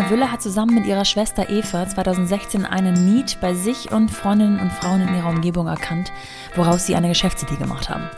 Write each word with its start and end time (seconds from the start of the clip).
Lina 0.00 0.10
Wüller 0.10 0.32
hat 0.32 0.40
zusammen 0.40 0.74
mit 0.74 0.86
ihrer 0.86 1.04
Schwester 1.04 1.50
Eva 1.50 1.86
2016 1.86 2.64
einen 2.64 2.94
Need 3.12 3.36
bei 3.42 3.52
sich 3.52 3.92
und 3.92 4.10
Freundinnen 4.10 4.58
und 4.58 4.72
Frauen 4.72 5.06
in 5.06 5.14
ihrer 5.14 5.28
Umgebung 5.28 5.66
erkannt, 5.66 6.10
woraus 6.56 6.86
sie 6.86 6.94
eine 6.94 7.08
Geschäftsidee 7.08 7.56
gemacht 7.56 7.90
haben. 7.90 8.08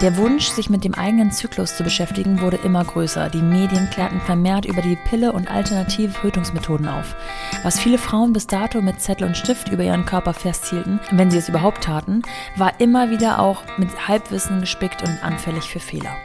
Der 0.00 0.16
Wunsch, 0.18 0.46
sich 0.46 0.70
mit 0.70 0.84
dem 0.84 0.94
eigenen 0.94 1.32
Zyklus 1.32 1.76
zu 1.76 1.82
beschäftigen, 1.82 2.40
wurde 2.40 2.58
immer 2.58 2.84
größer. 2.84 3.28
Die 3.28 3.42
Medien 3.42 3.90
klärten 3.90 4.20
vermehrt 4.20 4.66
über 4.66 4.82
die 4.82 4.96
Pille 5.08 5.32
und 5.32 5.50
alternative 5.50 6.12
Tötungsmethoden 6.12 6.86
auf. 6.86 7.16
Was 7.64 7.80
viele 7.80 7.98
Frauen 7.98 8.32
bis 8.32 8.46
dato 8.46 8.80
mit 8.80 9.00
Zettel 9.00 9.26
und 9.26 9.36
Stift 9.36 9.68
über 9.68 9.82
ihren 9.82 10.06
Körper 10.06 10.34
festhielten, 10.34 11.00
wenn 11.10 11.32
sie 11.32 11.38
es 11.38 11.48
überhaupt 11.48 11.82
taten, 11.82 12.22
war 12.54 12.78
immer 12.78 13.10
wieder 13.10 13.40
auch 13.40 13.64
mit 13.78 14.06
Halbwissen 14.06 14.60
gespickt 14.60 15.02
und 15.02 15.24
anfällig 15.24 15.64
für 15.64 15.80
Fehler. 15.80 16.16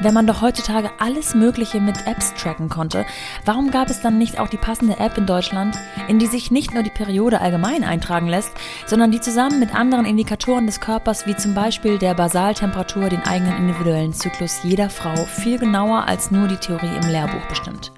Wenn 0.00 0.12
man 0.12 0.26
doch 0.26 0.42
heutzutage 0.42 0.90
alles 0.98 1.34
Mögliche 1.34 1.80
mit 1.80 2.06
Apps 2.06 2.34
tracken 2.34 2.68
konnte, 2.68 3.06
warum 3.44 3.70
gab 3.70 3.90
es 3.90 4.00
dann 4.00 4.18
nicht 4.18 4.40
auch 4.40 4.48
die 4.48 4.56
passende 4.56 4.98
App 4.98 5.16
in 5.16 5.26
Deutschland, 5.26 5.76
in 6.08 6.18
die 6.18 6.26
sich 6.26 6.50
nicht 6.50 6.74
nur 6.74 6.82
die 6.82 6.90
Periode 6.90 7.40
allgemein 7.40 7.84
eintragen 7.84 8.26
lässt, 8.26 8.50
sondern 8.86 9.12
die 9.12 9.20
zusammen 9.20 9.60
mit 9.60 9.74
anderen 9.74 10.04
Indikatoren 10.04 10.66
des 10.66 10.80
Körpers 10.80 11.26
wie 11.26 11.36
zum 11.36 11.54
Beispiel 11.54 11.98
der 11.98 12.14
Basaltemperatur 12.14 13.08
den 13.08 13.22
eigenen 13.22 13.56
individuellen 13.56 14.12
Zyklus 14.12 14.58
jeder 14.64 14.90
Frau 14.90 15.14
viel 15.26 15.58
genauer 15.58 16.06
als 16.08 16.32
nur 16.32 16.48
die 16.48 16.56
Theorie 16.56 16.96
im 17.00 17.08
Lehrbuch 17.08 17.46
bestimmt? 17.48 17.92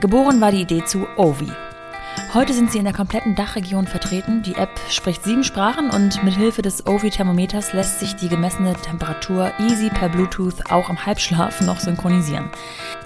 Geboren 0.00 0.40
war 0.40 0.50
die 0.50 0.62
Idee 0.62 0.84
zu 0.84 1.06
Ovi, 1.16 1.52
Heute 2.32 2.52
sind 2.54 2.70
sie 2.70 2.78
in 2.78 2.84
der 2.84 2.94
kompletten 2.94 3.34
Dachregion 3.34 3.86
vertreten. 3.88 4.42
Die 4.42 4.54
App 4.54 4.70
spricht 4.88 5.24
sieben 5.24 5.42
Sprachen 5.42 5.90
und 5.90 6.22
mit 6.22 6.36
Hilfe 6.36 6.62
des 6.62 6.86
Ovi-Thermometers 6.86 7.72
lässt 7.72 7.98
sich 7.98 8.14
die 8.14 8.28
gemessene 8.28 8.74
Temperatur 8.74 9.52
easy 9.58 9.90
per 9.90 10.08
Bluetooth 10.08 10.70
auch 10.70 10.90
im 10.90 11.04
Halbschlaf 11.04 11.60
noch 11.60 11.80
synchronisieren. 11.80 12.50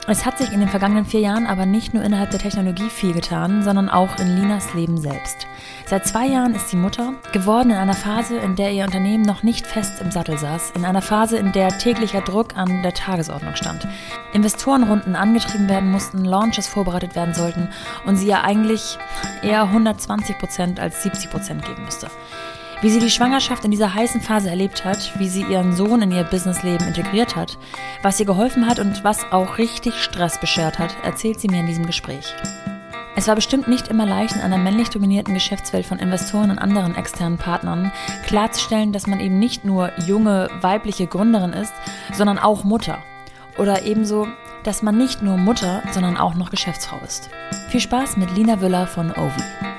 Es 0.07 0.27
hat 0.27 0.37
sich 0.37 0.53
in 0.53 0.61
den 0.61 0.69
vergangenen 0.69 1.07
vier 1.07 1.21
Jahren 1.21 1.47
aber 1.47 1.65
nicht 1.65 1.95
nur 1.95 2.03
innerhalb 2.03 2.31
der 2.31 2.39
Technologie 2.39 2.91
viel 2.91 3.15
getan, 3.15 3.63
sondern 3.63 3.89
auch 3.89 4.19
in 4.19 4.37
Linas 4.37 4.75
Leben 4.75 4.99
selbst. 4.99 5.47
Seit 5.87 6.07
zwei 6.07 6.27
Jahren 6.27 6.55
ist 6.55 6.69
sie 6.69 6.77
Mutter, 6.77 7.15
geworden 7.33 7.71
in 7.71 7.77
einer 7.77 7.95
Phase, 7.95 8.37
in 8.37 8.55
der 8.55 8.71
ihr 8.73 8.85
Unternehmen 8.85 9.23
noch 9.23 9.43
nicht 9.43 9.67
fest 9.67 10.03
im 10.03 10.11
Sattel 10.11 10.37
saß, 10.37 10.73
in 10.77 10.85
einer 10.85 11.01
Phase, 11.01 11.39
in 11.39 11.53
der 11.53 11.79
täglicher 11.79 12.21
Druck 12.21 12.55
an 12.55 12.83
der 12.83 12.93
Tagesordnung 12.93 13.57
stand. 13.57 13.89
Investorenrunden 14.35 15.17
angetrieben 15.17 15.71
werden 15.71 15.91
mussten, 15.91 16.23
Launches 16.23 16.69
vorbereitet 16.69 17.17
werden 17.17 17.33
sollten 17.33 17.71
und 18.05 18.17
sie 18.17 18.27
ja 18.27 18.43
eigentlich 18.43 18.99
eher 19.43 19.63
120 19.63 20.37
Prozent 20.37 20.81
als 20.81 21.03
70 21.03 21.31
Prozent 21.31 21.65
geben 21.65 21.83
müsste. 21.83 22.11
Wie 22.85 22.91
sie 22.91 23.01
die 23.01 23.09
Schwangerschaft 23.09 23.65
in 23.65 23.71
dieser 23.71 23.95
heißen 23.95 24.21
Phase 24.21 24.51
erlebt 24.51 24.85
hat, 24.85 25.19
wie 25.19 25.31
sie 25.31 25.41
ihren 25.41 25.73
Sohn 25.73 26.03
in 26.03 26.13
ihr 26.13 26.23
Businessleben 26.23 26.87
integriert 26.87 27.35
hat, 27.35 27.57
was 28.03 28.21
ihr 28.21 28.27
geholfen 28.27 28.69
hat 28.69 28.79
und 28.79 29.03
was 29.03 29.25
auch 29.33 29.57
richtig 29.57 29.95
Stress 29.95 30.39
beschert 30.39 30.79
hat, 30.79 30.95
erzählt 31.03 31.41
sie 31.41 31.49
mir 31.49 31.61
in 31.61 31.67
diesem 31.67 31.87
Gespräch. 31.87 32.35
Es 33.17 33.27
war 33.27 33.37
bestimmt 33.37 33.69
nicht 33.69 33.89
immer 33.89 34.05
leicht, 34.05 34.37
in 34.37 34.43
einer 34.43 34.59
männlich 34.59 34.91
dominierten 34.91 35.33
Geschäftswelt 35.33 35.87
von 35.87 35.99
Investoren 35.99 36.51
und 36.51 36.59
anderen 36.59 36.95
externen 36.95 37.39
Partnern 37.39 37.91
klarzustellen, 38.27 38.93
dass 38.93 39.07
man 39.07 39.19
eben 39.19 39.39
nicht 39.39 39.65
nur 39.65 39.91
junge 40.01 40.51
weibliche 40.61 41.07
Gründerin 41.07 41.55
ist, 41.55 41.73
sondern 42.13 42.39
auch 42.39 42.65
Mutter. 42.65 42.99
Oder 43.57 43.85
ebenso, 43.85 44.29
dass 44.63 44.83
man 44.83 44.99
nicht 44.99 45.23
nur 45.23 45.39
Mutter, 45.39 45.83
sondern 45.93 46.19
auch 46.19 46.35
noch 46.35 46.51
Geschäftsfrau 46.51 46.99
ist. 47.03 47.31
Viel 47.71 47.81
Spaß 47.81 48.19
mit 48.19 48.37
Lina 48.37 48.61
Wüller 48.61 48.87
von 48.87 49.11
Ovi. 49.11 49.74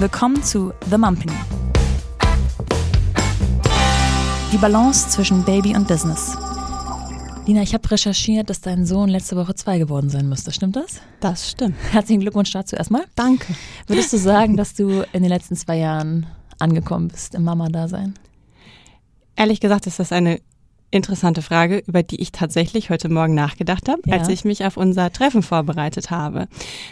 Willkommen 0.00 0.42
zu 0.42 0.72
The 0.90 0.98
Mumpany. 0.98 1.32
Die 4.52 4.56
Balance 4.58 5.08
zwischen 5.08 5.44
Baby 5.44 5.76
und 5.76 5.86
Business. 5.86 6.36
Lina, 7.46 7.62
ich 7.62 7.74
habe 7.74 7.88
recherchiert, 7.88 8.50
dass 8.50 8.60
dein 8.60 8.86
Sohn 8.86 9.08
letzte 9.08 9.36
Woche 9.36 9.54
zwei 9.54 9.78
geworden 9.78 10.10
sein 10.10 10.28
müsste. 10.28 10.50
Stimmt 10.50 10.74
das? 10.74 11.00
Das 11.20 11.48
stimmt. 11.48 11.76
Herzlichen 11.92 12.20
Glückwunsch 12.22 12.50
dazu 12.50 12.74
erstmal. 12.74 13.04
Danke. 13.14 13.54
Würdest 13.86 14.12
du 14.12 14.18
sagen, 14.18 14.56
dass 14.56 14.74
du 14.74 15.04
in 15.12 15.22
den 15.22 15.28
letzten 15.28 15.54
zwei 15.54 15.78
Jahren 15.78 16.26
angekommen 16.58 17.06
bist 17.06 17.36
im 17.36 17.44
Mama-Dasein? 17.44 18.14
Ehrlich 19.36 19.60
gesagt 19.60 19.86
ist 19.86 20.00
das 20.00 20.10
eine 20.10 20.40
interessante 20.94 21.42
Frage, 21.42 21.82
über 21.86 22.02
die 22.02 22.20
ich 22.20 22.32
tatsächlich 22.32 22.90
heute 22.90 23.08
Morgen 23.08 23.34
nachgedacht 23.34 23.88
habe, 23.88 24.02
ja. 24.06 24.14
als 24.14 24.28
ich 24.28 24.44
mich 24.44 24.64
auf 24.64 24.76
unser 24.76 25.12
Treffen 25.12 25.42
vorbereitet 25.42 26.10
habe. 26.10 26.48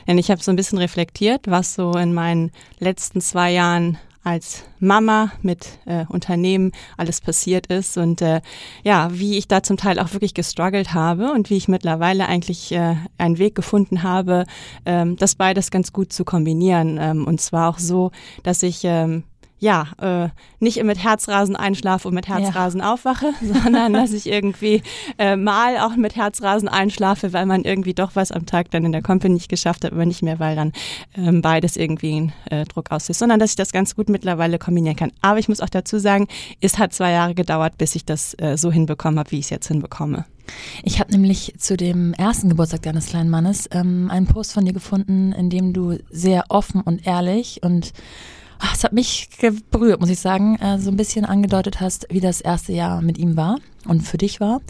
Denn 0.07 0.19
ich 0.19 0.31
habe 0.31 0.43
so 0.43 0.51
ein 0.51 0.57
bisschen 0.57 0.79
reflektiert, 0.79 1.43
was 1.47 1.75
so 1.75 1.93
in 1.93 2.13
meinen 2.13 2.51
letzten 2.79 3.21
zwei 3.21 3.53
Jahren 3.53 3.99
als 4.25 4.63
Mama 4.79 5.33
mit 5.43 5.67
äh, 5.85 6.05
Unternehmen 6.09 6.73
alles 6.97 7.21
passiert 7.21 7.67
ist 7.67 7.97
und 7.99 8.23
äh, 8.23 8.41
ja, 8.85 9.09
wie 9.13 9.37
ich 9.37 9.49
da 9.49 9.63
zum 9.65 9.77
Teil 9.77 9.99
auch 9.99 10.13
wirklich 10.13 10.33
gestruggelt 10.33 10.95
habe 10.95 11.33
und 11.33 11.51
wie 11.51 11.57
ich 11.57 11.67
mittlerweile 11.67 12.29
eigentlich 12.29 12.71
äh, 12.73 12.97
einen 13.19 13.39
Weg 13.39 13.57
gefunden 13.57 14.05
habe, 14.05 14.45
ähm, 14.87 15.17
das 15.17 15.35
beides 15.35 15.71
ganz 15.73 15.93
gut 15.93 16.13
zu 16.13 16.25
kombinieren. 16.25 16.99
Ähm, 17.01 17.27
und 17.27 17.41
zwar 17.41 17.69
auch 17.69 17.79
so, 17.79 18.13
dass 18.45 18.63
ich 18.63 18.83
ähm, 18.85 19.25
ja, 19.63 19.87
äh, 20.01 20.29
nicht 20.59 20.83
mit 20.83 20.99
Herzrasen 21.05 21.55
einschlafe 21.55 22.09
und 22.09 22.15
mit 22.15 22.27
Herzrasen 22.27 22.81
ja. 22.81 22.93
aufwache, 22.93 23.33
sondern 23.41 23.93
dass 23.93 24.13
ich 24.13 24.29
irgendwie 24.29 24.83
äh, 25.19 25.37
mal 25.37 25.79
auch 25.79 25.95
mit 25.95 26.17
Herzrasen 26.17 26.69
einschlafe, 26.69 27.33
weil 27.33 27.47
man 27.47 27.63
irgendwie 27.63 27.95
doch 27.95 28.11
was 28.15 28.33
am 28.33 28.45
Tag 28.45 28.73
dann 28.73 28.85
in 28.85 28.91
der 28.91 29.03
Company 29.03 29.35
nicht 29.35 29.49
geschafft 29.49 29.85
hat, 29.85 29.93
aber 29.93 30.05
nicht 30.05 30.21
mehr, 30.21 30.41
weil 30.41 30.57
dann 30.57 30.73
ähm, 31.17 31.43
beides 31.43 31.77
irgendwie 31.77 32.17
einen 32.17 32.33
äh, 32.51 32.65
Druck 32.65 32.91
auslöst, 32.91 33.21
sondern 33.21 33.39
dass 33.39 33.51
ich 33.51 33.57
das 33.57 33.71
ganz 33.71 33.95
gut 33.95 34.09
mittlerweile 34.09 34.59
kombinieren 34.59 34.97
kann. 34.97 35.13
Aber 35.21 35.39
ich 35.39 35.49
muss 35.49 35.61
auch 35.61 35.69
dazu 35.69 36.01
sagen, 36.01 36.27
es 36.61 36.79
hat 36.79 36.93
zwei 36.93 37.13
Jahre 37.13 37.37
gedauert, 37.37 37.79
bis 37.79 37.95
ich 37.95 38.05
das 38.05 38.35
äh, 38.39 38.57
so 38.57 38.73
hinbekommen 38.73 39.21
habe, 39.21 39.31
wie 39.31 39.39
ich 39.39 39.45
es 39.45 39.51
jetzt 39.51 39.69
hinbekomme. 39.69 40.25
Ich 40.83 40.99
habe 40.99 41.13
nämlich 41.13 41.55
zu 41.59 41.77
dem 41.77 42.15
ersten 42.15 42.49
Geburtstag 42.49 42.83
deines 42.83 43.07
kleinen 43.07 43.31
Mannes 43.31 43.69
ähm, 43.71 44.11
einen 44.11 44.27
Post 44.27 44.55
von 44.55 44.65
dir 44.65 44.73
gefunden, 44.73 45.31
in 45.31 45.51
dem 45.51 45.73
du 45.73 45.99
sehr 46.11 46.47
offen 46.49 46.81
und 46.81 47.07
ehrlich 47.07 47.61
und 47.63 47.93
es 48.73 48.85
hat 48.85 48.93
mich 48.93 49.29
berührt, 49.71 50.01
muss 50.01 50.11
ich 50.11 50.21
sagen, 50.21 50.57
äh, 50.57 50.79
so 50.79 50.91
ein 50.91 50.97
bisschen 50.97 51.25
angedeutet 51.25 51.81
hast, 51.81 52.07
wie 52.11 52.21
das 52.21 52.41
erste 52.41 52.73
Jahr 52.73 53.03
mit 53.03 53.19
ihm 53.19 53.37
war 53.37 53.59
und 53.87 54.03
für 54.03 54.19
dich 54.19 54.41
war. 54.41 54.61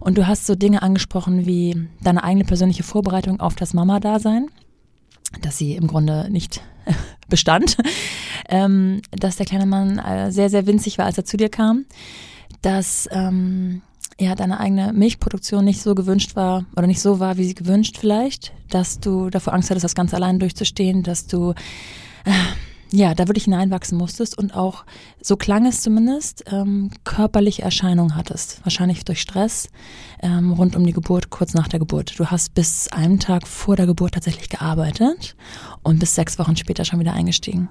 Und 0.00 0.16
du 0.16 0.26
hast 0.26 0.46
so 0.46 0.54
Dinge 0.54 0.82
angesprochen 0.82 1.46
wie 1.46 1.88
deine 2.02 2.24
eigene 2.24 2.44
persönliche 2.44 2.82
Vorbereitung 2.82 3.40
auf 3.40 3.54
das 3.54 3.74
Mama-Dasein, 3.74 4.48
dass 5.42 5.58
sie 5.58 5.74
im 5.74 5.86
Grunde 5.86 6.30
nicht 6.30 6.62
bestand, 7.28 7.76
ähm, 8.48 9.02
dass 9.10 9.36
der 9.36 9.46
kleine 9.46 9.66
Mann 9.66 9.98
äh, 9.98 10.32
sehr, 10.32 10.50
sehr 10.50 10.66
winzig 10.66 10.98
war, 10.98 11.06
als 11.06 11.18
er 11.18 11.24
zu 11.24 11.36
dir 11.36 11.48
kam, 11.48 11.84
dass 12.62 13.08
ähm, 13.12 13.82
ja, 14.18 14.34
deine 14.34 14.60
eigene 14.60 14.92
Milchproduktion 14.92 15.64
nicht 15.64 15.82
so 15.82 15.94
gewünscht 15.94 16.36
war 16.36 16.64
oder 16.76 16.86
nicht 16.86 17.00
so 17.00 17.20
war, 17.20 17.36
wie 17.36 17.44
sie 17.44 17.54
gewünscht 17.54 17.96
vielleicht, 17.98 18.52
dass 18.70 19.00
du 19.00 19.28
davor 19.28 19.54
Angst 19.54 19.70
hattest, 19.70 19.84
das 19.84 19.94
ganz 19.94 20.14
allein 20.14 20.38
durchzustehen, 20.38 21.02
dass 21.02 21.26
du 21.26 21.50
äh, 22.24 22.32
ja, 22.94 23.12
da 23.14 23.26
wirklich 23.26 23.44
hineinwachsen 23.44 23.98
musstest 23.98 24.38
und 24.38 24.54
auch, 24.54 24.84
so 25.20 25.36
klang 25.36 25.66
es 25.66 25.82
zumindest, 25.82 26.44
ähm, 26.52 26.90
körperliche 27.02 27.62
Erscheinungen 27.62 28.14
hattest. 28.14 28.60
Wahrscheinlich 28.64 29.04
durch 29.04 29.20
Stress 29.20 29.68
ähm, 30.22 30.52
rund 30.52 30.76
um 30.76 30.86
die 30.86 30.92
Geburt, 30.92 31.30
kurz 31.30 31.54
nach 31.54 31.66
der 31.66 31.80
Geburt. 31.80 32.18
Du 32.18 32.26
hast 32.26 32.54
bis 32.54 32.88
einen 32.88 33.18
Tag 33.18 33.48
vor 33.48 33.74
der 33.74 33.86
Geburt 33.86 34.14
tatsächlich 34.14 34.48
gearbeitet 34.48 35.34
und 35.82 35.98
bis 35.98 36.14
sechs 36.14 36.38
Wochen 36.38 36.56
später 36.56 36.84
schon 36.84 37.00
wieder 37.00 37.14
eingestiegen. 37.14 37.68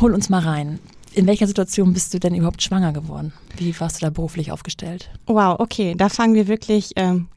Hol 0.00 0.14
uns 0.14 0.28
mal 0.28 0.42
rein. 0.42 0.80
In 1.14 1.26
welcher 1.26 1.46
Situation 1.46 1.92
bist 1.92 2.12
du 2.14 2.18
denn 2.18 2.34
überhaupt 2.34 2.62
schwanger 2.62 2.92
geworden? 2.92 3.32
Wie 3.56 3.78
warst 3.78 3.96
du 3.96 4.06
da 4.06 4.10
beruflich 4.10 4.50
aufgestellt? 4.50 5.10
Wow, 5.26 5.60
okay, 5.60 5.94
da 5.96 6.08
fangen 6.08 6.34
wir 6.34 6.48
wirklich 6.48 6.92
ähm, 6.96 7.28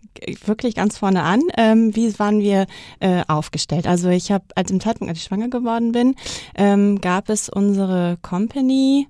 wirklich 0.46 0.76
ganz 0.76 0.98
vorne 0.98 1.24
an. 1.24 1.42
Ähm, 1.58 1.96
wie 1.96 2.18
waren 2.20 2.40
wir 2.40 2.66
äh, 3.00 3.24
aufgestellt? 3.28 3.88
Also 3.88 4.10
ich 4.10 4.32
habe, 4.32 4.46
als 4.56 4.72
im 4.72 4.80
Zeitpunkt, 4.80 5.10
als 5.10 5.20
ich 5.20 5.26
schwanger 5.26 5.50
geworden 5.50 5.92
bin, 5.92 6.16
ähm, 6.56 7.02
gab 7.02 7.30
es 7.30 7.50
unsere 7.50 8.18
Company 8.22 9.08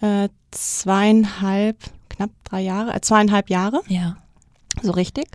äh, 0.00 0.28
zweieinhalb, 0.50 1.76
knapp 2.08 2.30
drei 2.44 2.60
Jahre, 2.60 2.94
äh, 2.94 3.00
zweieinhalb 3.00 3.50
Jahre. 3.50 3.80
Ja. 3.88 4.16
So 4.82 4.92
richtig. 4.92 5.28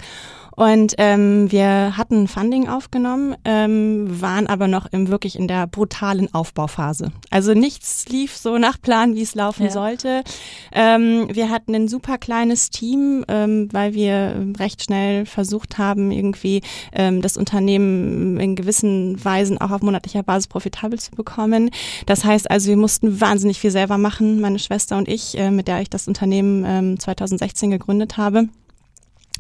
Und 0.59 0.95
ähm, 0.97 1.49
wir 1.53 1.95
hatten 1.95 2.27
Funding 2.27 2.67
aufgenommen, 2.67 3.33
ähm, 3.45 4.19
waren 4.19 4.45
aber 4.45 4.67
noch 4.67 4.87
im, 4.91 5.07
wirklich 5.07 5.39
in 5.39 5.47
der 5.47 5.67
brutalen 5.67 6.33
Aufbauphase. 6.33 7.13
Also 7.29 7.53
nichts 7.53 8.09
lief 8.09 8.35
so 8.35 8.57
nach 8.57 8.81
Plan, 8.81 9.15
wie 9.15 9.21
es 9.21 9.35
laufen 9.35 9.67
ja. 9.67 9.71
sollte. 9.71 10.21
Ähm, 10.73 11.29
wir 11.31 11.49
hatten 11.49 11.73
ein 11.75 11.87
super 11.87 12.17
kleines 12.17 12.71
Team, 12.71 13.23
ähm, 13.29 13.69
weil 13.71 13.93
wir 13.93 14.47
recht 14.59 14.83
schnell 14.83 15.25
versucht 15.25 15.77
haben, 15.77 16.11
irgendwie 16.11 16.59
ähm, 16.91 17.21
das 17.21 17.37
Unternehmen 17.37 18.37
in 18.37 18.57
gewissen 18.57 19.23
Weisen 19.23 19.61
auch 19.61 19.71
auf 19.71 19.81
monatlicher 19.81 20.23
Basis 20.23 20.47
profitabel 20.47 20.99
zu 20.99 21.11
bekommen. 21.11 21.71
Das 22.05 22.25
heißt 22.25 22.51
also, 22.51 22.67
wir 22.67 22.75
mussten 22.75 23.21
wahnsinnig 23.21 23.59
viel 23.59 23.71
selber 23.71 23.97
machen, 23.97 24.41
meine 24.41 24.59
Schwester 24.59 24.97
und 24.97 25.07
ich, 25.07 25.37
äh, 25.37 25.51
mit 25.51 25.69
der 25.69 25.79
ich 25.79 25.89
das 25.89 26.09
Unternehmen 26.09 26.65
ähm, 26.67 26.99
2016 26.99 27.71
gegründet 27.71 28.17
habe. 28.17 28.49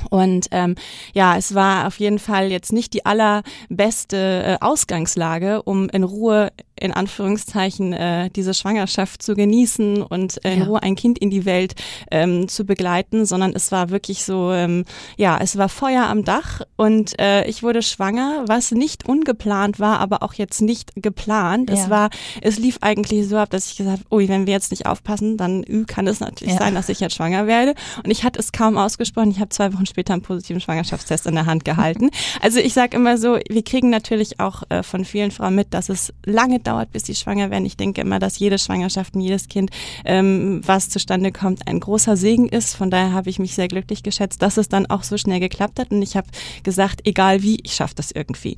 Und 0.09 0.47
ähm, 0.51 0.75
ja, 1.13 1.37
es 1.37 1.55
war 1.55 1.87
auf 1.87 1.99
jeden 1.99 2.19
Fall 2.19 2.51
jetzt 2.51 2.73
nicht 2.73 2.93
die 2.93 3.05
allerbeste 3.05 4.17
äh, 4.17 4.57
Ausgangslage, 4.61 5.63
um 5.63 5.89
in 5.89 6.03
Ruhe 6.03 6.51
in 6.79 6.93
Anführungszeichen 6.93 7.93
äh, 7.93 8.29
diese 8.29 8.53
Schwangerschaft 8.53 9.21
zu 9.21 9.35
genießen 9.35 10.01
und 10.01 10.43
äh, 10.45 10.53
in 10.53 10.59
ja. 10.59 10.65
Ruhe 10.65 10.81
ein 10.81 10.95
Kind 10.95 11.19
in 11.19 11.29
die 11.29 11.45
Welt 11.45 11.75
ähm, 12.11 12.47
zu 12.47 12.65
begleiten, 12.65 13.25
sondern 13.25 13.53
es 13.53 13.71
war 13.71 13.89
wirklich 13.89 14.23
so, 14.23 14.51
ähm, 14.51 14.85
ja, 15.17 15.37
es 15.41 15.57
war 15.57 15.69
Feuer 15.69 16.07
am 16.07 16.23
Dach 16.23 16.61
und 16.77 17.19
äh, 17.19 17.45
ich 17.47 17.63
wurde 17.63 17.81
schwanger, 17.81 18.45
was 18.47 18.71
nicht 18.71 19.07
ungeplant 19.07 19.79
war, 19.79 19.99
aber 19.99 20.23
auch 20.23 20.33
jetzt 20.33 20.61
nicht 20.61 20.93
geplant. 20.95 21.69
Ja. 21.69 21.75
Es 21.75 21.89
war, 21.89 22.09
es 22.41 22.57
lief 22.57 22.77
eigentlich 22.81 23.27
so 23.27 23.37
ab, 23.37 23.49
dass 23.49 23.67
ich 23.67 23.77
gesagt 23.77 23.99
habe, 23.99 24.15
ui, 24.15 24.29
wenn 24.29 24.45
wir 24.45 24.53
jetzt 24.53 24.71
nicht 24.71 24.85
aufpassen, 24.85 25.37
dann 25.37 25.63
ü, 25.67 25.85
kann 25.85 26.07
es 26.07 26.19
natürlich 26.19 26.53
ja. 26.53 26.59
sein, 26.59 26.75
dass 26.75 26.89
ich 26.89 26.99
jetzt 26.99 27.15
schwanger 27.15 27.47
werde. 27.47 27.75
Und 28.03 28.11
ich 28.11 28.23
hatte 28.23 28.39
es 28.39 28.51
kaum 28.51 28.77
ausgesprochen. 28.77 29.31
Ich 29.31 29.39
habe 29.39 29.49
zwei 29.49 29.73
Wochen 29.73 29.85
später 29.89 30.13
einen 30.13 30.21
positiven 30.21 30.61
Schwangerschaftstest 30.61 31.27
in 31.27 31.35
der 31.35 31.45
Hand 31.45 31.65
gehalten. 31.65 32.09
Also 32.41 32.59
ich 32.59 32.73
sage 32.73 32.95
immer 32.95 33.17
so, 33.17 33.37
wir 33.49 33.63
kriegen 33.63 33.89
natürlich 33.89 34.39
auch 34.39 34.63
äh, 34.69 34.83
von 34.83 35.05
vielen 35.05 35.31
Frauen 35.31 35.55
mit, 35.55 35.73
dass 35.73 35.89
es 35.89 36.13
lange 36.25 36.59
dauert, 36.59 36.91
bis 36.91 37.05
sie 37.05 37.15
schwanger 37.15 37.51
werden. 37.51 37.65
Ich 37.65 37.77
denke 37.77 38.01
immer, 38.01 38.19
dass 38.19 38.39
jede 38.39 38.57
Schwangerschaft 38.57 39.15
und 39.15 39.21
jedes 39.21 39.47
Kind, 39.47 39.71
ähm, 40.05 40.61
was 40.65 40.89
zustande 40.89 41.31
kommt, 41.31 41.67
ein 41.67 41.79
großer 41.79 42.15
Segen 42.15 42.47
ist. 42.47 42.75
Von 42.75 42.89
daher 42.89 43.13
habe 43.13 43.29
ich 43.29 43.39
mich 43.39 43.55
sehr 43.55 43.67
glücklich 43.67 44.03
geschätzt, 44.03 44.41
dass 44.41 44.57
es 44.57 44.69
dann 44.69 44.85
auch 44.85 45.03
so 45.03 45.17
schnell 45.17 45.39
geklappt 45.39 45.79
hat. 45.79 45.91
Und 45.91 46.01
ich 46.01 46.15
habe 46.15 46.27
gesagt, 46.63 47.01
egal 47.05 47.41
wie, 47.41 47.59
ich 47.63 47.73
schaffe 47.73 47.95
das 47.95 48.11
irgendwie. 48.11 48.55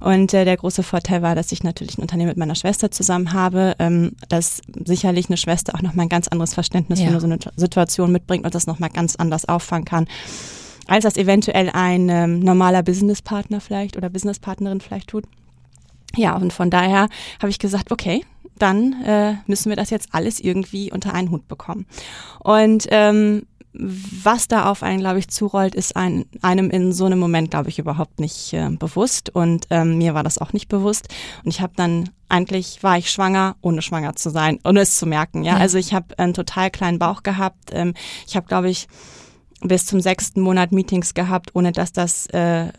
Und 0.00 0.32
äh, 0.34 0.44
der 0.44 0.56
große 0.56 0.82
Vorteil 0.82 1.22
war, 1.22 1.34
dass 1.34 1.52
ich 1.52 1.62
natürlich 1.62 1.98
ein 1.98 2.02
Unternehmen 2.02 2.28
mit 2.28 2.36
meiner 2.38 2.54
Schwester 2.54 2.90
zusammen 2.90 3.32
habe, 3.32 3.74
ähm, 3.78 4.12
dass 4.28 4.60
sicherlich 4.84 5.28
eine 5.28 5.36
Schwester 5.36 5.74
auch 5.74 5.82
nochmal 5.82 6.06
ein 6.06 6.10
ganz 6.10 6.28
anderes 6.28 6.54
Verständnis 6.54 7.00
ja. 7.00 7.10
für 7.10 7.20
so 7.20 7.26
eine 7.26 7.38
Situation 7.56 8.12
mitbringt 8.12 8.44
und 8.44 8.54
das 8.54 8.66
nochmal 8.66 8.90
ganz 8.90 9.16
anders 9.16 9.46
auffangen 9.46 9.84
kann 9.84 10.06
als 10.88 11.04
das 11.04 11.16
eventuell 11.16 11.70
ein 11.70 12.08
ähm, 12.08 12.40
normaler 12.40 12.82
Businesspartner 12.82 13.60
vielleicht 13.60 13.96
oder 13.96 14.10
Businesspartnerin 14.10 14.80
vielleicht 14.80 15.08
tut. 15.08 15.24
Ja, 16.16 16.36
und 16.36 16.52
von 16.52 16.70
daher 16.70 17.08
habe 17.40 17.50
ich 17.50 17.58
gesagt, 17.58 17.92
okay, 17.92 18.24
dann 18.58 19.02
äh, 19.04 19.34
müssen 19.46 19.68
wir 19.68 19.76
das 19.76 19.90
jetzt 19.90 20.08
alles 20.12 20.40
irgendwie 20.40 20.90
unter 20.90 21.14
einen 21.14 21.30
Hut 21.30 21.46
bekommen. 21.46 21.86
Und 22.40 22.86
ähm, 22.90 23.46
was 23.72 24.48
da 24.48 24.70
auf 24.70 24.82
einen, 24.82 24.98
glaube 24.98 25.18
ich, 25.20 25.28
zurollt, 25.28 25.74
ist 25.74 25.94
ein, 25.94 26.24
einem 26.42 26.70
in 26.70 26.92
so 26.92 27.04
einem 27.04 27.18
Moment, 27.18 27.50
glaube 27.50 27.68
ich, 27.68 27.78
überhaupt 27.78 28.18
nicht 28.18 28.52
äh, 28.52 28.70
bewusst. 28.70 29.30
Und 29.30 29.66
ähm, 29.70 29.98
mir 29.98 30.14
war 30.14 30.24
das 30.24 30.38
auch 30.38 30.52
nicht 30.52 30.68
bewusst. 30.68 31.08
Und 31.44 31.50
ich 31.50 31.60
habe 31.60 31.74
dann 31.76 32.10
eigentlich 32.28 32.82
war 32.82 32.98
ich 32.98 33.10
schwanger, 33.10 33.56
ohne 33.60 33.82
schwanger 33.82 34.16
zu 34.16 34.30
sein, 34.30 34.58
ohne 34.64 34.80
es 34.80 34.96
zu 34.96 35.06
merken. 35.06 35.44
Ja, 35.44 35.54
ja. 35.54 35.58
also 35.58 35.78
ich 35.78 35.94
habe 35.94 36.18
einen 36.18 36.34
total 36.34 36.70
kleinen 36.70 36.98
Bauch 36.98 37.22
gehabt. 37.22 37.70
Ähm, 37.72 37.94
ich 38.26 38.36
habe, 38.36 38.46
glaube 38.46 38.68
ich, 38.68 38.88
bis 39.60 39.86
zum 39.86 40.00
sechsten 40.00 40.40
Monat 40.40 40.70
Meetings 40.72 41.14
gehabt, 41.14 41.50
ohne 41.54 41.72
dass 41.72 41.92
das 41.92 42.26
äh, 42.32 42.66
äh, 42.68 42.70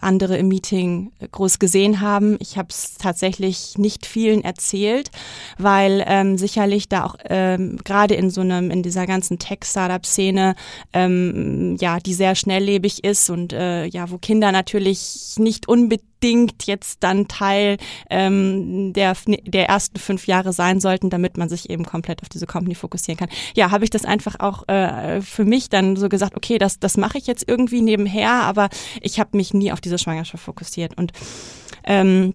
andere 0.00 0.36
im 0.36 0.48
Meeting 0.48 1.12
groß 1.30 1.58
gesehen 1.58 2.00
haben. 2.00 2.36
Ich 2.40 2.58
habe 2.58 2.68
es 2.70 2.96
tatsächlich 2.98 3.78
nicht 3.78 4.04
vielen 4.04 4.42
erzählt, 4.42 5.10
weil 5.58 6.04
ähm, 6.06 6.36
sicherlich 6.36 6.88
da 6.88 7.04
auch 7.04 7.16
ähm, 7.26 7.78
gerade 7.84 8.14
in 8.14 8.30
so 8.30 8.40
einem 8.40 8.70
in 8.70 8.82
dieser 8.82 9.06
ganzen 9.06 9.38
Tech-Startup-Szene, 9.38 10.56
ähm, 10.92 11.76
ja, 11.80 12.00
die 12.00 12.14
sehr 12.14 12.34
schnelllebig 12.34 13.04
ist 13.04 13.30
und 13.30 13.52
äh, 13.52 13.86
ja, 13.86 14.10
wo 14.10 14.18
Kinder 14.18 14.50
natürlich 14.50 15.34
nicht 15.38 15.68
unbedingt 15.68 16.13
unbedingt 16.24 16.66
jetzt 16.66 17.02
dann 17.02 17.28
Teil 17.28 17.76
ähm, 18.08 18.94
der, 18.94 19.14
der 19.26 19.68
ersten 19.68 19.98
fünf 19.98 20.26
Jahre 20.26 20.54
sein 20.54 20.80
sollten, 20.80 21.10
damit 21.10 21.36
man 21.36 21.50
sich 21.50 21.68
eben 21.68 21.84
komplett 21.84 22.22
auf 22.22 22.30
diese 22.30 22.46
Company 22.46 22.74
fokussieren 22.74 23.18
kann. 23.18 23.28
Ja, 23.54 23.70
habe 23.70 23.84
ich 23.84 23.90
das 23.90 24.06
einfach 24.06 24.40
auch 24.40 24.66
äh, 24.68 25.20
für 25.20 25.44
mich 25.44 25.68
dann 25.68 25.96
so 25.96 26.08
gesagt, 26.08 26.34
okay, 26.34 26.56
das, 26.56 26.78
das 26.78 26.96
mache 26.96 27.18
ich 27.18 27.26
jetzt 27.26 27.46
irgendwie 27.46 27.82
nebenher, 27.82 28.30
aber 28.30 28.70
ich 29.02 29.20
habe 29.20 29.36
mich 29.36 29.52
nie 29.52 29.70
auf 29.70 29.82
diese 29.82 29.98
Schwangerschaft 29.98 30.42
fokussiert. 30.42 30.96
Und 30.96 31.12
ähm, 31.84 32.32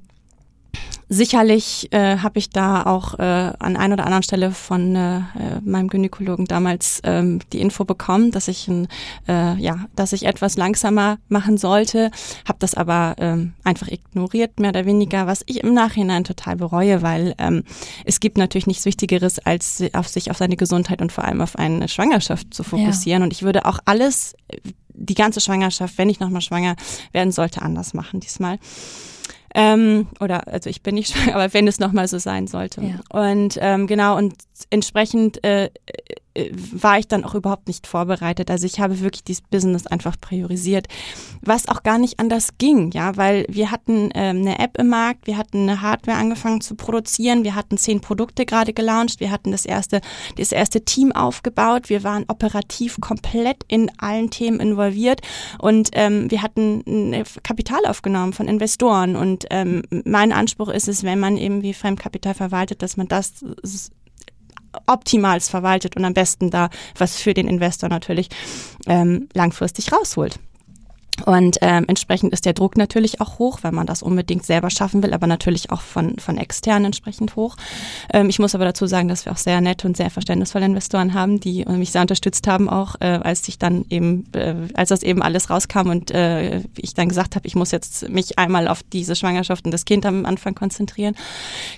Sicherlich 1.12 1.92
äh, 1.92 2.18
habe 2.18 2.38
ich 2.38 2.52
da 2.52 2.86
auch 2.86 3.18
äh, 3.18 3.24
an 3.24 3.76
ein 3.76 3.92
oder 3.92 4.06
anderen 4.06 4.22
Stelle 4.22 4.52
von 4.52 4.96
äh, 4.96 5.22
meinem 5.64 5.88
Gynäkologen 5.88 6.46
damals 6.46 7.02
ähm, 7.04 7.40
die 7.52 7.62
Info 7.62 7.84
bekommen, 7.84 8.30
dass 8.30 8.48
ich 8.48 8.68
ein, 8.68 8.88
äh, 9.28 9.56
ja, 9.56 9.86
dass 9.96 10.14
ich 10.14 10.28
etwas 10.28 10.56
langsamer 10.56 11.18
machen 11.28 11.58
sollte, 11.58 12.12
habe 12.48 12.60
das 12.60 12.76
aber 12.76 13.16
ähm, 13.18 13.54
einfach 13.64 13.88
ignoriert 13.88 14.60
mehr 14.60 14.70
oder 14.70 14.86
weniger, 14.86 15.26
was 15.26 15.42
ich 15.48 15.64
im 15.64 15.74
Nachhinein 15.74 16.26
total 16.26 16.58
bereue, 16.58 17.02
weil 17.02 17.34
ähm, 17.40 17.64
es 18.06 18.20
gibt 18.20 18.38
natürlich 18.38 18.68
nichts 18.68 18.86
Wichtigeres, 18.86 19.40
als 19.40 19.84
auf 19.94 20.08
sich 20.08 20.30
auf 20.30 20.38
seine 20.38 20.58
Gesundheit 20.58 21.02
und 21.02 21.12
vor 21.12 21.24
allem 21.24 21.42
auf 21.42 21.56
eine 21.56 21.88
Schwangerschaft 21.88 22.54
zu 22.54 22.64
fokussieren. 22.64 23.22
Ja. 23.22 23.26
Und 23.26 23.34
ich 23.34 23.42
würde 23.42 23.66
auch 23.66 23.80
alles, 23.86 24.36
die 24.94 25.16
ganze 25.16 25.42
Schwangerschaft, 25.42 25.98
wenn 25.98 26.10
ich 26.10 26.20
nochmal 26.20 26.42
schwanger 26.42 26.76
werden 27.14 27.32
sollte, 27.32 27.64
anders 27.64 27.96
machen 27.96 28.20
diesmal. 28.20 28.60
Ähm, 29.56 30.08
oder 30.20 30.48
also 30.48 30.70
ich 30.70 30.82
bin 30.82 30.96
nicht 30.96 31.14
schwanger, 31.14 31.36
aber 31.36 31.54
wenn 31.54 31.68
es 31.68 31.80
nochmal 31.80 32.08
so 32.08 32.18
sein 32.18 32.48
sollte. 32.48 32.82
Ja. 32.82 33.00
Und 33.10 33.58
ähm, 33.62 33.88
genau, 33.88 34.18
und 34.18 34.36
entsprechend 34.70 35.44
äh, 35.44 35.66
äh, 35.66 35.70
war 36.72 37.00
ich 37.00 37.08
dann 37.08 37.24
auch 37.24 37.36
überhaupt 37.36 37.68
nicht 37.68 37.88
vorbereitet. 37.88 38.52
Also 38.52 38.66
ich 38.66 38.80
habe 38.80 39.00
wirklich 39.00 39.24
dieses 39.24 39.42
Business 39.42 39.88
einfach 39.88 40.16
priorisiert, 40.20 40.88
was 41.42 41.68
auch 41.68 41.84
gar 41.84 41.98
nicht 41.98 42.20
anders 42.20 42.50
ging, 42.58 42.92
ja, 42.92 43.18
weil 43.18 43.46
wir 43.50 43.72
hatten 43.72 44.10
ähm, 44.14 44.38
eine 44.40 44.60
App 44.60 44.78
im 44.78 44.88
Markt, 44.88 45.28
wir 45.28 45.38
hatten 45.38 45.64
eine 45.64 45.82
Hardware 45.82 46.18
angefangen 46.18 46.62
zu 46.62 46.76
produzieren, 46.76 47.44
wir 47.44 47.56
hatten 47.56 47.78
zehn 47.78 48.00
Produkte 48.00 48.46
gerade 48.46 48.74
gelauncht, 48.74 49.20
wir 49.20 49.32
hatten 49.32 49.52
das 49.52 49.66
erste, 49.66 50.02
das 50.38 50.52
erste 50.52 50.86
Team 50.86 51.12
aufgebaut, 51.12 51.90
wir 51.90 52.04
waren 52.04 52.26
operativ 52.28 53.00
komplett 53.02 53.64
in 53.68 53.92
allen 53.98 54.30
Themen 54.30 54.60
involviert 54.60 55.22
und 55.58 55.90
ähm, 55.94 56.30
wir 56.30 56.42
hatten 56.44 56.84
Kapital 57.44 57.86
aufgenommen 57.86 58.34
von 58.34 58.48
Investoren 58.48 59.16
und 59.16 59.46
ähm, 59.50 59.82
mein 60.06 60.32
Anspruch 60.32 60.70
ist 60.70 60.88
es, 60.88 61.04
wenn 61.04 61.20
man 61.20 61.38
eben 61.38 61.64
wie 61.64 61.74
Fremdkapital 61.74 62.36
verwaltet, 62.36 62.82
dass 62.82 62.98
man 62.98 63.08
das 63.08 63.34
optimals 64.88 65.50
verwaltet 65.50 65.96
und 65.96 66.06
am 66.06 66.14
besten 66.14 66.50
da 66.50 66.70
was 66.98 67.16
für 67.16 67.34
den 67.34 67.48
Investor 67.48 67.90
natürlich 67.90 68.30
ähm, 68.88 69.30
langfristig 69.34 69.92
rausholt. 69.92 70.40
Und 71.26 71.58
ähm, 71.62 71.86
entsprechend 71.88 72.34
ist 72.34 72.46
der 72.46 72.54
Druck 72.54 72.78
natürlich 72.78 73.22
auch 73.22 73.40
hoch, 73.40 73.60
weil 73.62 73.72
man 73.72 73.88
das 73.88 74.04
unbedingt 74.04 74.46
selber 74.46 74.70
schaffen 74.70 75.04
will, 75.04 75.14
aber 75.14 75.28
natürlich 75.28 75.72
auch 75.72 75.82
von, 75.82 76.18
von 76.20 76.38
externen 76.38 76.86
entsprechend 76.86 77.36
hoch. 77.36 77.56
Ähm, 78.14 78.30
ich 78.30 78.40
muss 78.40 78.56
aber 78.56 78.66
dazu 78.66 78.88
sagen, 78.88 79.08
dass 79.08 79.26
wir 79.26 79.32
auch 79.32 79.38
sehr 79.38 79.62
nette 79.62 79.88
und 79.88 79.98
sehr 79.98 80.10
verständnisvolle 80.10 80.66
Investoren 80.66 81.14
haben, 81.14 81.40
die 81.40 81.66
mich 81.66 81.92
sehr 81.92 82.02
unterstützt 82.02 82.48
haben, 82.48 82.70
auch 82.70 82.96
äh, 83.00 83.20
als 83.24 83.48
ich 83.48 83.60
dann 83.60 83.86
eben, 83.90 84.26
äh, 84.34 84.56
als 84.74 84.90
das 84.90 85.04
eben 85.04 85.22
alles 85.22 85.50
rauskam 85.50 85.90
und 85.90 86.12
äh, 86.12 86.62
ich 86.78 86.94
dann 86.94 87.10
gesagt 87.10 87.36
habe, 87.36 87.48
ich 87.48 87.56
muss 87.56 87.72
jetzt 87.72 88.10
mich 88.10 88.38
einmal 88.38 88.68
auf 88.68 88.84
diese 88.84 89.16
Schwangerschaft 89.16 89.66
und 89.66 89.72
das 89.72 89.86
Kind 89.86 90.06
am 90.06 90.26
Anfang 90.26 90.56
konzentrieren. 90.56 91.16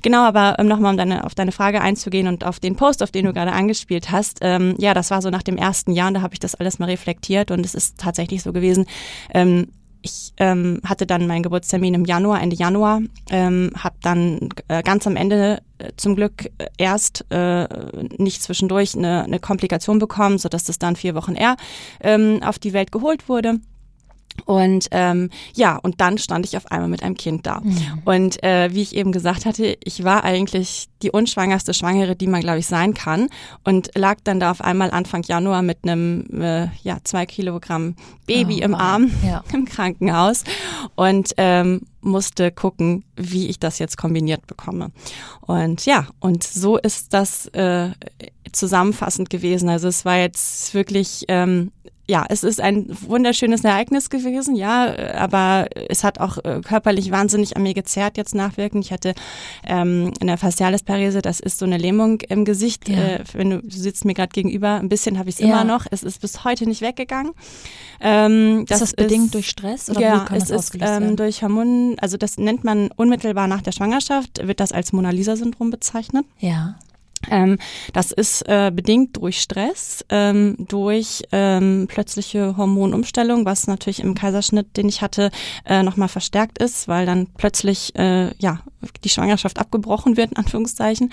Genau, 0.01 0.23
aber 0.23 0.57
ähm, 0.59 0.67
nochmal 0.67 0.91
um 0.91 0.97
deine, 0.97 1.25
auf 1.25 1.35
deine 1.35 1.51
Frage 1.51 1.81
einzugehen 1.81 2.27
und 2.27 2.43
auf 2.43 2.59
den 2.59 2.75
Post, 2.75 3.03
auf 3.03 3.11
den 3.11 3.25
du 3.25 3.33
gerade 3.33 3.51
angespielt 3.51 4.11
hast. 4.11 4.39
Ähm, 4.41 4.75
ja, 4.77 4.93
das 4.93 5.11
war 5.11 5.21
so 5.21 5.29
nach 5.29 5.43
dem 5.43 5.57
ersten 5.57 5.91
Jahr 5.91 6.07
und 6.07 6.15
da 6.15 6.21
habe 6.21 6.33
ich 6.33 6.39
das 6.39 6.55
alles 6.55 6.79
mal 6.79 6.85
reflektiert 6.85 7.51
und 7.51 7.65
es 7.65 7.75
ist 7.75 7.97
tatsächlich 7.97 8.43
so 8.43 8.53
gewesen, 8.53 8.85
ähm, 9.33 9.67
ich 10.01 10.33
ähm, 10.37 10.81
hatte 10.83 11.05
dann 11.05 11.27
meinen 11.27 11.43
Geburtstermin 11.43 11.93
im 11.93 12.05
Januar, 12.05 12.41
Ende 12.41 12.55
Januar, 12.55 13.01
ähm, 13.29 13.71
habe 13.77 13.95
dann 14.01 14.49
äh, 14.67 14.81
ganz 14.81 15.05
am 15.05 15.15
Ende 15.15 15.61
äh, 15.77 15.91
zum 15.95 16.15
Glück 16.15 16.45
äh, 16.57 16.67
erst 16.77 17.25
äh, 17.29 17.67
nicht 18.17 18.41
zwischendurch 18.41 18.95
eine, 18.95 19.23
eine 19.23 19.39
Komplikation 19.39 19.99
bekommen, 19.99 20.37
sodass 20.37 20.63
das 20.63 20.79
dann 20.79 20.95
vier 20.95 21.15
Wochen 21.15 21.35
eher 21.35 21.55
ähm, 22.01 22.41
auf 22.43 22.57
die 22.57 22.73
Welt 22.73 22.91
geholt 22.91 23.29
wurde. 23.29 23.59
Und 24.45 24.87
ähm, 24.91 25.29
ja, 25.53 25.77
und 25.77 26.01
dann 26.01 26.17
stand 26.17 26.45
ich 26.45 26.57
auf 26.57 26.71
einmal 26.71 26.89
mit 26.89 27.03
einem 27.03 27.15
Kind 27.15 27.45
da. 27.45 27.61
Mhm. 27.61 28.01
Und 28.05 28.43
äh, 28.43 28.73
wie 28.73 28.81
ich 28.81 28.95
eben 28.95 29.11
gesagt 29.11 29.45
hatte, 29.45 29.77
ich 29.83 30.03
war 30.03 30.23
eigentlich 30.23 30.87
die 31.01 31.11
unschwangerste 31.11 31.73
Schwangere, 31.73 32.15
die 32.15 32.27
man, 32.27 32.41
glaube 32.41 32.59
ich, 32.59 32.67
sein 32.67 32.93
kann. 32.93 33.29
Und 33.63 33.91
lag 33.95 34.17
dann 34.23 34.39
da 34.39 34.51
auf 34.51 34.61
einmal 34.61 34.91
Anfang 34.91 35.23
Januar 35.23 35.61
mit 35.61 35.79
einem 35.83 36.25
äh, 36.41 36.67
ja, 36.83 36.97
zwei 37.03 37.25
Kilogramm 37.25 37.95
Baby 38.27 38.59
oh, 38.61 38.65
im 38.65 38.75
Arm 38.75 39.11
ja. 39.25 39.43
im 39.53 39.65
Krankenhaus 39.65 40.43
und 40.95 41.33
ähm, 41.37 41.81
musste 42.01 42.51
gucken, 42.51 43.03
wie 43.15 43.47
ich 43.47 43.59
das 43.59 43.79
jetzt 43.79 43.97
kombiniert 43.97 44.47
bekomme. 44.47 44.91
Und 45.41 45.85
ja, 45.85 46.07
und 46.19 46.43
so 46.43 46.77
ist 46.77 47.13
das 47.13 47.47
äh, 47.47 47.89
zusammenfassend 48.51 49.29
gewesen. 49.29 49.69
Also 49.69 49.87
es 49.87 50.05
war 50.05 50.17
jetzt 50.17 50.73
wirklich 50.73 51.25
ähm, 51.27 51.71
ja, 52.11 52.25
es 52.27 52.43
ist 52.43 52.59
ein 52.59 52.87
wunderschönes 53.07 53.63
Ereignis 53.63 54.09
gewesen, 54.09 54.57
ja, 54.57 54.93
aber 55.15 55.67
es 55.87 56.03
hat 56.03 56.19
auch 56.19 56.39
äh, 56.43 56.59
körperlich 56.59 57.09
wahnsinnig 57.09 57.55
an 57.55 57.63
mir 57.63 57.73
gezerrt 57.73 58.17
jetzt 58.17 58.35
nachwirkend. 58.35 58.83
Ich 58.83 58.91
hatte 58.91 59.15
ähm, 59.65 60.11
eine 60.19 60.37
Facialis 60.37 60.83
Parese, 60.83 61.21
das 61.21 61.39
ist 61.39 61.57
so 61.57 61.63
eine 61.65 61.77
Lähmung 61.77 62.19
im 62.27 62.43
Gesicht. 62.43 62.89
Ja. 62.89 62.97
Äh, 62.97 63.23
wenn 63.31 63.49
du, 63.51 63.61
du 63.61 63.69
sitzt 63.69 64.03
mir 64.03 64.13
gerade 64.13 64.33
gegenüber, 64.33 64.75
ein 64.75 64.89
bisschen 64.89 65.17
habe 65.17 65.29
ich 65.29 65.35
es 65.35 65.41
ja. 65.41 65.47
immer 65.47 65.63
noch. 65.63 65.85
Es 65.89 66.03
ist 66.03 66.19
bis 66.19 66.43
heute 66.43 66.67
nicht 66.67 66.81
weggegangen. 66.81 67.31
Ähm, 68.01 68.65
das 68.67 68.81
ist 68.81 68.97
das 68.97 69.05
bedingt 69.05 69.27
ist, 69.27 69.33
durch 69.35 69.49
Stress 69.49 69.89
oder 69.89 70.01
ja, 70.01 70.25
es 70.33 70.49
ist 70.49 70.77
ähm, 70.81 71.15
durch 71.15 71.41
Hormonen, 71.43 71.97
also 71.99 72.17
das 72.17 72.37
nennt 72.37 72.65
man 72.65 72.89
unmittelbar 72.97 73.47
nach 73.47 73.61
der 73.61 73.71
Schwangerschaft, 73.71 74.45
wird 74.45 74.59
das 74.59 74.73
als 74.73 74.91
Mona 74.91 75.11
Lisa 75.11 75.37
Syndrom 75.37 75.69
bezeichnet. 75.69 76.25
Ja. 76.39 76.75
Ähm, 77.29 77.57
das 77.93 78.11
ist 78.11 78.47
äh, 78.47 78.71
bedingt 78.73 79.17
durch 79.17 79.41
Stress, 79.41 80.05
ähm, 80.09 80.55
durch 80.57 81.23
ähm, 81.31 81.87
plötzliche 81.87 82.57
Hormonumstellung, 82.57 83.45
was 83.45 83.67
natürlich 83.67 84.01
im 84.01 84.15
Kaiserschnitt, 84.15 84.77
den 84.77 84.89
ich 84.89 85.01
hatte, 85.01 85.31
äh, 85.65 85.83
nochmal 85.83 86.07
verstärkt 86.07 86.57
ist, 86.57 86.87
weil 86.87 87.05
dann 87.05 87.27
plötzlich 87.37 87.95
äh, 87.95 88.33
ja 88.37 88.59
die 89.03 89.09
Schwangerschaft 89.09 89.59
abgebrochen 89.59 90.17
wird, 90.17 90.31
in 90.31 90.37
Anführungszeichen. 90.37 91.11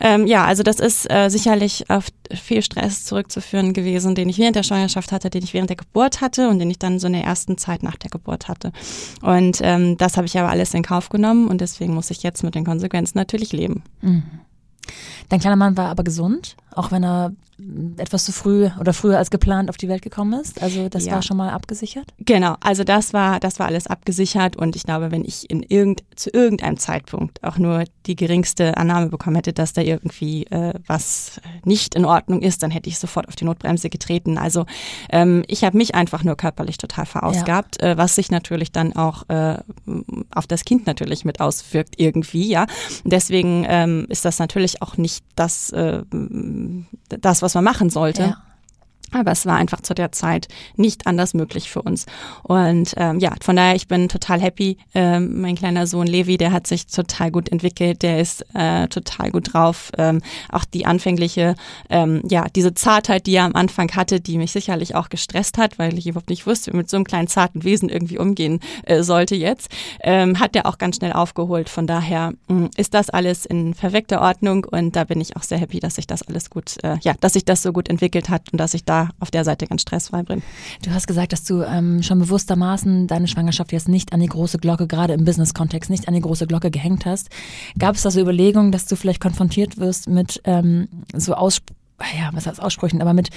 Ähm, 0.00 0.26
ja, 0.26 0.44
also 0.44 0.62
das 0.62 0.80
ist 0.80 1.10
äh, 1.10 1.28
sicherlich 1.28 1.88
auf 1.88 2.08
viel 2.32 2.62
Stress 2.62 3.04
zurückzuführen 3.04 3.72
gewesen, 3.72 4.14
den 4.14 4.28
ich 4.28 4.38
während 4.38 4.56
der 4.56 4.62
Schwangerschaft 4.62 5.12
hatte, 5.12 5.30
den 5.30 5.42
ich 5.42 5.54
während 5.54 5.70
der 5.70 5.76
Geburt 5.76 6.20
hatte 6.20 6.48
und 6.48 6.58
den 6.58 6.70
ich 6.70 6.78
dann 6.78 6.98
so 6.98 7.06
in 7.06 7.14
der 7.14 7.24
ersten 7.24 7.56
Zeit 7.56 7.82
nach 7.82 7.96
der 7.96 8.10
Geburt 8.10 8.48
hatte. 8.48 8.72
Und 9.22 9.60
ähm, 9.62 9.96
das 9.96 10.16
habe 10.16 10.26
ich 10.26 10.38
aber 10.38 10.50
alles 10.50 10.74
in 10.74 10.82
Kauf 10.82 11.08
genommen 11.08 11.48
und 11.48 11.60
deswegen 11.60 11.94
muss 11.94 12.10
ich 12.10 12.22
jetzt 12.22 12.42
mit 12.42 12.54
den 12.54 12.64
Konsequenzen 12.64 13.18
natürlich 13.18 13.52
leben. 13.52 13.82
Mhm. 14.02 14.24
Dein 15.28 15.40
kleiner 15.40 15.56
Mann 15.56 15.76
war 15.76 15.88
aber 15.88 16.04
gesund, 16.04 16.56
auch 16.72 16.90
wenn 16.90 17.04
er 17.04 17.32
etwas 17.96 18.24
zu 18.24 18.32
früh 18.32 18.68
oder 18.78 18.92
früher 18.92 19.16
als 19.16 19.30
geplant 19.30 19.70
auf 19.70 19.78
die 19.78 19.88
Welt 19.88 20.02
gekommen 20.02 20.38
ist. 20.38 20.62
Also 20.62 20.88
das 20.88 21.06
ja. 21.06 21.12
war 21.12 21.22
schon 21.22 21.38
mal 21.38 21.50
abgesichert? 21.50 22.04
Genau, 22.18 22.56
also 22.60 22.84
das 22.84 23.14
war, 23.14 23.40
das 23.40 23.58
war 23.58 23.66
alles 23.66 23.86
abgesichert 23.86 24.56
und 24.56 24.76
ich 24.76 24.82
glaube, 24.82 25.10
wenn 25.10 25.24
ich 25.24 25.48
in 25.50 25.62
irgend, 25.62 26.04
zu 26.16 26.30
irgendeinem 26.30 26.76
Zeitpunkt 26.76 27.42
auch 27.42 27.56
nur 27.56 27.84
die 28.06 28.14
geringste 28.14 28.76
Annahme 28.76 29.08
bekommen 29.08 29.36
hätte, 29.36 29.52
dass 29.54 29.72
da 29.72 29.80
irgendwie 29.80 30.44
äh, 30.46 30.74
was 30.86 31.40
nicht 31.64 31.94
in 31.94 32.04
Ordnung 32.04 32.42
ist, 32.42 32.62
dann 32.62 32.70
hätte 32.70 32.90
ich 32.90 32.98
sofort 32.98 33.26
auf 33.26 33.36
die 33.36 33.44
Notbremse 33.44 33.88
getreten. 33.88 34.36
Also 34.36 34.66
ähm, 35.10 35.42
ich 35.48 35.64
habe 35.64 35.78
mich 35.78 35.94
einfach 35.94 36.24
nur 36.24 36.36
körperlich 36.36 36.76
total 36.76 37.06
verausgabt, 37.06 37.80
ja. 37.80 37.92
äh, 37.92 37.96
was 37.96 38.16
sich 38.16 38.30
natürlich 38.30 38.70
dann 38.70 38.94
auch 38.94 39.28
äh, 39.28 39.58
auf 40.30 40.46
das 40.46 40.64
Kind 40.64 40.86
natürlich 40.86 41.24
mit 41.24 41.40
auswirkt 41.40 41.94
irgendwie, 41.96 42.48
ja. 42.48 42.66
Und 43.02 43.12
deswegen 43.12 43.64
ähm, 43.66 44.06
ist 44.10 44.24
das 44.26 44.38
natürlich 44.38 44.82
auch 44.82 44.98
nicht 44.98 45.24
das, 45.36 45.70
äh, 45.70 46.02
das, 47.08 47.42
was 47.42 47.45
man 47.54 47.64
machen 47.64 47.90
sollte. 47.90 48.22
Ja. 48.22 48.36
Aber 49.12 49.32
es 49.32 49.46
war 49.46 49.56
einfach 49.56 49.80
zu 49.80 49.94
der 49.94 50.12
Zeit 50.12 50.48
nicht 50.76 51.06
anders 51.06 51.32
möglich 51.32 51.70
für 51.70 51.82
uns. 51.82 52.06
Und 52.42 52.94
ähm, 52.96 53.20
ja, 53.20 53.32
von 53.40 53.56
daher, 53.56 53.76
ich 53.76 53.88
bin 53.88 54.08
total 54.08 54.40
happy. 54.40 54.78
Ähm, 54.94 55.40
mein 55.40 55.54
kleiner 55.54 55.86
Sohn 55.86 56.06
Levi, 56.06 56.36
der 56.36 56.52
hat 56.52 56.66
sich 56.66 56.86
total 56.86 57.30
gut 57.30 57.50
entwickelt, 57.50 58.02
der 58.02 58.20
ist 58.20 58.44
äh, 58.54 58.88
total 58.88 59.30
gut 59.30 59.52
drauf. 59.52 59.92
Ähm, 59.96 60.22
auch 60.50 60.64
die 60.64 60.86
anfängliche, 60.86 61.54
ähm, 61.88 62.22
ja, 62.28 62.46
diese 62.54 62.74
Zartheit, 62.74 63.26
die 63.26 63.36
er 63.36 63.44
am 63.44 63.54
Anfang 63.54 63.90
hatte, 63.92 64.20
die 64.20 64.38
mich 64.38 64.52
sicherlich 64.52 64.94
auch 64.94 65.08
gestresst 65.08 65.56
hat, 65.58 65.78
weil 65.78 65.96
ich 65.96 66.06
überhaupt 66.06 66.30
nicht 66.30 66.46
wusste, 66.46 66.72
wie 66.72 66.76
mit 66.76 66.90
so 66.90 66.96
einem 66.96 67.04
kleinen 67.04 67.28
zarten 67.28 67.64
Wesen 67.64 67.88
irgendwie 67.88 68.18
umgehen 68.18 68.60
äh, 68.84 69.02
sollte 69.02 69.36
jetzt, 69.36 69.68
ähm, 70.02 70.40
hat 70.40 70.56
er 70.56 70.66
auch 70.66 70.78
ganz 70.78 70.96
schnell 70.96 71.12
aufgeholt. 71.12 71.68
Von 71.68 71.86
daher 71.86 72.32
mh, 72.48 72.54
mm, 72.54 72.70
ist 72.76 72.94
das 72.94 73.10
alles 73.10 73.46
in 73.46 73.74
perfekter 73.74 74.20
Ordnung 74.20 74.64
und 74.64 74.96
da 74.96 75.04
bin 75.04 75.20
ich 75.20 75.36
auch 75.36 75.42
sehr 75.42 75.58
happy, 75.58 75.80
dass 75.80 75.94
sich 75.94 76.06
das 76.06 76.22
alles 76.22 76.50
gut, 76.50 76.82
äh, 76.82 76.96
ja, 77.02 77.14
dass 77.20 77.34
sich 77.34 77.44
das 77.44 77.62
so 77.62 77.72
gut 77.72 77.88
entwickelt 77.88 78.28
hat 78.28 78.52
und 78.52 78.58
dass 78.58 78.74
ich 78.74 78.84
da 78.84 78.95
auf 79.20 79.30
der 79.30 79.44
Seite 79.44 79.66
ganz 79.66 79.82
stressfrei 79.82 80.22
bin. 80.22 80.42
Du 80.82 80.90
hast 80.90 81.06
gesagt, 81.06 81.32
dass 81.32 81.44
du 81.44 81.62
ähm, 81.62 82.02
schon 82.02 82.18
bewusstermaßen 82.18 83.06
deine 83.06 83.28
Schwangerschaft 83.28 83.72
jetzt 83.72 83.88
nicht 83.88 84.12
an 84.12 84.20
die 84.20 84.26
große 84.26 84.58
Glocke, 84.58 84.86
gerade 84.86 85.14
im 85.14 85.24
Business-Kontext, 85.24 85.90
nicht 85.90 86.08
an 86.08 86.14
die 86.14 86.20
große 86.20 86.46
Glocke 86.46 86.70
gehängt 86.70 87.06
hast. 87.06 87.28
Gab 87.78 87.96
es 87.96 88.02
da 88.02 88.10
so 88.10 88.20
Überlegungen, 88.20 88.72
dass 88.72 88.86
du 88.86 88.96
vielleicht 88.96 89.20
konfrontiert 89.20 89.78
wirst 89.78 90.08
mit 90.08 90.40
ähm, 90.44 90.88
so 91.14 91.34
Aussp 91.34 91.70
ja, 92.18 92.30
was 92.32 92.46
heißt 92.46 92.60
Aussprüchen, 92.60 93.00
aber 93.00 93.14
mit 93.14 93.30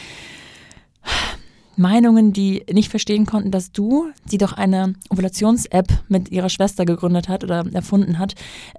Meinungen, 1.80 2.34
die 2.34 2.64
nicht 2.72 2.90
verstehen 2.90 3.26
konnten, 3.26 3.52
dass 3.52 3.72
du, 3.72 4.12
die 4.32 4.38
doch 4.38 4.54
eine 4.54 4.94
Ovulations-App 5.10 5.88
mit 6.10 6.30
ihrer 6.30 6.50
Schwester 6.50 6.86
gegründet 6.86 7.30
hat 7.30 7.44
oder 7.44 7.66
erfunden 7.74 8.20
hat, 8.20 8.36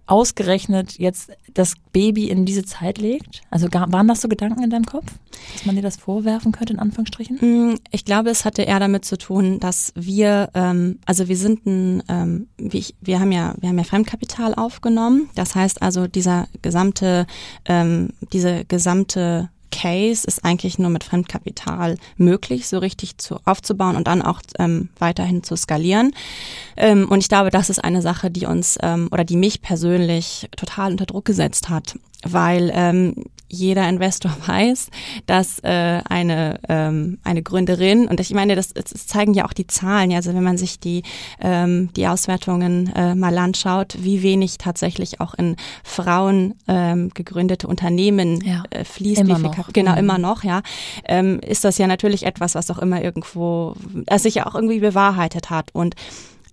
ausgerechnet 0.07 0.99
jetzt 0.99 1.33
das 1.54 1.75
Baby 1.92 2.28
in 2.28 2.45
diese 2.45 2.64
Zeit 2.64 2.99
legt? 2.99 3.40
Also 3.50 3.69
waren 3.73 4.07
das 4.07 4.21
so 4.21 4.28
Gedanken 4.28 4.62
in 4.62 4.71
deinem 4.71 4.85
Kopf, 4.85 5.07
dass 5.54 5.66
man 5.66 5.76
dir 5.76 5.83
das 5.83 5.97
vorwerfen 5.97 6.52
könnte, 6.52 6.75
in 6.75 6.78
Anführungsstrichen? 6.78 7.38
Mm, 7.40 7.78
ich 7.90 8.04
glaube, 8.04 8.30
es 8.30 8.45
hatte 8.45 8.62
eher 8.62 8.78
damit 8.78 9.04
zu 9.04 9.16
tun, 9.16 9.59
dass 9.61 9.92
wir, 9.97 10.50
ähm, 10.54 10.99
also 11.07 11.28
wir 11.28 11.37
sind 11.37 11.66
ein, 11.66 12.02
ähm, 12.09 12.47
ich, 12.59 12.95
wir 13.00 13.19
haben 13.19 13.33
ja, 13.33 13.54
wir 13.59 13.71
haben 13.71 13.78
ja 13.78 13.85
Fremdkapital 13.85 14.54
aufgenommen. 14.54 15.30
Das 15.35 15.54
heißt 15.54 15.83
also, 15.83 16.07
dieser 16.07 16.49
gesamte, 16.62 17.26
ähm, 17.64 18.11
diese 18.33 18.64
gesamte 18.66 19.49
Case 19.71 20.27
ist 20.27 20.45
eigentlich 20.45 20.79
nur 20.79 20.91
mit 20.91 21.05
Fremdkapital 21.05 21.97
möglich, 22.17 22.69
so 22.69 22.79
richtig 22.79 23.19
zu, 23.19 23.39
aufzubauen 23.45 23.97
und 23.97 24.07
dann 24.07 24.23
auch 24.23 24.41
ähm, 24.59 24.91
weiterhin 24.99 25.43
zu 25.43 25.57
skalieren. 25.57 26.12
Ähm, 26.77 27.09
und 27.09 27.21
ich 27.21 27.29
glaube, 27.29 27.50
das 27.50 27.71
ist 27.71 27.83
eine 27.83 28.03
Sache, 28.03 28.31
die 28.31 28.47
uns 28.47 28.79
ähm, 28.83 29.09
oder 29.11 29.25
die 29.25 29.37
mich 29.37 29.62
persönlich 29.62 30.49
total 30.57 30.93
unter 30.93 31.07
Druck 31.07 31.25
gesetzt 31.25 31.69
hat, 31.69 31.99
weil 32.23 32.71
ähm, 32.75 33.25
jeder 33.50 33.88
Investor 33.88 34.35
weiß, 34.47 34.90
dass 35.26 35.59
äh, 35.61 36.00
eine 36.09 36.61
ähm, 36.69 37.19
eine 37.25 37.42
Gründerin 37.42 38.07
und 38.07 38.21
ich 38.21 38.33
meine, 38.33 38.57
das, 38.57 38.73
das 38.73 39.07
zeigen 39.07 39.35
ja 39.35 39.45
auch 39.45 39.52
die 39.52 39.66
Zahlen. 39.66 40.11
Ja, 40.11 40.19
also 40.19 40.35
wenn 40.35 40.42
man 40.42 40.57
sich 40.57 40.80
die 40.80 41.02
ähm, 41.40 41.90
die 41.95 42.07
Auswertungen 42.07 42.92
äh, 42.95 43.14
mal 43.14 43.37
anschaut, 43.38 43.97
wie 44.00 44.23
wenig 44.23 44.59
tatsächlich 44.59 45.21
auch 45.21 45.35
in 45.35 45.57
Frauen 45.85 46.54
ähm, 46.69 47.11
gegründete 47.14 47.66
Unternehmen 47.66 48.40
ja, 48.45 48.62
äh, 48.71 48.85
fließt, 48.85 49.23
immer 49.23 49.37
wie 49.37 49.40
viel 49.40 49.50
noch. 49.50 49.73
genau 49.73 49.92
mhm. 49.92 49.99
immer 49.99 50.19
noch, 50.19 50.45
ja, 50.45 50.62
ähm, 51.04 51.40
ist 51.40 51.64
das 51.64 51.78
ja 51.78 51.87
natürlich 51.87 52.25
etwas, 52.25 52.54
was 52.54 52.71
auch 52.71 52.78
immer 52.78 53.02
irgendwo, 53.02 53.75
es 54.07 54.23
sich 54.23 54.37
ja 54.37 54.47
auch 54.47 54.54
irgendwie 54.54 54.80
bewahrheitet 54.80 55.50
hat 55.50 55.71
und 55.73 55.95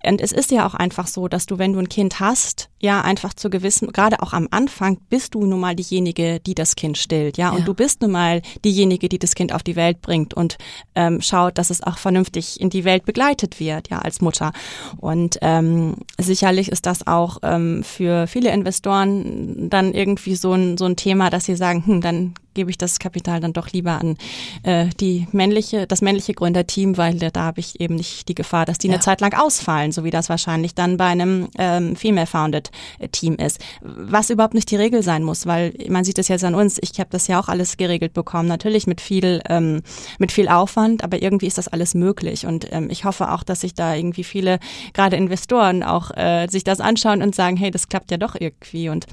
und 0.06 0.22
es 0.22 0.32
ist 0.32 0.52
ja 0.52 0.68
auch 0.68 0.74
einfach 0.74 1.08
so, 1.08 1.28
dass 1.28 1.46
du, 1.46 1.58
wenn 1.58 1.74
du 1.74 1.80
ein 1.80 1.90
Kind 1.90 2.20
hast, 2.20 2.70
ja 2.80 3.02
einfach 3.02 3.34
zu 3.34 3.50
gewissen, 3.50 3.92
gerade 3.92 4.22
auch 4.22 4.34
am 4.34 4.48
Anfang, 4.52 5.00
bist 5.10 5.36
du 5.36 5.46
nun 5.46 5.60
mal 5.60 5.76
diejenige, 5.76 6.40
die 6.40 6.56
das 6.56 6.76
Kind 6.76 6.98
stillt, 6.98 7.38
ja, 7.38 7.50
und 7.50 7.60
ja. 7.60 7.66
du 7.66 7.74
bist 7.74 8.02
nun 8.02 8.12
mal 8.12 8.42
diejenige, 8.64 9.10
die 9.10 9.20
das 9.20 9.36
Kind 9.36 9.54
auf 9.54 9.64
die 9.64 9.76
Welt 9.76 10.02
bringt 10.02 10.34
und 10.34 10.58
ähm, 10.96 11.22
schaut, 11.22 11.58
dass 11.58 11.70
es 11.70 11.82
auch 11.82 11.98
vernünftig 11.98 12.60
in 12.62 12.70
die 12.70 12.84
Welt 12.84 13.06
begleitet 13.06 13.60
wird, 13.60 13.90
ja, 13.90 14.00
als 14.00 14.22
Mutter. 14.22 14.52
Und 14.98 15.38
ähm, 15.42 15.96
sicherlich 16.18 16.70
ist 16.70 16.86
das 16.86 17.08
auch 17.08 17.38
ähm, 17.44 17.84
für 17.84 18.28
viele 18.28 18.52
Investoren 18.52 19.70
dann 19.70 19.94
irgendwie 19.94 20.36
so 20.36 20.54
ein, 20.54 20.78
so 20.78 20.86
ein 20.86 20.96
Thema, 20.96 21.30
dass 21.30 21.46
sie 21.46 21.56
sagen, 21.56 21.86
hm, 21.86 22.02
dann 22.02 22.34
gebe 22.58 22.72
ich 22.72 22.78
das 22.78 23.00
Kapital 23.00 23.40
dann 23.40 23.54
doch 23.54 23.70
lieber 23.70 24.02
an 24.02 24.18
äh, 24.64 24.88
die 25.00 25.28
männliche, 25.32 25.88
das 25.88 26.02
männliche 26.02 26.34
Gründerteam, 26.34 26.98
weil 26.98 27.18
da 27.18 27.44
habe 27.44 27.60
ich 27.60 27.80
eben 27.80 27.96
nicht 27.96 28.28
die 28.28 28.36
Gefahr, 28.36 28.66
dass 28.66 28.80
die 28.80 28.88
ja. 28.88 28.96
eine 28.96 29.02
Zeit 29.02 29.22
lang 29.22 29.34
ausfallen, 29.34 29.92
so 29.92 30.04
wie 30.04 30.10
das 30.10 30.28
wahrscheinlich 30.28 30.74
dann 30.74 30.98
bei 30.98 31.06
einem 31.06 31.50
ähm, 31.58 31.96
Female-Founded 31.96 32.72
äh, 33.00 33.08
Team 33.10 33.36
ist. 33.36 33.60
Was 33.82 34.32
überhaupt 34.32 34.56
nicht 34.56 34.72
die 34.72 34.76
Regel 34.76 35.04
sein 35.04 35.24
muss, 35.24 35.46
weil 35.46 35.74
man 35.88 36.04
sieht 36.04 36.18
es 36.18 36.28
jetzt 36.28 36.44
an 36.44 36.56
uns, 36.56 36.80
ich 36.82 37.00
habe 37.00 37.12
das 37.12 37.28
ja 37.28 37.40
auch 37.40 37.48
alles 37.48 37.78
geregelt 37.78 38.14
bekommen, 38.14 38.50
natürlich 38.50 38.88
mit 38.88 39.00
viel, 39.00 39.42
ähm, 39.48 39.84
mit 40.18 40.32
viel 40.32 40.48
Aufwand, 40.48 41.04
aber 41.04 41.22
irgendwie 41.22 41.48
ist 41.48 41.60
das 41.60 41.68
alles 41.68 41.94
möglich. 41.94 42.48
Und 42.48 42.68
ähm, 42.72 42.90
ich 42.90 43.06
hoffe 43.06 43.32
auch, 43.32 43.44
dass 43.44 43.62
sich 43.62 43.76
da 43.76 43.94
irgendwie 43.94 44.24
viele, 44.24 44.58
gerade 44.94 45.16
Investoren, 45.16 45.84
auch 45.84 46.10
äh, 46.18 46.48
sich 46.48 46.64
das 46.64 46.80
anschauen 46.80 47.22
und 47.22 47.36
sagen, 47.36 47.56
hey, 47.56 47.70
das 47.70 47.88
klappt 47.88 48.10
ja 48.10 48.18
doch 48.18 48.36
irgendwie. 48.40 48.90
Und 48.90 49.06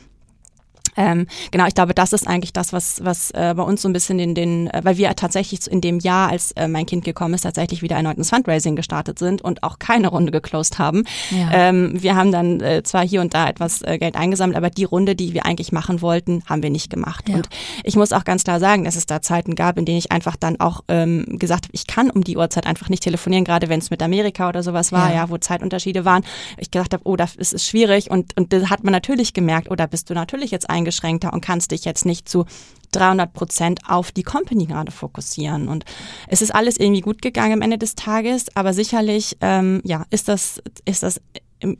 ähm, 0.97 1.27
genau, 1.51 1.67
ich 1.67 1.75
glaube, 1.75 1.95
das 1.95 2.13
ist 2.13 2.27
eigentlich 2.27 2.53
das, 2.53 2.73
was, 2.73 3.05
was 3.05 3.31
äh, 3.33 3.55
bei 3.57 3.63
uns 3.63 3.83
so 3.83 3.89
ein 3.89 3.93
bisschen 3.93 4.19
in 4.19 4.35
den, 4.35 4.69
äh, 4.69 4.81
weil 4.85 4.97
wir 4.97 5.15
tatsächlich 5.17 5.67
in 5.67 5.81
dem 5.81 5.99
Jahr, 5.99 6.31
als 6.31 6.53
äh, 6.53 6.69
mein 6.69 6.87
Kind 6.87 7.05
gekommen 7.05 7.35
ist, 7.35 7.43
tatsächlich 7.43 7.83
wieder 7.83 7.97
erneut 7.97 8.17
ins 8.17 8.31
Fundraising 8.31 8.77
gestartet 8.77 9.19
sind 9.19 9.43
und 9.43 9.63
auch 9.63 9.79
keine 9.79 10.09
Runde 10.09 10.33
geclosed 10.33 10.79
haben. 10.79 11.05
Ja. 11.31 11.51
Ähm, 11.53 12.03
wir 12.03 12.17
haben 12.17 12.33
dann 12.33 12.61
äh, 12.61 12.83
zwar 12.83 13.07
hier 13.07 13.21
und 13.21 13.35
da 13.35 13.49
etwas 13.49 13.83
äh, 13.83 13.99
Geld 13.99 14.17
eingesammelt, 14.17 14.57
aber 14.57 14.71
die 14.71 14.85
Runde, 14.85 15.17
die 15.17 15.35
wir 15.35 15.47
eigentlich 15.47 15.73
machen 15.73 16.01
wollten, 16.01 16.43
haben 16.47 16.63
wir 16.63 16.71
nicht 16.71 16.91
gemacht. 16.91 17.29
Ja. 17.29 17.37
Und 17.37 17.49
ich 17.83 17.97
muss 17.97 18.13
auch 18.13 18.25
ganz 18.25 18.45
klar 18.45 18.61
sagen, 18.61 18.85
dass 18.85 18.97
es 18.97 19.07
da 19.07 19.21
Zeiten 19.21 19.55
gab, 19.55 19.79
in 19.79 19.85
denen 19.85 19.99
ich 19.99 20.13
einfach 20.13 20.37
dann 20.37 20.61
auch 20.61 20.83
ähm, 20.89 21.27
gesagt 21.39 21.67
habe, 21.67 21.75
ich 21.75 21.87
kann 21.87 22.11
um 22.11 22.25
die 22.25 22.37
Uhrzeit 22.37 22.67
einfach 22.67 22.89
nicht 22.89 23.03
telefonieren, 23.03 23.45
gerade 23.45 23.69
wenn 23.69 23.81
es 23.81 23.91
mit 23.91 24.03
Amerika 24.03 24.49
oder 24.49 24.63
sowas 24.63 24.93
war, 24.93 25.11
ja, 25.11 25.17
ja 25.17 25.31
wo 25.31 25.39
Zeitunterschiede 25.39 26.05
waren. 26.05 26.25
Ich 26.59 26.71
gesagt 26.71 26.93
habe, 26.93 27.03
oh, 27.05 27.17
das 27.17 27.35
ist 27.35 27.67
schwierig 27.67 28.11
und, 28.11 28.37
und 28.37 28.53
das 28.53 28.71
hat 28.71 28.85
man 28.85 28.93
natürlich 28.93 29.33
gemerkt, 29.33 29.71
oder 29.71 29.85
oh, 29.85 29.89
bist 29.89 30.11
du 30.11 30.15
natürlich 30.15 30.51
jetzt 30.51 30.71
eingeschränkt 30.71 30.84
eingeschränkter 30.85 31.33
und 31.33 31.41
kannst 31.41 31.71
dich 31.71 31.85
jetzt 31.85 32.05
nicht 32.05 32.29
zu 32.29 32.45
300 32.93 33.33
Prozent 33.33 33.81
auf 33.89 34.13
die 34.13 34.23
Company 34.23 34.67
gerade 34.67 34.93
fokussieren. 34.93 35.69
Und 35.69 35.85
es 36.29 36.43
ist 36.43 36.55
alles 36.55 36.77
irgendwie 36.77 37.01
gut 37.01 37.23
gegangen 37.23 37.55
am 37.55 37.63
Ende 37.63 37.79
des 37.79 37.97
Tages, 37.97 38.47
aber 38.55 38.73
sicherlich, 38.73 39.37
ähm, 39.41 39.81
ja, 39.85 40.05
ist 40.11 40.29
das, 40.29 40.63
ist 40.85 41.03
das 41.03 41.21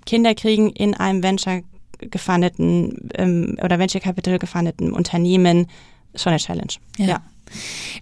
Kinderkriegen 0.07 0.71
in 0.71 0.95
einem 0.95 1.23
Venture 1.23 1.63
gefundeten 1.99 3.11
ähm, 3.15 3.57
oder 3.63 3.79
Venture 3.79 4.01
Capital 4.01 4.39
gefundeten 4.39 4.93
Unternehmen 4.93 5.69
schon 6.15 6.31
eine 6.31 6.41
Challenge. 6.41 6.73
ja. 6.99 7.07
ja. 7.07 7.21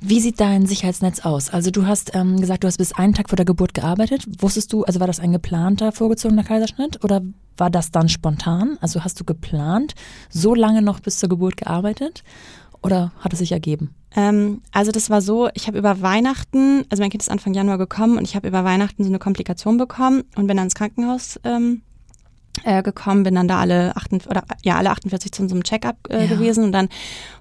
Wie 0.00 0.20
sieht 0.20 0.40
dein 0.40 0.66
Sicherheitsnetz 0.66 1.20
aus? 1.20 1.50
Also 1.50 1.70
du 1.70 1.86
hast 1.86 2.14
ähm, 2.14 2.40
gesagt, 2.40 2.64
du 2.64 2.68
hast 2.68 2.78
bis 2.78 2.92
einen 2.92 3.14
Tag 3.14 3.28
vor 3.28 3.36
der 3.36 3.44
Geburt 3.44 3.74
gearbeitet. 3.74 4.24
Wusstest 4.40 4.72
du, 4.72 4.84
also 4.84 5.00
war 5.00 5.06
das 5.06 5.20
ein 5.20 5.32
geplanter 5.32 5.92
vorgezogener 5.92 6.44
Kaiserschnitt 6.44 7.02
oder 7.04 7.22
war 7.56 7.70
das 7.70 7.90
dann 7.90 8.08
spontan? 8.08 8.78
Also 8.80 9.04
hast 9.04 9.20
du 9.20 9.24
geplant, 9.24 9.94
so 10.30 10.54
lange 10.54 10.82
noch 10.82 11.00
bis 11.00 11.18
zur 11.18 11.28
Geburt 11.28 11.56
gearbeitet 11.56 12.22
oder 12.82 13.12
hat 13.20 13.32
es 13.32 13.40
sich 13.40 13.52
ergeben? 13.52 13.94
Ähm, 14.14 14.62
also 14.72 14.90
das 14.92 15.10
war 15.10 15.22
so, 15.22 15.48
ich 15.54 15.66
habe 15.66 15.78
über 15.78 16.00
Weihnachten, 16.00 16.84
also 16.90 17.02
mein 17.02 17.10
Kind 17.10 17.22
ist 17.22 17.30
Anfang 17.30 17.54
Januar 17.54 17.78
gekommen 17.78 18.18
und 18.18 18.24
ich 18.24 18.36
habe 18.36 18.48
über 18.48 18.64
Weihnachten 18.64 19.04
so 19.04 19.08
eine 19.08 19.18
Komplikation 19.18 19.76
bekommen 19.76 20.24
und 20.36 20.46
bin 20.46 20.56
dann 20.56 20.66
ins 20.66 20.74
Krankenhaus 20.74 21.38
ähm, 21.44 21.82
äh, 22.64 22.82
gekommen, 22.82 23.22
bin 23.22 23.34
dann 23.34 23.48
da 23.48 23.60
alle 23.60 23.96
48, 23.96 24.30
oder 24.30 24.44
ja 24.62 24.76
alle 24.76 24.90
48 24.90 25.32
zu 25.32 25.42
unserem 25.42 25.64
Check-up 25.64 25.96
äh, 26.10 26.22
ja. 26.22 26.26
gewesen 26.26 26.64
und 26.64 26.72
dann 26.72 26.88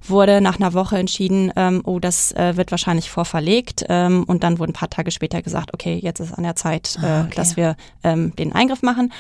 wurde 0.08 0.42
nach 0.42 0.60
einer 0.60 0.74
Woche 0.74 0.98
entschieden, 0.98 1.52
ähm, 1.56 1.82
oh 1.86 2.00
das 2.00 2.32
äh, 2.32 2.58
wird 2.58 2.72
wahrscheinlich 2.72 3.10
vorverlegt 3.10 3.86
ähm, 3.90 4.24
und 4.24 4.44
dann 4.44 4.60
wurde 4.60 4.72
ein 4.72 4.74
paar 4.74 4.90
Tage 4.90 5.12
später 5.12 5.42
gesagt, 5.42 5.74
okay 5.74 6.00
jetzt 6.02 6.20
ist 6.20 6.34
an 6.34 6.44
der 6.44 6.56
Zeit, 6.56 6.98
äh, 7.02 7.06
ah, 7.06 7.22
okay. 7.26 7.36
dass 7.36 7.58
wir 7.58 7.76
ähm, 8.04 8.36
den 8.36 8.54
Eingriff 8.54 8.82
machen. 8.82 9.12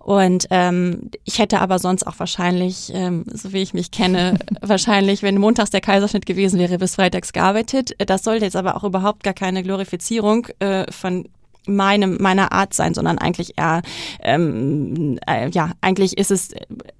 Und 0.00 0.46
ähm, 0.50 1.10
ich 1.24 1.38
hätte 1.38 1.60
aber 1.60 1.78
sonst 1.78 2.06
auch 2.06 2.18
wahrscheinlich, 2.18 2.90
ähm, 2.94 3.26
so 3.30 3.52
wie 3.52 3.60
ich 3.60 3.74
mich 3.74 3.90
kenne, 3.90 4.38
wahrscheinlich, 4.62 5.22
wenn 5.22 5.38
montags 5.38 5.70
der 5.70 5.82
Kaiserschnitt 5.82 6.24
gewesen 6.24 6.58
wäre, 6.58 6.78
bis 6.78 6.94
freitags 6.94 7.34
gearbeitet. 7.34 7.92
Das 7.98 8.24
sollte 8.24 8.46
jetzt 8.46 8.56
aber 8.56 8.76
auch 8.76 8.84
überhaupt 8.84 9.24
gar 9.24 9.34
keine 9.34 9.62
Glorifizierung 9.62 10.46
äh, 10.58 10.90
von 10.90 11.28
meinem, 11.66 12.16
meiner 12.20 12.52
Art 12.52 12.74
sein, 12.74 12.94
sondern 12.94 13.18
eigentlich 13.18 13.58
eher, 13.58 13.82
ähm, 14.22 15.18
äh, 15.26 15.48
ja, 15.50 15.72
eigentlich 15.80 16.16
ist 16.18 16.30
es, 16.30 16.50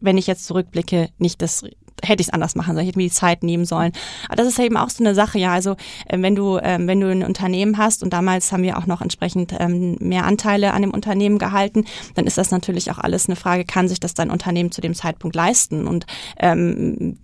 wenn 0.01 0.19
ich 0.19 0.27
jetzt 0.27 0.47
zurückblicke, 0.47 1.09
nicht 1.19 1.43
das 1.43 1.65
hätte 2.03 2.21
ich 2.23 2.29
es 2.29 2.33
anders 2.33 2.55
machen 2.55 2.75
sollen, 2.75 2.85
ich 2.85 2.89
hätte 2.89 2.99
mir 2.99 3.09
die 3.09 3.15
Zeit 3.15 3.43
nehmen 3.43 3.65
sollen. 3.65 3.93
Aber 4.27 4.37
das 4.37 4.47
ist 4.47 4.59
eben 4.59 4.77
auch 4.77 4.91
so 4.91 5.05
eine 5.05 5.15
Sache, 5.15 5.39
ja. 5.39 5.53
Also 5.53 5.77
äh, 6.07 6.21
wenn 6.21 6.35
du, 6.35 6.59
ähm, 6.63 6.87
wenn 6.87 7.01
du 7.01 7.11
ein 7.11 7.23
Unternehmen 7.23 7.79
hast 7.79 8.03
und 8.03 8.13
damals 8.13 8.53
haben 8.53 8.63
wir 8.63 8.79
auch 8.79 8.87
noch 8.87 9.03
entsprechend 9.03 9.55
ähm, 9.59 9.97
mehr 10.01 10.25
Anteile 10.25 10.73
an 10.73 10.83
dem 10.83 10.93
Unternehmen 10.93 11.39
gehalten, 11.39 11.85
dann 12.15 12.27
ist 12.27 12.39
das 12.39 12.51
natürlich 12.51 12.91
auch 12.91 12.99
alles 12.99 13.29
eine 13.29 13.37
Frage, 13.37 13.65
kann 13.65 13.89
sich 13.89 14.01
das 14.01 14.15
dein 14.15 14.31
Unternehmen 14.31 14.73
zu 14.73 14.81
dem 14.81 14.95
Zeitpunkt 14.95 15.37
leisten? 15.37 15.87
Und 15.87 16.07
ähm, 16.39 17.19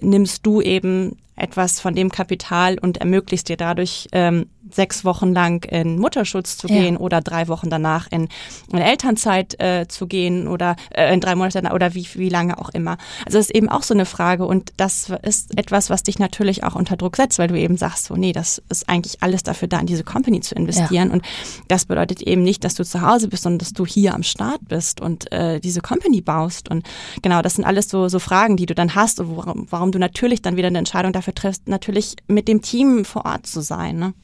nimmst 0.00 0.44
du 0.46 0.60
eben 0.60 1.16
etwas 1.36 1.80
von 1.80 1.94
dem 1.94 2.10
Kapital 2.10 2.78
und 2.78 2.96
ermöglicht 2.98 3.48
dir 3.48 3.56
dadurch 3.56 4.08
ähm, 4.12 4.46
sechs 4.76 5.04
Wochen 5.04 5.32
lang 5.32 5.64
in 5.64 5.98
Mutterschutz 5.98 6.56
zu 6.56 6.68
gehen 6.68 6.94
ja. 6.94 7.00
oder 7.00 7.20
drei 7.20 7.48
Wochen 7.48 7.70
danach 7.70 8.06
in, 8.10 8.28
in 8.70 8.78
Elternzeit 8.78 9.58
äh, 9.58 9.88
zu 9.88 10.06
gehen 10.06 10.46
oder 10.46 10.76
äh, 10.90 11.12
in 11.12 11.20
drei 11.20 11.34
Monaten 11.34 11.66
oder 11.66 11.94
wie, 11.94 12.06
wie 12.14 12.28
lange 12.28 12.58
auch 12.58 12.68
immer. 12.68 12.98
Also 13.24 13.38
das 13.38 13.46
ist 13.46 13.54
eben 13.54 13.68
auch 13.68 13.82
so 13.82 13.94
eine 13.94 14.04
Frage 14.04 14.46
und 14.46 14.72
das 14.76 15.10
ist 15.22 15.58
etwas, 15.58 15.90
was 15.90 16.02
dich 16.02 16.18
natürlich 16.18 16.62
auch 16.62 16.74
unter 16.74 16.96
Druck 16.96 17.16
setzt, 17.16 17.38
weil 17.38 17.48
du 17.48 17.58
eben 17.58 17.76
sagst, 17.76 18.04
so 18.04 18.14
nee, 18.14 18.32
das 18.32 18.62
ist 18.68 18.88
eigentlich 18.88 19.22
alles 19.22 19.42
dafür 19.42 19.66
da, 19.66 19.80
in 19.80 19.86
diese 19.86 20.04
Company 20.04 20.40
zu 20.40 20.54
investieren 20.54 21.08
ja. 21.08 21.14
und 21.14 21.24
das 21.68 21.86
bedeutet 21.86 22.20
eben 22.22 22.42
nicht, 22.42 22.62
dass 22.62 22.74
du 22.74 22.84
zu 22.84 23.00
Hause 23.00 23.28
bist, 23.28 23.42
sondern 23.44 23.58
dass 23.58 23.72
du 23.72 23.86
hier 23.86 24.14
am 24.14 24.22
Start 24.22 24.60
bist 24.68 25.00
und 25.00 25.32
äh, 25.32 25.58
diese 25.58 25.80
Company 25.80 26.20
baust 26.20 26.70
und 26.70 26.86
genau, 27.22 27.40
das 27.42 27.54
sind 27.54 27.64
alles 27.64 27.88
so, 27.88 28.08
so 28.08 28.18
Fragen, 28.18 28.56
die 28.56 28.66
du 28.66 28.74
dann 28.74 28.94
hast 28.94 29.20
und 29.20 29.36
warum, 29.36 29.66
warum 29.70 29.90
du 29.90 29.98
natürlich 29.98 30.42
dann 30.42 30.56
wieder 30.56 30.68
eine 30.68 30.78
Entscheidung 30.78 31.12
dafür 31.12 31.34
triffst, 31.34 31.66
natürlich 31.66 32.14
mit 32.28 32.46
dem 32.46 32.60
Team 32.60 33.04
vor 33.06 33.24
Ort 33.24 33.46
zu 33.46 33.62
sein. 33.62 33.98
Ne? 33.98 34.14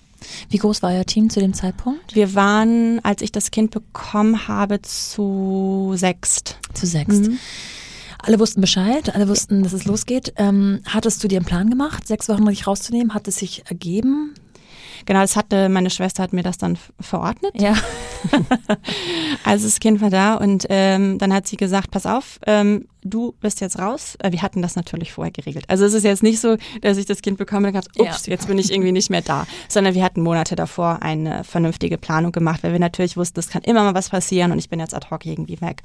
Wie 0.49 0.59
groß 0.59 0.83
war 0.83 0.93
Ihr 0.93 1.05
Team 1.05 1.31
zu 1.31 1.41
dem 1.41 1.55
Zeitpunkt? 1.55 2.15
Wir 2.15 2.35
waren, 2.35 3.01
als 3.05 3.23
ich 3.23 3.33
das 3.33 3.51
Kind 3.51 3.71
bekommen 3.71 4.49
habe, 4.49 4.83
zu 4.83 5.93
sechst. 5.97 6.59
Zu 6.75 6.87
sechst. 6.87 7.23
Mhm. 7.23 7.39
Alle 8.19 8.39
wussten 8.39 8.61
Bescheid, 8.61 9.15
alle 9.15 9.29
wussten, 9.29 9.65
dass 9.65 9.73
es 9.73 9.85
losgeht. 9.85 10.33
Ähm, 10.37 10.81
hattest 10.87 11.25
du 11.25 11.29
dir 11.29 11.39
einen 11.39 11.47
Plan 11.47 11.69
gemacht, 11.69 12.07
sechs 12.07 12.29
Wochen 12.29 12.47
richtig 12.47 12.69
rauszunehmen? 12.69 13.15
Hat 13.15 13.27
es 13.27 13.37
sich 13.37 13.65
ergeben? 13.67 14.35
Genau, 15.07 15.21
das 15.21 15.37
hatte, 15.37 15.69
meine 15.69 15.91
Schwester 15.91 16.23
hat 16.23 16.33
mir 16.33 16.43
das 16.43 16.59
dann 16.59 16.79
verordnet. 17.01 17.61
Ja. 17.61 17.75
also 19.45 19.67
das 19.67 19.81
Kind 19.81 20.01
war 20.01 20.11
da 20.11 20.35
und 20.35 20.67
ähm, 20.69 21.19
dann 21.19 21.33
hat 21.33 21.47
sie 21.47 21.57
gesagt, 21.57 21.91
pass 21.91 22.07
auf, 22.07 22.39
ähm, 22.47 22.89
du 23.05 23.35
bist 23.41 23.61
jetzt 23.61 23.79
raus. 23.79 24.17
Äh, 24.21 24.33
wir 24.33 24.43
hatten 24.43 24.63
das 24.63 24.77
natürlich 24.77 25.13
vorher 25.13 25.33
geregelt. 25.33 25.65
Also 25.69 25.85
es 25.85 25.95
ist 25.95 26.05
jetzt 26.05 26.23
nicht 26.23 26.41
so, 26.41 26.57
dass 26.81 26.97
ich 26.97 27.07
das 27.07 27.23
Kind 27.23 27.39
bekomme 27.39 27.69
und 27.69 27.75
dachte, 27.75 27.91
ups, 27.99 28.27
ja. 28.27 28.33
jetzt 28.33 28.47
bin 28.47 28.59
ich 28.59 28.73
irgendwie 28.73 28.93
nicht 28.93 29.11
mehr 29.11 29.23
da. 29.23 29.47
Sondern 29.69 29.95
wir 29.95 30.05
hatten 30.05 30.23
Monate 30.23 30.57
davor 30.57 31.03
eine 31.03 31.45
vernünftige 31.45 31.99
Planung 31.99 32.33
gemacht, 32.33 32.63
weil 32.63 32.73
wir 32.73 32.79
natürlich 32.81 33.17
wussten, 33.17 33.41
es 33.41 33.49
kann 33.49 33.63
immer 33.63 33.83
mal 33.83 33.95
was 33.95 34.11
passieren 34.11 34.53
und 34.53 34.59
ich 34.59 34.69
bin 34.69 34.81
jetzt 34.81 34.95
ad 34.95 35.09
hoc 35.11 35.27
irgendwie 35.27 35.61
weg. 35.61 35.83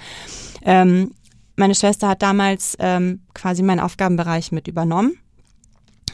Ähm, 0.64 1.12
meine 1.56 1.74
Schwester 1.74 2.10
hat 2.10 2.22
damals 2.22 2.78
ähm, 2.80 3.22
quasi 3.34 3.64
meinen 3.64 3.80
Aufgabenbereich 3.80 4.52
mit 4.52 4.68
übernommen 4.68 5.18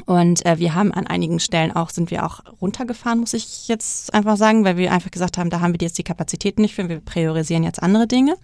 und 0.06 0.46
äh, 0.46 0.58
wir 0.58 0.74
haben 0.74 0.92
an 0.92 1.08
einigen 1.08 1.40
Stellen 1.40 1.72
auch, 1.72 1.90
sind 1.90 2.12
wir 2.12 2.26
auch 2.26 2.42
runtergefahren, 2.62 3.20
muss 3.20 3.34
ich 3.34 3.68
jetzt 3.68 4.14
einfach 4.14 4.38
sagen, 4.38 4.66
weil 4.66 4.78
wir 4.78 4.92
einfach 4.92 5.12
gesagt 5.12 5.38
haben, 5.38 5.50
da 5.50 5.62
haben 5.62 5.74
wir 5.74 5.80
jetzt 5.82 5.98
die 5.98 6.04
Kapazitäten 6.04 6.62
nicht 6.62 6.76
für, 6.76 6.90
wir 6.90 7.00
priorisieren 7.00 7.64
jetzt 7.64 7.82
andere 7.82 8.08
Dinge. 8.08 8.36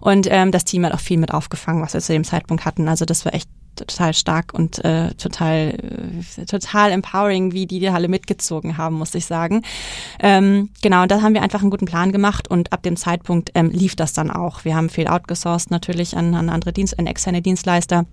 Und 0.00 0.26
ähm, 0.30 0.50
das 0.50 0.64
Team 0.64 0.84
hat 0.84 0.92
auch 0.92 1.00
viel 1.00 1.18
mit 1.18 1.32
aufgefangen, 1.32 1.82
was 1.82 1.94
wir 1.94 2.00
zu 2.00 2.12
dem 2.12 2.24
Zeitpunkt 2.24 2.64
hatten. 2.64 2.88
Also 2.88 3.04
das 3.04 3.24
war 3.24 3.34
echt 3.34 3.48
total 3.76 4.12
stark 4.14 4.52
und 4.52 4.84
äh, 4.84 5.14
total 5.14 5.74
äh, 6.36 6.44
total 6.44 6.90
empowering, 6.90 7.52
wie 7.52 7.66
die 7.66 7.78
die 7.78 7.88
alle 7.88 8.08
mitgezogen 8.08 8.76
haben, 8.76 8.96
muss 8.96 9.14
ich 9.14 9.26
sagen. 9.26 9.62
Ähm, 10.18 10.70
genau, 10.82 11.06
da 11.06 11.22
haben 11.22 11.34
wir 11.34 11.42
einfach 11.42 11.60
einen 11.60 11.70
guten 11.70 11.86
Plan 11.86 12.12
gemacht 12.12 12.48
und 12.48 12.72
ab 12.72 12.82
dem 12.82 12.96
Zeitpunkt 12.96 13.52
ähm, 13.54 13.70
lief 13.70 13.96
das 13.96 14.12
dann 14.12 14.30
auch. 14.30 14.64
Wir 14.64 14.74
haben 14.74 14.90
viel 14.90 15.06
outgesourced 15.06 15.70
natürlich 15.70 16.16
an, 16.16 16.34
an 16.34 16.50
andere 16.50 16.72
Dienst, 16.72 16.98
an 16.98 17.06
externe 17.06 17.42
Dienstleister 17.42 18.06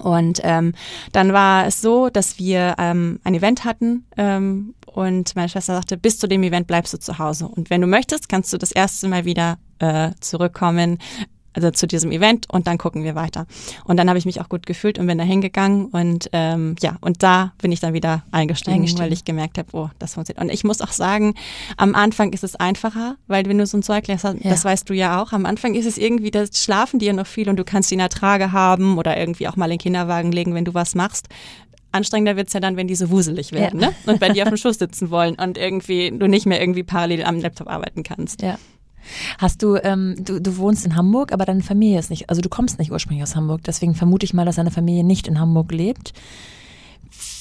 und 0.00 0.40
ähm, 0.42 0.72
dann 1.12 1.32
war 1.32 1.66
es 1.66 1.80
so, 1.80 2.08
dass 2.08 2.38
wir 2.38 2.74
ähm, 2.78 3.20
ein 3.24 3.34
Event 3.34 3.64
hatten 3.64 4.06
ähm, 4.16 4.74
und 4.86 5.34
meine 5.36 5.48
Schwester 5.48 5.74
sagte, 5.74 5.96
bis 5.96 6.18
zu 6.18 6.28
dem 6.28 6.42
Event 6.42 6.66
bleibst 6.66 6.92
du 6.92 6.98
zu 6.98 7.18
Hause. 7.18 7.48
Und 7.48 7.70
wenn 7.70 7.80
du 7.80 7.86
möchtest, 7.86 8.28
kannst 8.28 8.52
du 8.52 8.58
das 8.58 8.70
erste 8.70 9.08
Mal 9.08 9.24
wieder 9.24 9.58
äh, 9.80 10.10
zurückkommen 10.20 10.98
also 11.54 11.70
zu 11.70 11.86
diesem 11.86 12.12
Event 12.12 12.46
und 12.50 12.66
dann 12.66 12.78
gucken 12.78 13.04
wir 13.04 13.14
weiter. 13.14 13.46
Und 13.84 13.96
dann 13.96 14.08
habe 14.08 14.18
ich 14.18 14.26
mich 14.26 14.40
auch 14.40 14.48
gut 14.48 14.66
gefühlt 14.66 14.98
und 14.98 15.06
bin 15.06 15.18
da 15.18 15.24
hingegangen 15.24 15.86
und 15.86 16.28
ähm, 16.32 16.76
ja, 16.80 16.96
und 17.00 17.22
da 17.22 17.52
bin 17.58 17.72
ich 17.72 17.80
dann 17.80 17.94
wieder 17.94 18.24
eingestiegen, 18.30 18.74
eingestiegen. 18.74 19.04
weil 19.04 19.12
ich 19.12 19.24
gemerkt 19.24 19.58
habe, 19.58 19.68
oh, 19.72 19.90
das 19.98 20.14
funktioniert. 20.14 20.42
Und 20.42 20.52
ich 20.52 20.64
muss 20.64 20.80
auch 20.80 20.92
sagen, 20.92 21.34
am 21.76 21.94
Anfang 21.94 22.32
ist 22.32 22.44
es 22.44 22.56
einfacher, 22.56 23.16
weil 23.26 23.46
wenn 23.46 23.58
du 23.58 23.66
so 23.66 23.78
ein 23.78 23.82
Zeug 23.82 24.06
lässt, 24.08 24.24
ja. 24.24 24.34
das 24.42 24.64
weißt 24.64 24.88
du 24.90 24.94
ja 24.94 25.22
auch, 25.22 25.32
am 25.32 25.46
Anfang 25.46 25.74
ist 25.74 25.86
es 25.86 25.98
irgendwie, 25.98 26.30
das 26.30 26.62
schlafen 26.62 26.98
dir 26.98 27.12
noch 27.12 27.26
viel 27.26 27.48
und 27.48 27.56
du 27.56 27.64
kannst 27.64 27.92
ihn 27.92 28.00
Ertrage 28.00 28.52
haben 28.52 28.98
oder 28.98 29.16
irgendwie 29.16 29.48
auch 29.48 29.56
mal 29.56 29.66
in 29.66 29.72
den 29.72 29.78
Kinderwagen 29.78 30.32
legen, 30.32 30.54
wenn 30.54 30.64
du 30.64 30.74
was 30.74 30.94
machst 30.94 31.28
anstrengender 31.94 32.36
wird's 32.36 32.52
ja 32.52 32.60
dann, 32.60 32.76
wenn 32.76 32.88
die 32.88 32.96
so 32.96 33.10
wuselig 33.10 33.52
werden 33.52 33.80
ja. 33.80 33.88
ne? 33.88 33.94
und 34.06 34.20
bei 34.20 34.28
dir 34.28 34.42
auf 34.42 34.48
dem 34.48 34.56
Schoß 34.56 34.78
sitzen 34.78 35.10
wollen 35.10 35.36
und 35.36 35.56
irgendwie 35.56 36.10
du 36.10 36.26
nicht 36.26 36.44
mehr 36.44 36.60
irgendwie 36.60 36.82
parallel 36.82 37.24
am 37.24 37.38
Laptop 37.38 37.68
arbeiten 37.68 38.02
kannst. 38.02 38.42
Ja. 38.42 38.58
Hast 39.38 39.62
du, 39.62 39.76
ähm, 39.76 40.16
du, 40.18 40.40
du 40.40 40.56
wohnst 40.56 40.84
in 40.86 40.96
Hamburg, 40.96 41.32
aber 41.32 41.44
deine 41.44 41.62
Familie 41.62 41.98
ist 41.98 42.10
nicht, 42.10 42.28
also 42.30 42.40
du 42.40 42.48
kommst 42.48 42.78
nicht 42.78 42.92
ursprünglich 42.92 43.22
aus 43.22 43.36
Hamburg, 43.36 43.62
deswegen 43.64 43.94
vermute 43.94 44.24
ich 44.24 44.34
mal, 44.34 44.44
dass 44.44 44.56
deine 44.56 44.70
Familie 44.70 45.04
nicht 45.04 45.26
in 45.28 45.38
Hamburg 45.38 45.72
lebt. 45.72 46.12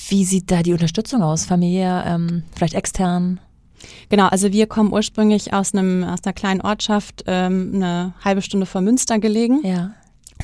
Wie 0.10 0.26
sieht 0.26 0.52
da 0.52 0.62
die 0.62 0.74
Unterstützung 0.74 1.22
aus? 1.24 1.46
Familie, 1.46 2.04
ähm, 2.06 2.44
vielleicht 2.56 2.74
extern? 2.74 3.40
Genau, 4.10 4.28
also 4.28 4.52
wir 4.52 4.68
kommen 4.68 4.94
ursprünglich 4.94 5.54
aus 5.54 5.74
einem 5.74 6.04
aus 6.04 6.24
einer 6.24 6.34
kleinen 6.34 6.62
Ortschaft, 6.62 7.24
ähm, 7.28 7.72
eine 7.76 8.14
halbe 8.24 8.42
Stunde 8.42 8.66
vor 8.66 8.82
Münster 8.82 9.20
gelegen. 9.20 9.62
Ja 9.64 9.92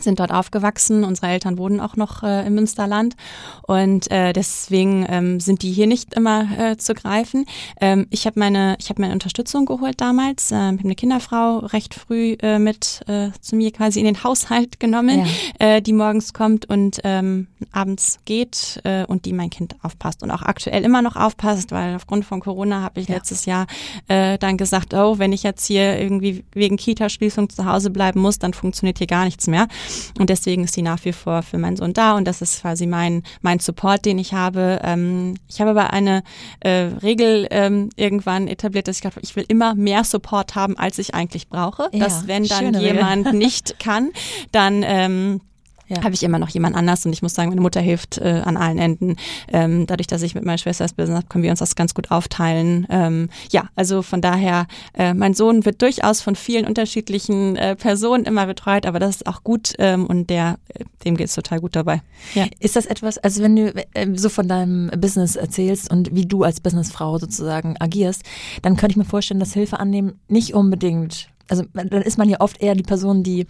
sind 0.03 0.19
dort 0.19 0.31
aufgewachsen. 0.31 1.03
Unsere 1.03 1.27
Eltern 1.27 1.57
wohnen 1.57 1.79
auch 1.79 1.95
noch 1.95 2.23
äh, 2.23 2.45
im 2.45 2.55
Münsterland 2.55 3.15
und 3.63 4.09
äh, 4.11 4.33
deswegen 4.33 5.05
ähm, 5.09 5.39
sind 5.39 5.61
die 5.61 5.71
hier 5.71 5.87
nicht 5.87 6.13
immer 6.13 6.47
äh, 6.57 6.77
zu 6.77 6.93
greifen. 6.93 7.45
Ähm, 7.79 8.07
ich 8.09 8.25
habe 8.25 8.39
meine, 8.39 8.75
ich 8.79 8.89
habe 8.89 9.01
meine 9.01 9.13
Unterstützung 9.13 9.65
geholt 9.65 10.01
damals. 10.01 10.51
Ähm, 10.51 10.75
ich 10.75 10.79
habe 10.79 10.83
eine 10.85 10.95
Kinderfrau 10.95 11.59
recht 11.59 11.93
früh 11.93 12.35
äh, 12.41 12.59
mit 12.59 13.01
äh, 13.07 13.29
zu 13.41 13.55
mir 13.55 13.71
quasi 13.71 13.99
in 13.99 14.05
den 14.05 14.23
Haushalt 14.23 14.79
genommen, 14.79 15.25
ja. 15.59 15.75
äh, 15.75 15.81
die 15.81 15.93
morgens 15.93 16.33
kommt 16.33 16.69
und 16.69 16.99
ähm, 17.03 17.47
abends 17.71 18.19
geht 18.25 18.81
äh, 18.83 19.05
und 19.05 19.25
die 19.25 19.33
mein 19.33 19.49
Kind 19.49 19.75
aufpasst 19.81 20.23
und 20.23 20.31
auch 20.31 20.41
aktuell 20.41 20.83
immer 20.83 21.01
noch 21.01 21.15
aufpasst, 21.15 21.71
weil 21.71 21.95
aufgrund 21.95 22.25
von 22.25 22.39
Corona 22.39 22.81
habe 22.81 22.99
ich 22.99 23.07
ja. 23.07 23.15
letztes 23.15 23.45
Jahr 23.45 23.67
äh, 24.07 24.37
dann 24.37 24.57
gesagt, 24.57 24.93
oh, 24.93 25.19
wenn 25.19 25.33
ich 25.33 25.43
jetzt 25.43 25.65
hier 25.65 25.99
irgendwie 25.99 26.43
wegen 26.53 26.77
Kita-Schließung 26.77 27.49
zu 27.49 27.65
Hause 27.65 27.89
bleiben 27.89 28.19
muss, 28.21 28.39
dann 28.39 28.53
funktioniert 28.53 28.97
hier 28.97 29.07
gar 29.07 29.25
nichts 29.25 29.47
mehr. 29.47 29.67
Und 30.19 30.29
deswegen 30.29 30.63
ist 30.63 30.73
sie 30.73 30.81
nach 30.81 31.03
wie 31.05 31.13
vor 31.13 31.43
für 31.43 31.57
meinen 31.57 31.77
Sohn 31.77 31.93
da 31.93 32.15
und 32.15 32.25
das 32.25 32.41
ist 32.41 32.61
quasi 32.61 32.85
mein, 32.85 33.23
mein 33.41 33.59
Support, 33.59 34.05
den 34.05 34.17
ich 34.19 34.33
habe. 34.33 34.79
Ähm, 34.83 35.35
ich 35.47 35.61
habe 35.61 35.71
aber 35.71 35.91
eine 35.93 36.23
äh, 36.59 36.89
Regel 37.01 37.47
ähm, 37.51 37.89
irgendwann 37.95 38.47
etabliert, 38.47 38.87
dass 38.87 38.97
ich 38.97 39.01
glaube, 39.01 39.19
ich 39.21 39.35
will 39.35 39.45
immer 39.47 39.75
mehr 39.75 40.03
Support 40.03 40.55
haben, 40.55 40.77
als 40.77 40.99
ich 40.99 41.13
eigentlich 41.13 41.49
brauche. 41.49 41.89
Ja, 41.91 42.05
dass 42.05 42.27
wenn 42.27 42.45
dann 42.45 42.79
jemand 42.79 43.33
nicht 43.33 43.79
kann, 43.79 44.11
dann 44.51 44.83
ähm, 44.85 45.41
ja. 45.89 46.03
habe 46.03 46.13
ich 46.13 46.23
immer 46.23 46.39
noch 46.39 46.49
jemand 46.49 46.75
anders 46.75 47.05
und 47.05 47.13
ich 47.13 47.21
muss 47.21 47.33
sagen, 47.33 47.49
meine 47.49 47.61
Mutter 47.61 47.81
hilft 47.81 48.19
äh, 48.19 48.41
an 48.45 48.57
allen 48.57 48.77
Enden. 48.77 49.15
Ähm, 49.51 49.87
dadurch, 49.87 50.07
dass 50.07 50.21
ich 50.21 50.35
mit 50.35 50.45
meiner 50.45 50.57
Schwester 50.57 50.83
das 50.83 50.93
Business 50.93 51.17
habe, 51.17 51.27
können 51.27 51.43
wir 51.43 51.51
uns 51.51 51.59
das 51.59 51.75
ganz 51.75 51.93
gut 51.93 52.11
aufteilen. 52.11 52.87
Ähm, 52.89 53.29
ja, 53.51 53.69
also 53.75 54.01
von 54.01 54.21
daher, 54.21 54.67
äh, 54.93 55.13
mein 55.13 55.33
Sohn 55.33 55.65
wird 55.65 55.81
durchaus 55.81 56.21
von 56.21 56.35
vielen 56.35 56.65
unterschiedlichen 56.65 57.55
äh, 57.55 57.75
Personen 57.75 58.25
immer 58.25 58.45
betreut, 58.45 58.85
aber 58.85 58.99
das 58.99 59.17
ist 59.17 59.27
auch 59.27 59.43
gut 59.43 59.73
ähm, 59.79 60.05
und 60.05 60.29
der, 60.29 60.59
äh, 60.73 60.85
dem 61.03 61.17
geht 61.17 61.27
es 61.27 61.35
total 61.35 61.59
gut 61.59 61.75
dabei. 61.75 62.01
Ja. 62.35 62.45
Ist 62.59 62.75
das 62.75 62.85
etwas, 62.85 63.17
also 63.17 63.41
wenn 63.41 63.55
du 63.55 63.73
äh, 63.93 64.07
so 64.15 64.29
von 64.29 64.47
deinem 64.47 64.89
Business 64.99 65.35
erzählst 65.35 65.91
und 65.91 66.13
wie 66.13 66.25
du 66.25 66.43
als 66.43 66.59
Businessfrau 66.59 67.17
sozusagen 67.17 67.75
agierst, 67.79 68.23
dann 68.61 68.75
könnte 68.75 68.93
ich 68.93 68.97
mir 68.97 69.05
vorstellen, 69.05 69.39
dass 69.39 69.53
Hilfe 69.53 69.79
annehmen 69.79 70.19
nicht 70.27 70.53
unbedingt, 70.53 71.29
also 71.47 71.63
dann 71.73 71.89
ist 72.03 72.17
man 72.17 72.29
ja 72.29 72.39
oft 72.41 72.61
eher 72.61 72.75
die 72.75 72.83
Person, 72.83 73.23
die 73.23 73.47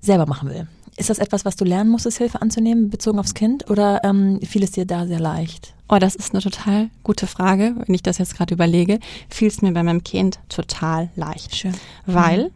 selber 0.00 0.26
machen 0.26 0.48
will. 0.50 0.68
Ist 0.98 1.10
das 1.10 1.18
etwas, 1.18 1.44
was 1.44 1.56
du 1.56 1.64
lernen 1.64 1.90
musstest, 1.90 2.18
Hilfe 2.18 2.40
anzunehmen, 2.40 2.88
bezogen 2.88 3.18
aufs 3.18 3.34
Kind, 3.34 3.68
oder 3.68 4.02
ähm, 4.02 4.40
fiel 4.40 4.62
es 4.62 4.70
dir 4.70 4.86
da 4.86 5.06
sehr 5.06 5.20
leicht? 5.20 5.74
Oh, 5.88 5.98
das 5.98 6.14
ist 6.14 6.32
eine 6.32 6.42
total 6.42 6.90
gute 7.02 7.26
Frage. 7.26 7.74
Wenn 7.76 7.94
ich 7.94 8.02
das 8.02 8.18
jetzt 8.18 8.34
gerade 8.34 8.54
überlege, 8.54 8.98
fiel 9.28 9.48
es 9.48 9.60
mir 9.60 9.72
bei 9.72 9.82
meinem 9.82 10.02
Kind 10.02 10.40
total 10.48 11.10
leicht. 11.14 11.54
Schön. 11.54 11.74
Weil 12.06 12.44
mhm. 12.44 12.50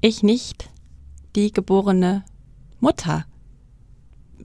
ich 0.00 0.22
nicht 0.22 0.70
die 1.36 1.52
geborene 1.52 2.24
Mutter 2.80 3.26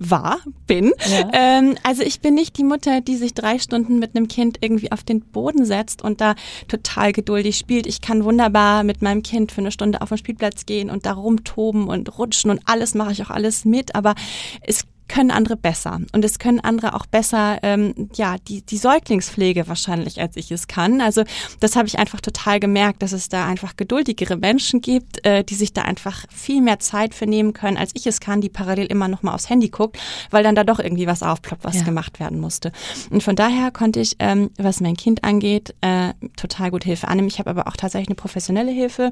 war, 0.02 0.40
bin. 0.66 0.94
Ja. 1.10 1.30
Ähm, 1.32 1.76
also 1.84 2.02
ich 2.02 2.22
bin 2.22 2.34
nicht 2.34 2.58
die 2.58 2.64
Mutter, 2.64 3.02
die 3.02 3.16
sich 3.16 3.34
drei 3.34 3.60
Stunden 3.60 4.00
mit 4.00 4.16
einem 4.16 4.28
Kind 4.28 4.58
irgendwie 4.62 4.92
auf 4.92 5.04
den 5.04 5.22
Boden 5.22 5.64
setzt 5.64 6.02
und 6.02 6.22
da 6.22 6.36
total 6.68 7.12
geduldig 7.14 7.58
spielt. 7.58 7.86
Ich 7.86 8.02
kann 8.02 8.24
wunderbar 8.24 8.84
mit 8.84 9.02
meinem 9.02 9.22
Kind 9.22 9.52
für 9.52 9.62
eine 9.62 9.72
Stunde 9.72 10.02
auf 10.02 10.10
den 10.10 10.18
Spielplatz 10.18 10.66
gehen 10.66 10.90
und 10.90 11.06
da 11.06 11.14
rumtoben 11.14 11.88
und 11.88 12.18
rutschen 12.18 12.50
und 12.50 12.62
alles 12.66 12.96
mache 12.96 13.12
ich 13.12 13.22
auch 13.24 13.30
alles 13.30 13.64
mit, 13.64 13.94
aber 13.94 14.16
es 14.62 14.86
können 15.12 15.30
andere 15.30 15.58
besser. 15.58 16.00
Und 16.14 16.24
es 16.24 16.40
können 16.40 16.62
andere 16.62 16.96
auch 16.96 17.06
besser, 17.06 17.60
ähm, 17.64 18.10
ja, 18.16 18.38
die, 18.48 18.62
die 18.66 18.78
Säuglingspflege 18.78 19.68
wahrscheinlich, 19.68 20.22
als 20.22 20.38
ich 20.38 20.50
es 20.52 20.68
kann. 20.68 21.02
Also 21.02 21.24
das 21.60 21.76
habe 21.76 21.88
ich 21.88 22.00
einfach 22.00 22.22
total 22.22 22.62
gemerkt, 22.62 23.04
dass 23.04 23.12
es 23.12 23.28
da 23.28 23.46
einfach 23.46 23.76
geduldigere 23.76 24.38
Menschen 24.38 24.80
gibt, 24.80 25.26
äh, 25.26 25.44
die 25.44 25.56
sich 25.56 25.74
da 25.74 25.82
einfach 25.82 26.26
viel 26.34 26.62
mehr 26.62 26.80
Zeit 26.80 27.14
für 27.14 27.28
nehmen 27.28 27.52
können, 27.52 27.76
als 27.76 27.92
ich 27.94 28.08
es 28.08 28.22
kann, 28.22 28.40
die 28.40 28.48
parallel 28.48 28.86
immer 28.86 29.10
noch 29.10 29.22
mal 29.22 29.34
aufs 29.34 29.50
Handy 29.50 29.68
guckt, 29.68 29.98
weil 30.30 30.44
dann 30.44 30.56
da 30.56 30.64
doch 30.64 30.80
irgendwie 30.80 31.08
was 31.08 31.24
aufploppt, 31.24 31.66
was 31.66 31.76
ja. 31.76 31.84
gemacht 31.84 32.22
werden 32.22 32.40
musste. 32.40 32.72
Und 33.10 33.22
von 33.22 33.36
daher 33.36 33.70
konnte 33.72 34.00
ich, 34.00 34.16
ähm, 34.20 34.50
was 34.58 34.80
mein 34.80 34.96
Kind 34.96 35.26
angeht, 35.26 35.76
äh, 35.82 36.14
total 36.38 36.72
gut 36.72 36.86
Hilfe 36.86 37.10
annehmen. 37.10 37.28
Ich 37.28 37.40
habe 37.40 37.50
aber 37.50 37.68
auch 37.68 37.76
tatsächlich 37.76 38.08
eine 38.08 38.16
professionelle 38.16 38.72
Hilfe. 38.72 39.12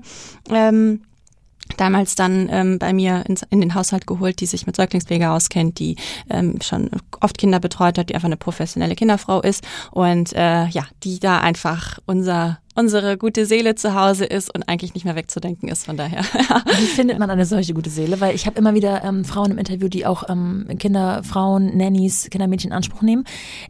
Ähm, 0.49 1.01
damals 1.77 2.15
dann 2.15 2.49
ähm, 2.51 2.79
bei 2.79 2.93
mir 2.93 3.23
ins, 3.27 3.43
in 3.49 3.61
den 3.61 3.75
Haushalt 3.75 4.07
geholt, 4.07 4.39
die 4.41 4.45
sich 4.45 4.65
mit 4.65 4.75
Säuglingspflege 4.75 5.29
auskennt, 5.29 5.79
die 5.79 5.95
ähm, 6.29 6.59
schon 6.61 6.89
oft 7.21 7.37
Kinder 7.37 7.59
betreut 7.59 7.97
hat, 7.97 8.09
die 8.09 8.15
einfach 8.15 8.27
eine 8.27 8.37
professionelle 8.37 8.95
Kinderfrau 8.95 9.41
ist 9.41 9.65
und 9.91 10.33
äh, 10.33 10.67
ja, 10.67 10.85
die 11.03 11.19
da 11.19 11.39
einfach 11.39 11.99
unser 12.05 12.59
unsere 12.75 13.17
gute 13.17 13.45
Seele 13.45 13.75
zu 13.75 13.93
Hause 13.93 14.23
ist 14.23 14.53
und 14.55 14.69
eigentlich 14.69 14.93
nicht 14.93 15.03
mehr 15.03 15.15
wegzudenken 15.15 15.67
ist. 15.67 15.85
Von 15.85 15.97
daher. 15.97 16.23
Wie 16.23 16.85
findet 16.95 17.19
man 17.19 17.29
eine 17.29 17.45
solche 17.45 17.73
gute 17.73 17.89
Seele? 17.89 18.21
Weil 18.21 18.33
ich 18.35 18.45
habe 18.45 18.57
immer 18.57 18.73
wieder 18.73 19.03
ähm, 19.03 19.25
Frauen 19.25 19.51
im 19.51 19.57
Interview, 19.57 19.89
die 19.89 20.05
auch 20.05 20.29
ähm, 20.29 20.65
Kinder, 20.79 21.21
Frauen, 21.23 21.75
Nannies, 21.75 22.29
Kindermädchen 22.29 22.71
in 22.71 22.77
Anspruch 22.77 23.01
nehmen. 23.01 23.25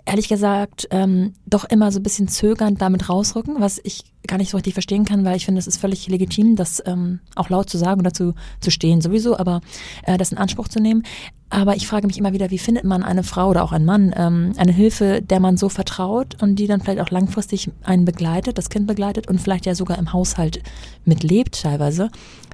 Ehrlich 0.05 0.27
gesagt, 0.27 0.87
ähm, 0.91 1.33
doch 1.47 1.65
immer 1.65 1.91
so 1.91 1.99
ein 1.99 2.03
bisschen 2.03 2.27
zögernd 2.27 2.81
damit 2.83 3.09
rausrücken, 3.09 3.55
was 3.59 3.81
ich 3.83 4.03
gar 4.29 4.37
nicht 4.37 4.51
so 4.51 4.57
richtig 4.57 4.73
verstehen 4.73 5.05
kann, 5.05 5.25
weil 5.25 5.35
ich 5.35 5.45
finde, 5.45 5.59
es 5.59 5.67
ist 5.67 5.77
völlig 5.77 6.07
legitim, 6.07 6.55
das 6.55 6.81
ähm, 6.85 7.19
auch 7.35 7.49
laut 7.49 7.69
zu 7.69 7.77
sagen 7.77 7.99
oder 7.99 8.13
zu, 8.13 8.33
zu 8.61 8.71
stehen 8.71 9.01
sowieso, 9.01 9.37
aber 9.37 9.61
äh, 10.03 10.17
das 10.17 10.31
in 10.31 10.37
Anspruch 10.37 10.67
zu 10.67 10.79
nehmen. 10.79 11.03
Aber 11.49 11.75
ich 11.75 11.87
frage 11.87 12.05
mich 12.05 12.17
immer 12.17 12.31
wieder, 12.31 12.51
wie 12.51 12.59
findet 12.59 12.83
man 12.83 13.03
eine 13.03 13.23
Frau 13.23 13.49
oder 13.49 13.63
auch 13.63 13.71
einen 13.71 13.85
Mann, 13.85 14.13
ähm, 14.15 14.53
eine 14.57 14.71
Hilfe, 14.71 15.21
der 15.21 15.39
man 15.39 15.57
so 15.57 15.67
vertraut 15.67 16.41
und 16.41 16.55
die 16.55 16.67
dann 16.67 16.79
vielleicht 16.79 17.01
auch 17.01 17.09
langfristig 17.09 17.71
einen 17.83 18.05
begleitet, 18.05 18.57
das 18.57 18.69
Kind 18.69 18.85
begleitet 18.85 19.27
und 19.27 19.41
vielleicht 19.41 19.65
ja 19.65 19.73
sogar 19.73 19.97
im 19.97 20.13
Haushalt 20.13 20.61
mitlebt 21.05 21.61
teilweise. 21.63 22.09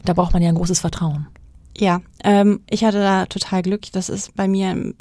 Da 0.06 0.14
braucht 0.14 0.34
man 0.34 0.42
ja 0.42 0.50
ein 0.50 0.56
großes 0.56 0.80
Vertrauen. 0.80 1.28
Ja, 1.78 2.02
ähm, 2.24 2.62
ich 2.70 2.86
hatte 2.86 3.00
da 3.00 3.26
total 3.26 3.62
Glück. 3.62 3.92
Das 3.92 4.08
ist 4.08 4.34
bei 4.36 4.48
mir 4.48 4.70
ein 4.70 4.96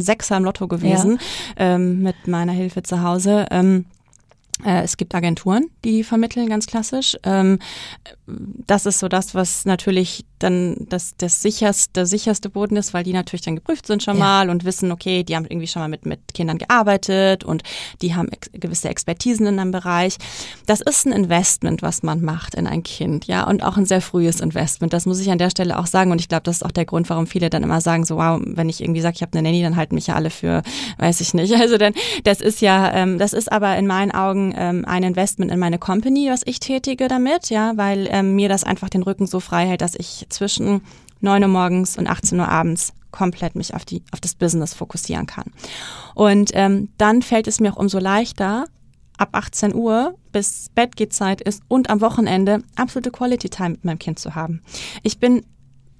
Sechser 0.00 0.36
im 0.36 0.44
Lotto 0.44 0.68
gewesen 0.68 1.18
ja. 1.58 1.74
ähm, 1.74 2.02
mit 2.02 2.28
meiner 2.28 2.52
Hilfe 2.52 2.84
zu 2.84 3.02
Hause. 3.02 3.46
Ähm, 3.50 3.86
äh, 3.88 3.95
es 4.64 4.96
gibt 4.96 5.14
Agenturen, 5.14 5.66
die 5.84 6.02
vermitteln, 6.02 6.48
ganz 6.48 6.66
klassisch. 6.66 7.16
Ähm, 7.24 7.58
das 8.26 8.86
ist 8.86 8.98
so 8.98 9.08
das, 9.08 9.34
was 9.34 9.66
natürlich 9.66 10.24
dann 10.38 10.86
das, 10.88 11.16
das 11.16 11.40
sicherste, 11.40 11.92
der 11.94 12.06
sicherste 12.06 12.50
Boden 12.50 12.76
ist, 12.76 12.92
weil 12.92 13.04
die 13.04 13.12
natürlich 13.12 13.42
dann 13.42 13.56
geprüft 13.56 13.86
sind 13.86 14.02
schon 14.02 14.18
ja. 14.18 14.24
mal 14.24 14.50
und 14.50 14.64
wissen, 14.64 14.92
okay, 14.92 15.22
die 15.22 15.36
haben 15.36 15.46
irgendwie 15.46 15.66
schon 15.66 15.80
mal 15.80 15.88
mit, 15.88 16.04
mit 16.04 16.34
Kindern 16.34 16.58
gearbeitet 16.58 17.44
und 17.44 17.62
die 18.02 18.14
haben 18.14 18.28
ex 18.28 18.50
gewisse 18.52 18.88
Expertisen 18.88 19.46
in 19.46 19.58
einem 19.58 19.70
Bereich. 19.70 20.16
Das 20.66 20.80
ist 20.80 21.06
ein 21.06 21.12
Investment, 21.12 21.82
was 21.82 22.02
man 22.02 22.22
macht 22.22 22.54
in 22.54 22.66
ein 22.66 22.82
Kind, 22.82 23.26
ja, 23.26 23.44
und 23.44 23.62
auch 23.62 23.76
ein 23.76 23.86
sehr 23.86 24.00
frühes 24.00 24.40
Investment. 24.40 24.92
Das 24.92 25.06
muss 25.06 25.20
ich 25.20 25.30
an 25.30 25.38
der 25.38 25.50
Stelle 25.50 25.78
auch 25.78 25.86
sagen 25.86 26.10
und 26.10 26.20
ich 26.20 26.28
glaube, 26.28 26.42
das 26.42 26.56
ist 26.56 26.64
auch 26.64 26.70
der 26.70 26.84
Grund, 26.84 27.08
warum 27.08 27.26
viele 27.26 27.48
dann 27.48 27.62
immer 27.62 27.80
sagen, 27.80 28.04
so 28.04 28.16
wow, 28.16 28.40
wenn 28.44 28.68
ich 28.68 28.82
irgendwie 28.82 29.00
sage, 29.00 29.16
ich 29.16 29.22
habe 29.22 29.32
eine 29.32 29.42
Nanny, 29.42 29.62
dann 29.62 29.76
halten 29.76 29.94
mich 29.94 30.08
ja 30.08 30.14
alle 30.14 30.30
für, 30.30 30.62
weiß 30.98 31.20
ich 31.20 31.34
nicht. 31.34 31.54
Also 31.66 31.78
dann, 31.78 31.94
das 32.22 32.40
ist 32.40 32.60
ja, 32.60 32.92
ähm, 32.92 33.18
das 33.18 33.32
ist 33.32 33.50
aber 33.50 33.76
in 33.76 33.88
meinen 33.88 34.12
Augen 34.12 34.45
ähm, 34.56 34.84
ein 34.86 35.02
Investment 35.02 35.50
in 35.50 35.58
meine 35.58 35.78
Company, 35.78 36.28
was 36.30 36.42
ich 36.44 36.60
tätige 36.60 37.08
damit, 37.08 37.50
ja, 37.50 37.76
weil 37.76 38.08
ähm, 38.10 38.34
mir 38.36 38.48
das 38.48 38.64
einfach 38.64 38.88
den 38.88 39.02
Rücken 39.02 39.26
so 39.26 39.40
frei 39.40 39.66
hält, 39.66 39.80
dass 39.80 39.94
ich 39.94 40.26
zwischen 40.28 40.82
9 41.20 41.42
Uhr 41.42 41.48
morgens 41.48 41.96
und 41.96 42.08
18 42.08 42.38
Uhr 42.38 42.48
abends 42.48 42.92
komplett 43.10 43.54
mich 43.54 43.74
auf, 43.74 43.84
die, 43.84 44.02
auf 44.12 44.20
das 44.20 44.34
Business 44.34 44.74
fokussieren 44.74 45.26
kann. 45.26 45.52
Und 46.14 46.50
ähm, 46.54 46.90
dann 46.98 47.22
fällt 47.22 47.46
es 47.46 47.60
mir 47.60 47.72
auch 47.72 47.78
umso 47.78 47.98
leichter, 47.98 48.66
ab 49.16 49.30
18 49.32 49.74
Uhr 49.74 50.14
bis 50.32 50.68
Bettgehzeit 50.74 51.40
ist 51.40 51.62
und 51.68 51.88
am 51.88 52.00
Wochenende 52.02 52.62
absolute 52.76 53.10
Quality 53.10 53.48
Time 53.48 53.70
mit 53.70 53.84
meinem 53.84 53.98
Kind 53.98 54.18
zu 54.18 54.34
haben. 54.34 54.60
Ich 55.02 55.18
bin 55.18 55.44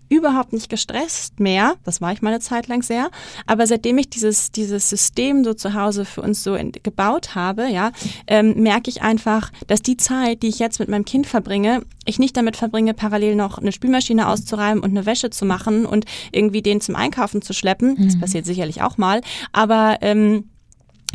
überhaupt 0.09 0.53
nicht 0.53 0.69
gestresst 0.69 1.41
mehr. 1.41 1.75
Das 1.85 2.01
war 2.01 2.13
ich 2.13 2.23
mal 2.23 2.31
eine 2.31 2.41
Zeit 2.41 2.69
lang 2.69 2.83
sehr. 2.83 3.11
Aber 3.47 3.67
seitdem 3.67 3.99
ich 3.99 4.09
dieses, 4.09 4.53
dieses 4.53 4.89
System 4.89 5.45
so 5.45 5.55
zu 5.55 5.75
Hause 5.75 6.05
für 6.05 6.23
uns 6.23 6.43
so 6.43 6.55
in, 6.55 6.73
gebaut 6.73 7.35
habe, 7.35 7.69
ja, 7.69 7.93
ähm, 8.27 8.63
merke 8.63 8.91
ich 8.91 9.03
einfach, 9.03 9.51
dass 9.67 9.83
die 9.83 9.97
Zeit, 9.97 10.43
die 10.43 10.49
ich 10.49 10.59
jetzt 10.59 10.79
mit 10.79 10.89
meinem 10.89 11.05
Kind 11.05 11.27
verbringe, 11.27 11.83
ich 12.05 12.19
nicht 12.19 12.37
damit 12.37 12.57
verbringe, 12.57 12.95
parallel 12.95 13.35
noch 13.35 13.59
eine 13.59 13.73
Spülmaschine 13.73 14.29
auszureiben 14.29 14.83
und 14.83 14.91
eine 14.91 15.07
Wäsche 15.07 15.31
zu 15.31 15.45
machen 15.45 15.87
und 15.87 16.05
irgendwie 16.33 16.63
den 16.63 16.81
zum 16.81 16.97
Einkaufen 16.97 17.43
zu 17.43 17.53
schleppen. 17.53 17.97
Mhm. 17.99 18.05
Das 18.05 18.19
passiert 18.19 18.47
sicherlich 18.47 18.83
auch 18.83 18.97
mal. 18.99 19.21
Aber 19.53 19.99
ähm, 20.03 20.45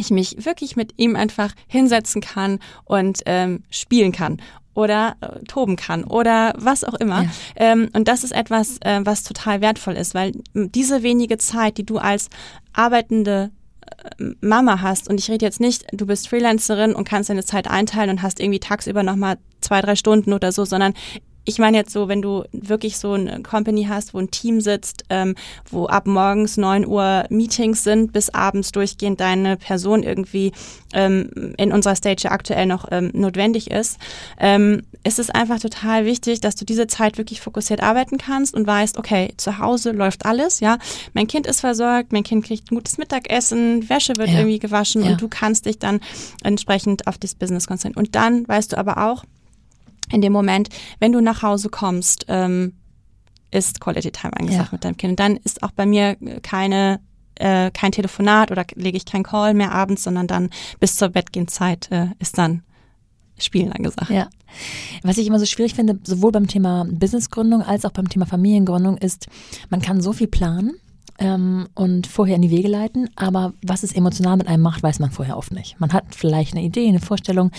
ich 0.01 0.11
mich 0.11 0.45
wirklich 0.45 0.75
mit 0.75 0.93
ihm 0.97 1.15
einfach 1.15 1.53
hinsetzen 1.67 2.21
kann 2.21 2.59
und 2.85 3.21
ähm, 3.25 3.63
spielen 3.69 4.11
kann 4.11 4.41
oder 4.73 5.15
äh, 5.21 5.43
toben 5.45 5.75
kann 5.75 6.03
oder 6.03 6.53
was 6.57 6.83
auch 6.83 6.93
immer. 6.95 7.23
Ja. 7.23 7.29
Ähm, 7.55 7.89
und 7.93 8.07
das 8.07 8.23
ist 8.23 8.31
etwas, 8.31 8.77
äh, 8.81 9.01
was 9.03 9.23
total 9.23 9.61
wertvoll 9.61 9.95
ist, 9.95 10.13
weil 10.13 10.33
diese 10.53 11.03
wenige 11.03 11.37
Zeit, 11.37 11.77
die 11.77 11.85
du 11.85 11.97
als 11.97 12.29
arbeitende 12.73 13.51
äh, 14.19 14.25
Mama 14.41 14.81
hast 14.81 15.09
und 15.09 15.19
ich 15.19 15.29
rede 15.29 15.45
jetzt 15.45 15.59
nicht, 15.59 15.85
du 15.91 16.05
bist 16.05 16.29
Freelancerin 16.29 16.93
und 16.93 17.07
kannst 17.07 17.29
deine 17.29 17.45
Zeit 17.45 17.69
einteilen 17.69 18.09
und 18.09 18.21
hast 18.21 18.39
irgendwie 18.39 18.59
tagsüber 18.59 19.03
nochmal 19.03 19.37
zwei, 19.59 19.81
drei 19.81 19.95
Stunden 19.95 20.33
oder 20.33 20.51
so, 20.51 20.65
sondern 20.65 20.93
ich 21.43 21.57
meine 21.57 21.77
jetzt 21.77 21.91
so, 21.91 22.07
wenn 22.07 22.21
du 22.21 22.43
wirklich 22.51 22.97
so 22.97 23.13
eine 23.13 23.41
Company 23.41 23.85
hast, 23.89 24.13
wo 24.13 24.19
ein 24.19 24.29
Team 24.29 24.61
sitzt, 24.61 25.03
ähm, 25.09 25.35
wo 25.69 25.87
ab 25.87 26.05
morgens 26.05 26.57
neun 26.57 26.85
Uhr 26.85 27.25
Meetings 27.29 27.83
sind, 27.83 28.13
bis 28.13 28.29
abends 28.29 28.71
durchgehend 28.71 29.19
deine 29.19 29.57
Person 29.57 30.03
irgendwie 30.03 30.51
ähm, 30.93 31.53
in 31.57 31.71
unserer 31.71 31.95
Stage 31.95 32.29
aktuell 32.29 32.67
noch 32.67 32.87
ähm, 32.91 33.09
notwendig 33.13 33.71
ist, 33.71 33.97
ähm, 34.39 34.83
ist 35.03 35.17
es 35.17 35.31
einfach 35.31 35.59
total 35.59 36.05
wichtig, 36.05 36.41
dass 36.41 36.55
du 36.55 36.63
diese 36.63 36.85
Zeit 36.85 37.17
wirklich 37.17 37.41
fokussiert 37.41 37.81
arbeiten 37.81 38.17
kannst 38.17 38.53
und 38.53 38.67
weißt, 38.67 38.99
okay, 38.99 39.33
zu 39.37 39.57
Hause 39.57 39.91
läuft 39.91 40.25
alles, 40.25 40.59
ja, 40.59 40.77
mein 41.13 41.27
Kind 41.27 41.47
ist 41.47 41.61
versorgt, 41.61 42.11
mein 42.13 42.23
Kind 42.23 42.45
kriegt 42.45 42.71
ein 42.71 42.75
gutes 42.75 42.99
Mittagessen, 42.99 43.89
Wäsche 43.89 44.13
wird 44.17 44.29
ja. 44.29 44.39
irgendwie 44.39 44.59
gewaschen 44.59 45.03
ja. 45.03 45.11
und 45.11 45.21
du 45.21 45.27
kannst 45.27 45.65
dich 45.65 45.79
dann 45.79 46.01
entsprechend 46.43 47.07
auf 47.07 47.17
das 47.17 47.33
Business 47.33 47.65
konzentrieren. 47.65 48.05
Und 48.05 48.15
dann 48.15 48.47
weißt 48.47 48.73
du 48.73 48.77
aber 48.77 49.09
auch, 49.09 49.23
in 50.11 50.21
dem 50.21 50.33
Moment, 50.33 50.69
wenn 50.99 51.11
du 51.11 51.21
nach 51.21 51.41
Hause 51.41 51.69
kommst, 51.69 52.25
ähm, 52.27 52.73
ist 53.51 53.81
Quality 53.81 54.11
Time 54.11 54.33
angesagt 54.37 54.67
ja. 54.67 54.73
mit 54.73 54.85
deinem 54.85 54.97
Kind. 54.97 55.11
Und 55.11 55.19
dann 55.19 55.37
ist 55.37 55.63
auch 55.63 55.71
bei 55.71 55.85
mir 55.85 56.15
keine 56.41 56.99
äh, 57.35 57.71
kein 57.71 57.91
Telefonat 57.91 58.51
oder 58.51 58.65
lege 58.75 58.97
ich 58.97 59.05
keinen 59.05 59.23
Call 59.23 59.53
mehr 59.53 59.71
abends, 59.71 60.03
sondern 60.03 60.27
dann 60.27 60.49
bis 60.79 60.95
zur 60.95 61.09
Bettgehenzeit 61.09 61.91
äh, 61.91 62.07
ist 62.19 62.37
dann 62.37 62.63
Spielen 63.37 63.71
angesagt. 63.71 64.11
Ja. 64.11 64.29
Was 65.01 65.17
ich 65.17 65.25
immer 65.25 65.39
so 65.39 65.45
schwierig 65.45 65.73
finde, 65.73 65.99
sowohl 66.03 66.31
beim 66.31 66.47
Thema 66.47 66.85
Businessgründung 66.87 67.63
als 67.63 67.85
auch 67.85 67.91
beim 67.91 68.09
Thema 68.09 68.25
Familiengründung, 68.25 68.97
ist, 68.97 69.27
man 69.69 69.81
kann 69.81 70.01
so 70.01 70.13
viel 70.13 70.27
planen 70.27 70.75
ähm, 71.19 71.67
und 71.75 72.07
vorher 72.07 72.35
in 72.35 72.41
die 72.41 72.51
Wege 72.51 72.67
leiten. 72.67 73.09
Aber 73.15 73.53
was 73.65 73.83
es 73.83 73.93
emotional 73.93 74.37
mit 74.37 74.47
einem 74.47 74.63
macht, 74.63 74.83
weiß 74.83 74.99
man 74.99 75.11
vorher 75.11 75.37
oft 75.37 75.51
nicht. 75.51 75.79
Man 75.79 75.93
hat 75.93 76.15
vielleicht 76.15 76.53
eine 76.53 76.63
Idee, 76.63 76.87
eine 76.87 76.99
Vorstellung. 76.99 77.51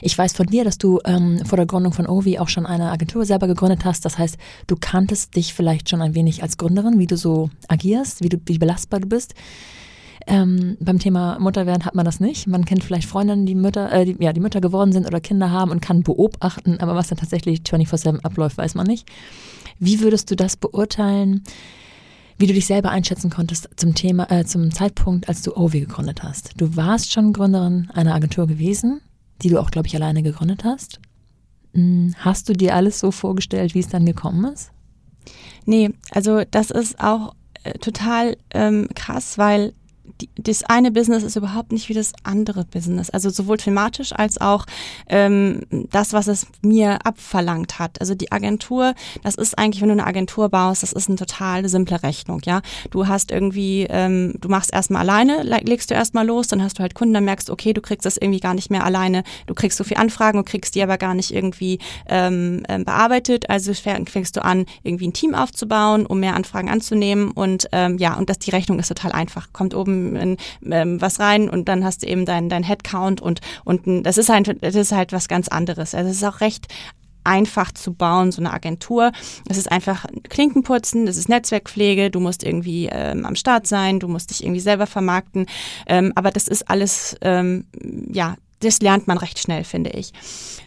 Ich 0.00 0.16
weiß 0.16 0.32
von 0.34 0.46
dir, 0.46 0.64
dass 0.64 0.78
du 0.78 1.00
ähm, 1.04 1.44
vor 1.44 1.56
der 1.56 1.66
Gründung 1.66 1.92
von 1.92 2.06
Ovi 2.06 2.38
auch 2.38 2.48
schon 2.48 2.66
eine 2.66 2.90
Agentur 2.90 3.24
selber 3.24 3.46
gegründet 3.46 3.84
hast. 3.84 4.04
Das 4.04 4.18
heißt, 4.18 4.38
du 4.66 4.76
kanntest 4.76 5.36
dich 5.36 5.54
vielleicht 5.54 5.88
schon 5.88 6.02
ein 6.02 6.14
wenig 6.14 6.42
als 6.42 6.56
Gründerin, 6.56 6.98
wie 6.98 7.06
du 7.06 7.16
so 7.16 7.50
agierst, 7.68 8.22
wie, 8.22 8.28
du, 8.28 8.38
wie 8.46 8.58
belastbar 8.58 9.00
du 9.00 9.08
bist. 9.08 9.34
Ähm, 10.26 10.76
beim 10.80 10.98
Thema 10.98 11.38
Mutterwerden 11.40 11.84
hat 11.84 11.94
man 11.94 12.04
das 12.04 12.20
nicht. 12.20 12.46
Man 12.46 12.64
kennt 12.64 12.84
vielleicht 12.84 13.08
Freundinnen, 13.08 13.46
die 13.46 13.54
Mütter, 13.54 13.90
äh, 13.92 14.04
die, 14.04 14.16
ja, 14.22 14.32
die 14.32 14.40
Mütter 14.40 14.60
geworden 14.60 14.92
sind 14.92 15.06
oder 15.06 15.20
Kinder 15.20 15.50
haben 15.50 15.70
und 15.70 15.80
kann 15.80 16.02
beobachten, 16.02 16.78
aber 16.80 16.94
was 16.94 17.08
dann 17.08 17.18
tatsächlich 17.18 17.60
24-7 17.60 18.20
abläuft, 18.22 18.58
weiß 18.58 18.74
man 18.74 18.86
nicht. 18.86 19.08
Wie 19.78 20.00
würdest 20.00 20.30
du 20.30 20.36
das 20.36 20.56
beurteilen? 20.56 21.42
Wie 22.40 22.46
du 22.46 22.54
dich 22.54 22.66
selber 22.66 22.90
einschätzen 22.90 23.28
konntest 23.28 23.68
zum 23.76 23.94
Thema, 23.94 24.30
äh, 24.30 24.46
zum 24.46 24.70
Zeitpunkt, 24.70 25.28
als 25.28 25.42
du 25.42 25.54
Ovi 25.54 25.80
gegründet 25.80 26.22
hast. 26.22 26.52
Du 26.56 26.74
warst 26.74 27.12
schon 27.12 27.34
Gründerin 27.34 27.90
einer 27.92 28.14
Agentur 28.14 28.46
gewesen, 28.46 29.02
die 29.42 29.50
du 29.50 29.60
auch, 29.60 29.70
glaube 29.70 29.88
ich, 29.88 29.94
alleine 29.94 30.22
gegründet 30.22 30.64
hast. 30.64 31.00
Hm, 31.74 32.14
hast 32.18 32.48
du 32.48 32.54
dir 32.54 32.74
alles 32.74 32.98
so 32.98 33.10
vorgestellt, 33.10 33.74
wie 33.74 33.80
es 33.80 33.88
dann 33.88 34.06
gekommen 34.06 34.50
ist? 34.50 34.72
Nee, 35.66 35.90
also 36.12 36.42
das 36.50 36.70
ist 36.70 36.98
auch 36.98 37.34
äh, 37.62 37.74
total 37.74 38.38
ähm, 38.52 38.88
krass, 38.94 39.36
weil 39.36 39.74
die, 40.20 40.28
das 40.36 40.64
eine 40.64 40.90
Business 40.90 41.22
ist 41.22 41.36
überhaupt 41.36 41.72
nicht 41.72 41.88
wie 41.88 41.94
das 41.94 42.12
andere 42.22 42.64
Business. 42.64 43.10
Also 43.10 43.30
sowohl 43.30 43.56
thematisch 43.56 44.12
als 44.12 44.40
auch 44.40 44.66
ähm, 45.08 45.62
das, 45.90 46.12
was 46.12 46.26
es 46.26 46.46
mir 46.62 47.04
abverlangt 47.04 47.78
hat. 47.78 48.00
Also 48.00 48.14
die 48.14 48.32
Agentur, 48.32 48.94
das 49.22 49.34
ist 49.34 49.58
eigentlich, 49.58 49.80
wenn 49.80 49.88
du 49.88 49.94
eine 49.94 50.06
Agentur 50.06 50.48
baust, 50.48 50.82
das 50.82 50.92
ist 50.92 51.08
eine 51.08 51.16
total 51.16 51.68
simple 51.68 52.02
Rechnung. 52.02 52.40
Ja, 52.44 52.62
du 52.90 53.06
hast 53.06 53.30
irgendwie, 53.30 53.86
ähm, 53.88 54.34
du 54.40 54.48
machst 54.48 54.72
erstmal 54.72 55.02
alleine, 55.02 55.42
legst 55.42 55.90
du 55.90 55.94
erstmal 55.94 56.26
los, 56.26 56.48
dann 56.48 56.62
hast 56.62 56.78
du 56.78 56.82
halt 56.82 56.94
Kunden, 56.94 57.14
dann 57.14 57.24
merkst, 57.24 57.50
okay, 57.50 57.72
du 57.72 57.80
kriegst 57.80 58.06
das 58.06 58.16
irgendwie 58.16 58.40
gar 58.40 58.54
nicht 58.54 58.70
mehr 58.70 58.84
alleine. 58.84 59.22
Du 59.46 59.54
kriegst 59.54 59.78
so 59.78 59.84
viel 59.84 59.96
Anfragen 59.96 60.38
und 60.38 60.44
kriegst 60.44 60.74
die 60.74 60.82
aber 60.82 60.98
gar 60.98 61.14
nicht 61.14 61.32
irgendwie 61.32 61.78
ähm, 62.08 62.62
ähm 62.68 62.84
bearbeitet. 62.84 63.48
Also 63.50 63.72
fängst 63.74 64.36
du 64.36 64.44
an, 64.44 64.66
irgendwie 64.82 65.08
ein 65.08 65.12
Team 65.12 65.34
aufzubauen, 65.34 66.06
um 66.06 66.20
mehr 66.20 66.34
Anfragen 66.34 66.68
anzunehmen 66.68 67.30
und 67.30 67.68
ähm, 67.72 67.98
ja, 67.98 68.14
und 68.14 68.30
das 68.30 68.38
die 68.38 68.50
Rechnung 68.50 68.78
ist 68.78 68.88
total 68.88 69.12
einfach. 69.12 69.52
Kommt 69.52 69.74
oben 69.74 69.99
in, 70.16 70.36
ähm, 70.70 71.00
was 71.00 71.20
rein 71.20 71.48
und 71.48 71.68
dann 71.68 71.84
hast 71.84 72.02
du 72.02 72.06
eben 72.06 72.24
dein, 72.24 72.48
dein 72.48 72.62
Headcount 72.62 73.20
und, 73.20 73.40
und 73.64 74.04
das 74.04 74.18
ist 74.18 74.28
halt, 74.28 74.62
das 74.62 74.74
ist 74.74 74.92
halt 74.92 75.12
was 75.12 75.28
ganz 75.28 75.48
anderes. 75.48 75.94
Also 75.94 76.10
es 76.10 76.16
ist 76.16 76.24
auch 76.24 76.40
recht 76.40 76.68
einfach 77.24 77.72
zu 77.72 77.92
bauen, 77.92 78.32
so 78.32 78.40
eine 78.40 78.52
Agentur. 78.52 79.12
Es 79.48 79.58
ist 79.58 79.70
einfach 79.70 80.06
Klinkenputzen, 80.28 81.06
das 81.06 81.16
ist 81.16 81.28
Netzwerkpflege, 81.28 82.10
du 82.10 82.20
musst 82.20 82.42
irgendwie 82.42 82.88
ähm, 82.90 83.24
am 83.24 83.36
Start 83.36 83.66
sein, 83.66 84.00
du 84.00 84.08
musst 84.08 84.30
dich 84.30 84.42
irgendwie 84.42 84.60
selber 84.60 84.86
vermarkten. 84.86 85.46
Ähm, 85.86 86.12
aber 86.14 86.30
das 86.30 86.48
ist 86.48 86.68
alles, 86.70 87.16
ähm, 87.20 87.66
ja, 88.10 88.36
das 88.60 88.80
lernt 88.80 89.06
man 89.06 89.18
recht 89.18 89.38
schnell, 89.38 89.64
finde 89.64 89.90
ich. 89.90 90.12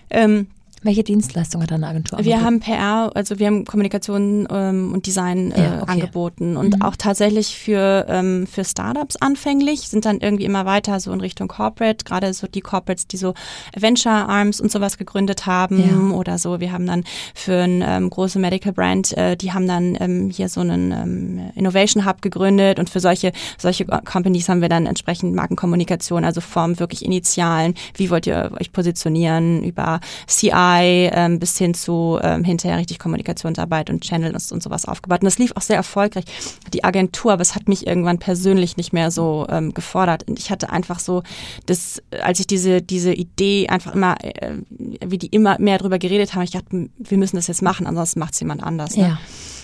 Ähm, 0.09 0.47
welche 0.83 1.03
Dienstleistung 1.03 1.61
hat 1.61 1.71
deine 1.71 1.87
Agentur? 1.87 2.19
Wir 2.23 2.41
haben 2.41 2.59
PR, 2.59 3.11
also 3.15 3.39
wir 3.39 3.47
haben 3.47 3.65
Kommunikation 3.65 4.47
ähm, 4.51 4.93
und 4.93 5.05
Design 5.05 5.51
äh, 5.51 5.63
ja, 5.63 5.81
okay. 5.81 5.91
angeboten 5.91 6.57
und 6.57 6.75
mhm. 6.75 6.81
auch 6.81 6.95
tatsächlich 6.95 7.57
für, 7.57 8.05
ähm, 8.09 8.45
für 8.47 8.65
Startups 8.65 9.15
anfänglich, 9.15 9.81
sind 9.81 10.05
dann 10.05 10.19
irgendwie 10.19 10.45
immer 10.45 10.65
weiter 10.65 10.99
so 10.99 11.11
in 11.11 11.21
Richtung 11.21 11.47
Corporate, 11.47 12.03
gerade 12.05 12.33
so 12.33 12.47
die 12.47 12.61
Corporates, 12.61 13.07
die 13.07 13.17
so 13.17 13.33
Venture 13.77 14.11
Arms 14.11 14.59
und 14.59 14.71
sowas 14.71 14.97
gegründet 14.97 15.45
haben 15.45 16.09
ja. 16.11 16.15
oder 16.15 16.37
so. 16.37 16.59
Wir 16.59 16.71
haben 16.71 16.85
dann 16.85 17.03
für 17.33 17.63
ein 17.63 17.83
ähm, 17.85 18.09
große 18.09 18.39
Medical 18.39 18.73
Brand, 18.73 19.15
äh, 19.17 19.37
die 19.37 19.53
haben 19.53 19.67
dann 19.67 19.97
ähm, 19.99 20.29
hier 20.29 20.49
so 20.49 20.61
einen 20.61 20.91
ähm, 20.91 21.51
Innovation 21.55 22.05
Hub 22.05 22.21
gegründet 22.21 22.79
und 22.79 22.89
für 22.89 22.99
solche, 22.99 23.31
solche 23.57 23.85
Companies 23.85 24.49
haben 24.49 24.61
wir 24.61 24.69
dann 24.69 24.85
entsprechend 24.85 25.33
Markenkommunikation, 25.33 26.25
also 26.25 26.41
vom 26.41 26.79
wirklich 26.79 27.05
Initialen, 27.05 27.73
wie 27.95 28.09
wollt 28.09 28.27
ihr 28.27 28.51
euch 28.59 28.71
positionieren 28.71 29.63
über 29.63 29.99
CI, 30.27 30.72
UI 30.81 31.09
ähm, 31.11 31.39
bis 31.39 31.57
hin 31.57 31.73
zu 31.73 32.19
ähm, 32.21 32.43
hinterher 32.43 32.77
richtig 32.77 32.99
Kommunikationsarbeit 32.99 33.89
und 33.89 34.01
Channels 34.03 34.51
und 34.51 34.63
sowas 34.63 34.85
aufgebaut. 34.85 35.21
Und 35.21 35.25
das 35.25 35.37
lief 35.37 35.53
auch 35.55 35.61
sehr 35.61 35.75
erfolgreich. 35.75 36.25
Die 36.73 36.83
Agentur, 36.83 37.33
aber 37.33 37.41
es 37.41 37.55
hat 37.55 37.67
mich 37.67 37.87
irgendwann 37.87 38.19
persönlich 38.19 38.77
nicht 38.77 38.93
mehr 38.93 39.11
so 39.11 39.45
ähm, 39.49 39.73
gefordert. 39.73 40.27
Und 40.27 40.39
ich 40.39 40.51
hatte 40.51 40.69
einfach 40.69 40.99
so, 40.99 41.23
das, 41.65 42.01
als 42.21 42.39
ich 42.39 42.47
diese, 42.47 42.81
diese 42.81 43.13
Idee 43.13 43.67
einfach 43.69 43.95
immer, 43.95 44.15
äh, 44.23 44.57
wie 45.05 45.17
die 45.17 45.27
immer 45.27 45.57
mehr 45.59 45.77
drüber 45.77 45.99
geredet 45.99 46.33
haben, 46.33 46.43
ich 46.43 46.51
dachte, 46.51 46.89
wir 46.97 47.17
müssen 47.17 47.35
das 47.35 47.47
jetzt 47.47 47.61
machen, 47.61 47.87
ansonsten 47.87 48.19
macht 48.19 48.33
es 48.33 48.39
jemand 48.39 48.63
anders. 48.63 48.95
Ne? 48.95 49.03
Ja. 49.03 49.17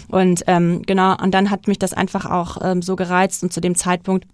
Und 0.10 0.44
ähm, 0.48 0.82
genau, 0.86 1.16
und 1.22 1.34
dann 1.34 1.52
hat 1.52 1.68
mich 1.68 1.78
das 1.78 1.94
einfach 1.94 2.26
auch 2.26 2.58
ähm, 2.64 2.82
so 2.82 2.96
gereizt 2.96 3.44
und 3.44 3.54
zu 3.54 3.62
dem 3.62 3.76
Zeitpunkt 3.76 4.26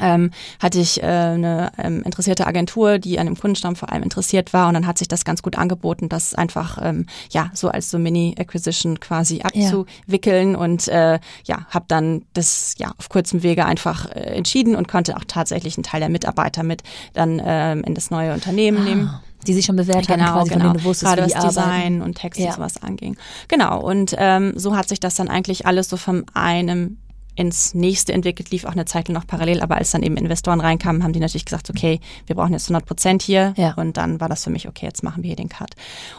ähm, 0.00 0.30
hatte 0.60 0.78
ich 0.78 1.02
äh, 1.02 1.06
eine 1.06 1.72
ähm, 1.78 2.02
interessierte 2.02 2.46
Agentur, 2.46 2.98
die 2.98 3.18
an 3.18 3.26
dem 3.26 3.38
Kundenstamm 3.38 3.76
vor 3.76 3.92
allem 3.92 4.02
interessiert 4.02 4.52
war 4.52 4.68
und 4.68 4.74
dann 4.74 4.86
hat 4.86 4.98
sich 4.98 5.08
das 5.08 5.24
ganz 5.24 5.42
gut 5.42 5.56
angeboten, 5.56 6.08
das 6.08 6.34
einfach 6.34 6.78
ähm, 6.82 7.06
ja 7.30 7.50
so 7.54 7.68
als 7.68 7.90
so 7.90 7.98
Mini-Acquisition 7.98 9.00
quasi 9.00 9.42
abzuwickeln 9.42 10.52
ja. 10.52 10.58
und 10.58 10.88
äh, 10.88 11.18
ja, 11.44 11.66
habe 11.70 11.84
dann 11.88 12.22
das 12.32 12.74
ja 12.78 12.92
auf 12.98 13.08
kurzem 13.08 13.42
Wege 13.42 13.66
einfach 13.66 14.06
äh, 14.06 14.36
entschieden 14.36 14.76
und 14.76 14.88
konnte 14.88 15.16
auch 15.16 15.24
tatsächlich 15.26 15.76
einen 15.76 15.84
Teil 15.84 16.00
der 16.00 16.08
Mitarbeiter 16.08 16.62
mit 16.62 16.82
dann 17.12 17.40
ähm, 17.44 17.82
in 17.84 17.94
das 17.94 18.10
neue 18.10 18.32
Unternehmen 18.34 18.78
ah. 18.78 18.84
nehmen 18.84 19.10
die 19.46 19.54
sich 19.54 19.64
schon 19.64 19.76
bewährt 19.76 20.08
genau, 20.08 20.24
haben, 20.24 20.34
quasi, 20.34 20.50
genau. 20.50 20.64
von 20.64 20.72
denen 20.72 20.82
du 20.82 20.88
wusstest, 20.88 21.14
Gerade 21.14 21.32
was 21.32 21.44
Design 21.44 22.02
und 22.02 22.16
Text 22.16 22.40
ja. 22.40 22.48
und 22.48 22.54
sowas 22.56 22.82
anging. 22.82 23.16
Genau, 23.46 23.80
und 23.80 24.14
ähm, 24.18 24.52
so 24.56 24.76
hat 24.76 24.88
sich 24.88 25.00
das 25.00 25.14
dann 25.14 25.28
eigentlich 25.28 25.64
alles 25.64 25.88
so 25.88 25.96
von 25.96 26.26
einem 26.34 26.98
ins 27.38 27.72
nächste 27.72 28.12
entwickelt, 28.12 28.50
lief 28.50 28.64
auch 28.64 28.72
eine 28.72 28.84
Zeit 28.84 29.08
noch 29.08 29.24
parallel, 29.24 29.60
aber 29.60 29.76
als 29.76 29.92
dann 29.92 30.02
eben 30.02 30.16
Investoren 30.16 30.60
reinkamen, 30.60 31.04
haben 31.04 31.12
die 31.12 31.20
natürlich 31.20 31.44
gesagt, 31.44 31.70
okay, 31.70 32.00
wir 32.26 32.34
brauchen 32.34 32.52
jetzt 32.52 32.64
100 32.64 32.84
Prozent 32.84 33.22
hier 33.22 33.54
ja. 33.56 33.74
und 33.74 33.96
dann 33.96 34.20
war 34.20 34.28
das 34.28 34.42
für 34.42 34.50
mich, 34.50 34.66
okay, 34.66 34.86
jetzt 34.86 35.04
machen 35.04 35.22
wir 35.22 35.28
hier 35.28 35.36
den 35.36 35.48
Cut. 35.48 35.70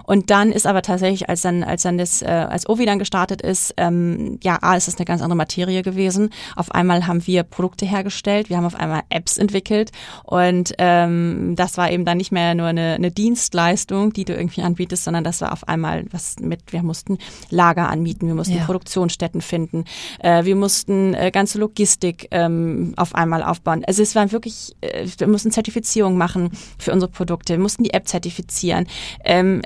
Und 0.04 0.30
dann 0.30 0.54
ist 0.54 0.66
aber 0.66 0.82
tatsächlich, 0.82 1.28
als 1.28 1.42
dann, 1.42 1.66
als 1.66 1.82
dann 1.82 1.98
das, 1.98 2.22
äh, 2.22 2.28
als 2.28 2.70
Ovi 2.70 2.86
dann 2.86 3.00
gestartet 3.00 3.42
ist, 3.42 3.74
ähm, 3.76 4.40
ja, 4.42 4.60
A, 4.62 4.78
ist 4.78 4.88
das 4.88 4.96
eine 4.96 5.04
ganz 5.04 5.22
andere 5.22 5.36
Materie 5.36 5.82
gewesen. 5.82 6.30
Auf 6.56 6.72
einmal 6.72 7.06
haben 7.06 7.28
wir 7.28 7.44
Produkte 7.44 7.86
hergestellt, 7.86 8.50
wir 8.50 8.56
haben 8.56 8.66
auf 8.66 8.76
einmal 8.76 9.02
Apps 9.10 9.38
entwickelt 9.38 9.92
und 10.24 10.74
ähm, 10.78 11.54
das 11.58 11.78
war 11.78 11.92
eben 11.92 12.06
dann 12.06 12.18
nicht 12.18 12.32
mehr 12.32 12.56
nur 12.56 12.68
eine, 12.68 12.94
eine 12.94 13.12
Dienstleistung, 13.12 14.14
die 14.14 14.24
du 14.24 14.34
irgendwie 14.34 14.62
anbietest, 14.62 15.04
sondern 15.04 15.26
das 15.26 15.42
war 15.42 15.52
auf 15.52 15.68
einmal 15.68 16.06
was 16.12 16.38
mit, 16.40 16.72
wir 16.72 16.82
mussten 16.82 17.18
Lager 17.50 17.90
anmieten, 17.90 18.30
wir 18.30 18.36
mussten 18.36 18.56
ja. 18.56 18.64
Produktionsstätten 18.64 19.42
finden, 19.42 19.84
äh, 20.20 20.46
wir 20.46 20.56
mussten 20.56 21.09
äh, 21.14 21.32
ganze 21.32 21.60
Logistik 21.60 22.28
ähm, 22.32 22.94
auf 22.98 23.16
einmal 23.16 23.44
aufbauen. 23.44 23.84
Also 23.86 24.02
es 24.02 24.16
war 24.16 24.32
wirklich, 24.32 24.76
äh, 24.82 25.08
wir 25.18 25.28
mussten 25.28 25.52
Zertifizierung 25.52 26.18
machen 26.18 26.52
für 26.78 26.92
unsere 26.92 27.12
Produkte, 27.12 27.54
wir 27.54 27.60
mussten 27.60 27.84
die 27.84 27.94
App 27.94 28.08
zertifizieren. 28.08 28.88
Ähm, 29.24 29.62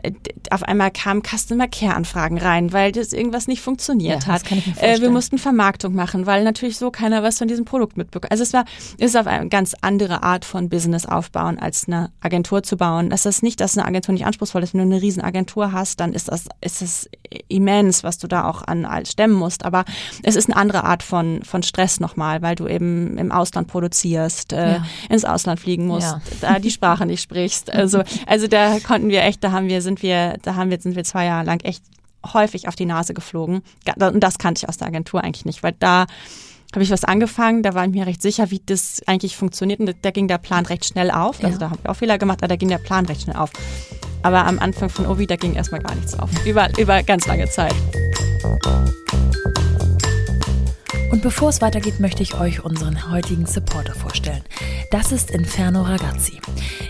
auf 0.49 0.63
einmal 0.63 0.91
kamen 0.91 1.21
Customer 1.23 1.67
Care 1.67 1.95
Anfragen 1.95 2.38
rein, 2.38 2.73
weil 2.73 2.91
das 2.91 3.13
irgendwas 3.13 3.47
nicht 3.47 3.62
funktioniert 3.62 4.25
ja, 4.25 4.34
hat. 4.34 4.43
Äh, 4.77 5.01
wir 5.01 5.10
mussten 5.10 5.38
Vermarktung 5.38 5.95
machen, 5.95 6.25
weil 6.25 6.43
natürlich 6.43 6.77
so 6.77 6.91
keiner 6.91 7.23
was 7.23 7.38
von 7.38 7.47
diesem 7.47 7.65
Produkt 7.65 7.97
mitbekommt. 7.97 8.32
Also 8.32 8.43
es 8.43 8.53
war, 8.53 8.65
es 8.97 9.12
ist 9.12 9.17
auf 9.17 9.27
eine 9.27 9.49
ganz 9.49 9.75
andere 9.82 10.23
Art 10.23 10.45
von 10.45 10.69
Business 10.69 11.06
aufbauen, 11.06 11.60
als 11.60 11.88
eine 11.88 12.12
Agentur 12.21 12.63
zu 12.63 12.77
bauen. 12.77 13.10
Das 13.10 13.25
ist 13.25 13.43
nicht, 13.43 13.60
dass 13.60 13.77
eine 13.77 13.88
Agentur 13.88 14.13
nicht 14.13 14.25
anspruchsvoll 14.25 14.63
ist. 14.63 14.73
Wenn 14.73 14.89
du 14.89 14.95
eine 14.95 15.01
riesen 15.01 15.21
Agentur 15.23 15.71
hast, 15.71 15.99
dann 15.99 16.13
ist 16.13 16.29
das, 16.29 16.45
ist 16.62 16.82
das 16.82 17.10
immens, 17.47 18.03
was 18.03 18.17
du 18.17 18.27
da 18.27 18.45
auch 18.45 18.63
an 18.63 18.88
stemmen 19.06 19.34
musst. 19.34 19.65
Aber 19.65 19.86
es 20.23 20.36
ist 20.36 20.49
eine 20.49 20.58
andere 20.58 20.84
Art 20.84 21.03
von 21.03 21.33
von, 21.41 21.63
Stress 21.63 22.00
nochmal, 22.00 22.41
weil 22.41 22.56
du 22.56 22.67
eben 22.67 23.17
im 23.17 23.32
Ausland 23.32 23.67
produzierst, 23.67 24.54
äh, 24.54 24.74
ja. 24.74 24.86
ins 25.10 25.26
Ausland 25.26 25.60
fliegen 25.60 25.88
musst, 25.88 26.12
ja. 26.12 26.22
da 26.41 26.60
die 26.60 26.72
Sprache 26.72 27.06
nicht 27.06 27.22
sprichst. 27.22 27.72
Also, 27.72 28.04
also 28.28 28.48
da 28.48 28.80
konnten 28.80 29.10
wir 29.10 29.24
echt, 29.24 29.43
da 29.43 29.52
haben 29.52 29.67
wir, 29.67 29.82
sind 29.82 30.04
wir, 30.04 30.38
da 30.41 30.56
haben 30.56 30.69
wir, 30.69 30.80
sind 30.80 30.96
wir 30.96 31.04
zwei 31.04 31.26
Jahre 31.26 31.46
lang 31.46 31.62
echt 31.62 31.84
häufig 32.34 32.67
auf 32.67 32.76
die 32.76 32.86
Nase 32.86 33.13
geflogen. 33.13 33.62
Und 34.00 34.24
das 34.24 34.38
kannte 34.38 34.60
ich 34.60 34.69
aus 34.69 34.78
der 34.78 34.88
Agentur 34.88 35.24
eigentlich 35.24 35.46
nicht, 35.46 35.63
weil 35.63 35.74
da 35.80 36.06
habe 36.74 36.84
ich 36.84 36.89
was 36.89 37.04
angefangen, 37.04 37.62
da 37.62 37.76
war 37.76 37.86
ich 37.86 37.91
mir 37.91 38.08
recht 38.08 38.22
sicher, 38.22 38.50
wie 38.50 38.62
das 38.65 39.02
eigentlich 39.06 39.38
funktioniert 39.38 39.80
und 39.80 39.96
da 40.02 40.12
ging 40.12 40.28
der 40.28 40.39
Plan 40.39 40.65
recht 40.65 40.86
schnell 40.86 41.12
auf. 41.12 41.43
Also 41.43 41.54
ja. 41.54 41.58
da 41.58 41.69
habe 41.69 41.80
ich 41.84 41.89
auch 41.89 41.96
Fehler 41.96 42.17
gemacht, 42.17 42.39
aber 42.39 42.48
da 42.48 42.56
ging 42.56 42.69
der 42.69 42.80
Plan 42.80 43.06
recht 43.06 43.22
schnell 43.24 43.36
auf. 43.36 43.52
Aber 44.24 44.46
am 44.46 44.58
Anfang 44.60 44.89
von 44.89 45.06
Ovi, 45.06 45.28
da 45.28 45.36
ging 45.36 45.54
erstmal 45.54 45.82
gar 45.82 45.96
nichts 45.96 46.17
auf. 46.17 46.30
Über, 46.46 46.69
über 46.80 47.04
ganz 47.04 47.28
lange 47.28 47.50
Zeit. 47.50 47.76
Und 51.13 51.21
bevor 51.21 51.49
es 51.49 51.62
weitergeht, 51.62 51.99
möchte 51.99 52.23
ich 52.23 52.34
euch 52.34 52.65
unseren 52.65 53.12
heutigen 53.12 53.45
Supporter 53.45 53.93
vorstellen. 53.93 54.41
Das 54.89 55.12
ist 55.12 55.30
Inferno 55.30 55.84
Ragazzi. 55.84 56.39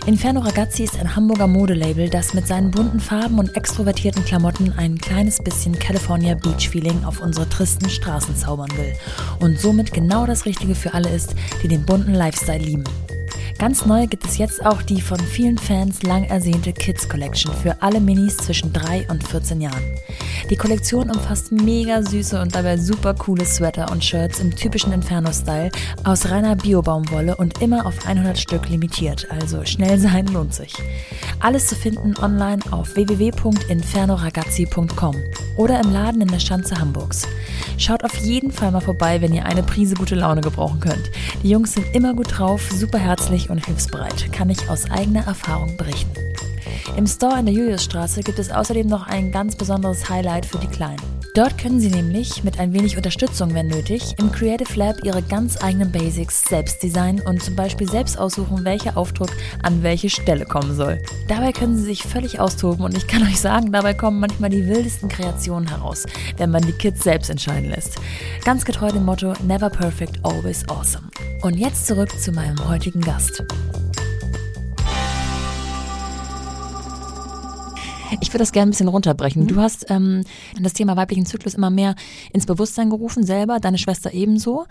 Inferno 0.06 0.40
Ragazzi 0.40 0.82
ist 0.82 0.98
ein 0.98 1.14
Hamburger 1.14 1.46
Modelabel, 1.46 2.08
das 2.08 2.32
mit 2.32 2.46
seinen 2.46 2.70
bunten 2.70 3.00
Farben 3.00 3.38
und 3.38 3.54
extrovertierten 3.54 4.24
Klamotten 4.24 4.72
ein 4.78 4.96
kleines 4.96 5.44
bisschen 5.44 5.78
California 5.78 6.36
Beach 6.36 6.70
Feeling 6.70 7.04
auf 7.04 7.20
unsere 7.20 7.46
tristen 7.50 7.90
Straßen 7.90 8.34
zaubern 8.34 8.70
will. 8.78 8.94
Und 9.40 9.60
somit 9.60 9.92
genau 9.92 10.24
das 10.24 10.46
Richtige 10.46 10.74
für 10.74 10.94
alle 10.94 11.10
ist, 11.10 11.34
die 11.62 11.68
den 11.68 11.84
bunten 11.84 12.14
Lifestyle 12.14 12.64
lieben. 12.64 12.84
Ganz 13.58 13.84
neu 13.84 14.06
gibt 14.06 14.24
es 14.24 14.38
jetzt 14.38 14.64
auch 14.64 14.80
die 14.80 15.02
von 15.02 15.20
vielen 15.20 15.58
Fans 15.58 16.02
lang 16.02 16.24
ersehnte 16.24 16.72
Kids 16.72 17.10
Collection 17.10 17.54
für 17.54 17.82
alle 17.82 18.00
Minis 18.00 18.38
zwischen 18.38 18.72
3 18.72 19.06
und 19.10 19.28
14 19.28 19.60
Jahren. 19.60 19.82
Die 20.50 20.56
Kollektion 20.56 21.10
umfasst 21.10 21.52
mega 21.52 22.02
süße 22.02 22.40
und 22.40 22.54
dabei 22.54 22.76
super 22.76 23.14
coole 23.14 23.44
Sweater 23.44 23.90
und 23.90 24.04
Shirts 24.04 24.38
im 24.40 24.54
typischen 24.54 24.92
Inferno-Style 24.92 25.70
aus 26.04 26.30
reiner 26.30 26.54
Bio-Baumwolle 26.56 27.36
und 27.36 27.62
immer 27.62 27.86
auf 27.86 28.06
100 28.06 28.38
Stück 28.38 28.68
limitiert, 28.68 29.26
also 29.30 29.64
schnell 29.64 29.98
sein 29.98 30.26
lohnt 30.26 30.52
sich. 30.54 30.74
Alles 31.40 31.66
zu 31.66 31.74
finden 31.74 32.16
online 32.18 32.60
auf 32.70 32.94
www.infernoragazzi.com 32.96 35.16
oder 35.56 35.80
im 35.80 35.92
Laden 35.92 36.20
in 36.20 36.28
der 36.28 36.38
Schanze 36.38 36.78
Hamburgs. 36.78 37.26
Schaut 37.78 38.04
auf 38.04 38.16
jeden 38.18 38.52
Fall 38.52 38.70
mal 38.70 38.80
vorbei, 38.80 39.20
wenn 39.20 39.32
ihr 39.32 39.46
eine 39.46 39.62
Prise 39.62 39.94
gute 39.94 40.14
Laune 40.14 40.40
gebrauchen 40.40 40.80
könnt. 40.80 41.10
Die 41.42 41.50
Jungs 41.50 41.74
sind 41.74 41.86
immer 41.94 42.14
gut 42.14 42.38
drauf, 42.38 42.70
super 42.70 42.98
herzlich 42.98 43.50
und 43.50 43.64
hilfsbereit, 43.64 44.32
kann 44.32 44.50
ich 44.50 44.68
aus 44.68 44.90
eigener 44.90 45.26
Erfahrung 45.26 45.76
berichten. 45.76 46.33
Im 46.96 47.06
Store 47.06 47.38
in 47.38 47.46
der 47.46 47.54
Juliusstraße 47.54 48.22
gibt 48.22 48.38
es 48.38 48.50
außerdem 48.50 48.86
noch 48.86 49.06
ein 49.06 49.32
ganz 49.32 49.56
besonderes 49.56 50.08
Highlight 50.08 50.46
für 50.46 50.58
die 50.58 50.66
Kleinen. 50.66 51.02
Dort 51.34 51.58
können 51.58 51.80
Sie 51.80 51.90
nämlich 51.90 52.44
mit 52.44 52.60
ein 52.60 52.72
wenig 52.72 52.96
Unterstützung, 52.96 53.54
wenn 53.54 53.66
nötig, 53.66 54.14
im 54.18 54.30
Creative 54.30 54.78
Lab 54.78 55.02
Ihre 55.02 55.20
ganz 55.20 55.60
eigenen 55.60 55.90
Basics 55.90 56.44
selbst 56.44 56.80
designen 56.80 57.20
und 57.26 57.42
zum 57.42 57.56
Beispiel 57.56 57.90
selbst 57.90 58.16
aussuchen, 58.16 58.64
welcher 58.64 58.96
Aufdruck 58.96 59.30
an 59.64 59.82
welche 59.82 60.10
Stelle 60.10 60.44
kommen 60.44 60.76
soll. 60.76 61.02
Dabei 61.26 61.50
können 61.50 61.76
Sie 61.76 61.82
sich 61.82 62.04
völlig 62.04 62.38
austoben 62.38 62.84
und 62.84 62.96
ich 62.96 63.08
kann 63.08 63.22
euch 63.26 63.40
sagen, 63.40 63.72
dabei 63.72 63.94
kommen 63.94 64.20
manchmal 64.20 64.50
die 64.50 64.68
wildesten 64.68 65.08
Kreationen 65.08 65.68
heraus, 65.68 66.06
wenn 66.36 66.50
man 66.52 66.62
die 66.62 66.72
Kids 66.72 67.02
selbst 67.02 67.30
entscheiden 67.30 67.70
lässt. 67.70 67.96
Ganz 68.44 68.64
getreu 68.64 68.92
dem 68.92 69.04
Motto 69.04 69.32
Never 69.42 69.70
Perfect, 69.70 70.20
Always 70.22 70.68
Awesome. 70.68 71.08
Und 71.42 71.58
jetzt 71.58 71.88
zurück 71.88 72.16
zu 72.16 72.30
meinem 72.30 72.68
heutigen 72.68 73.00
Gast. 73.00 73.42
Ich 78.20 78.28
würde 78.28 78.38
das 78.38 78.52
gerne 78.52 78.68
ein 78.68 78.72
bisschen 78.72 78.88
runterbrechen. 78.88 79.42
Mhm. 79.42 79.48
Du 79.48 79.56
hast 79.56 79.86
ähm, 79.90 80.22
das 80.60 80.72
Thema 80.72 80.96
weiblichen 80.96 81.26
Zyklus 81.26 81.54
immer 81.54 81.70
mehr 81.70 81.94
ins 82.32 82.46
Bewusstsein 82.46 82.90
gerufen, 82.90 83.24
selber, 83.24 83.60
deine 83.60 83.78
Schwester 83.78 84.12
ebenso. 84.12 84.66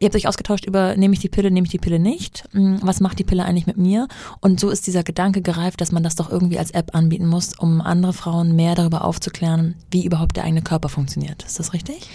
Ihr 0.00 0.06
habt 0.06 0.16
euch 0.16 0.28
ausgetauscht 0.28 0.66
über, 0.66 0.96
nehme 0.96 1.14
ich 1.14 1.20
die 1.20 1.28
Pille, 1.28 1.50
nehme 1.50 1.66
ich 1.66 1.70
die 1.70 1.78
Pille 1.78 1.98
nicht? 1.98 2.44
Hm, 2.52 2.80
was 2.82 3.00
macht 3.00 3.18
die 3.18 3.24
Pille 3.24 3.44
eigentlich 3.44 3.66
mit 3.66 3.76
mir? 3.76 4.08
Und 4.40 4.60
so 4.60 4.70
ist 4.70 4.86
dieser 4.86 5.02
Gedanke 5.02 5.42
gereift, 5.42 5.80
dass 5.80 5.92
man 5.92 6.02
das 6.02 6.14
doch 6.14 6.30
irgendwie 6.30 6.58
als 6.58 6.70
App 6.70 6.94
anbieten 6.94 7.26
muss, 7.26 7.58
um 7.58 7.80
andere 7.80 8.12
Frauen 8.12 8.54
mehr 8.56 8.74
darüber 8.74 9.04
aufzuklären, 9.04 9.74
wie 9.90 10.04
überhaupt 10.04 10.36
der 10.36 10.44
eigene 10.44 10.62
Körper 10.62 10.88
funktioniert. 10.88 11.42
Ist 11.44 11.58
das 11.58 11.72
richtig? 11.72 12.08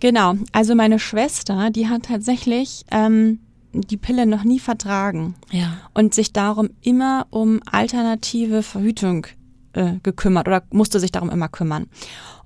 Genau, 0.00 0.34
also 0.52 0.74
meine 0.74 0.98
Schwester, 0.98 1.70
die 1.70 1.88
hat 1.88 2.04
tatsächlich 2.04 2.84
ähm, 2.90 3.38
die 3.72 3.96
Pille 3.96 4.26
noch 4.26 4.44
nie 4.44 4.58
vertragen 4.58 5.34
ja. 5.50 5.78
und 5.94 6.14
sich 6.14 6.32
darum 6.32 6.70
immer 6.82 7.26
um 7.30 7.60
alternative 7.64 8.62
Verhütung 8.62 9.26
äh, 9.74 9.98
gekümmert 10.02 10.48
oder 10.48 10.62
musste 10.70 11.00
sich 11.00 11.12
darum 11.12 11.30
immer 11.30 11.48
kümmern. 11.48 11.86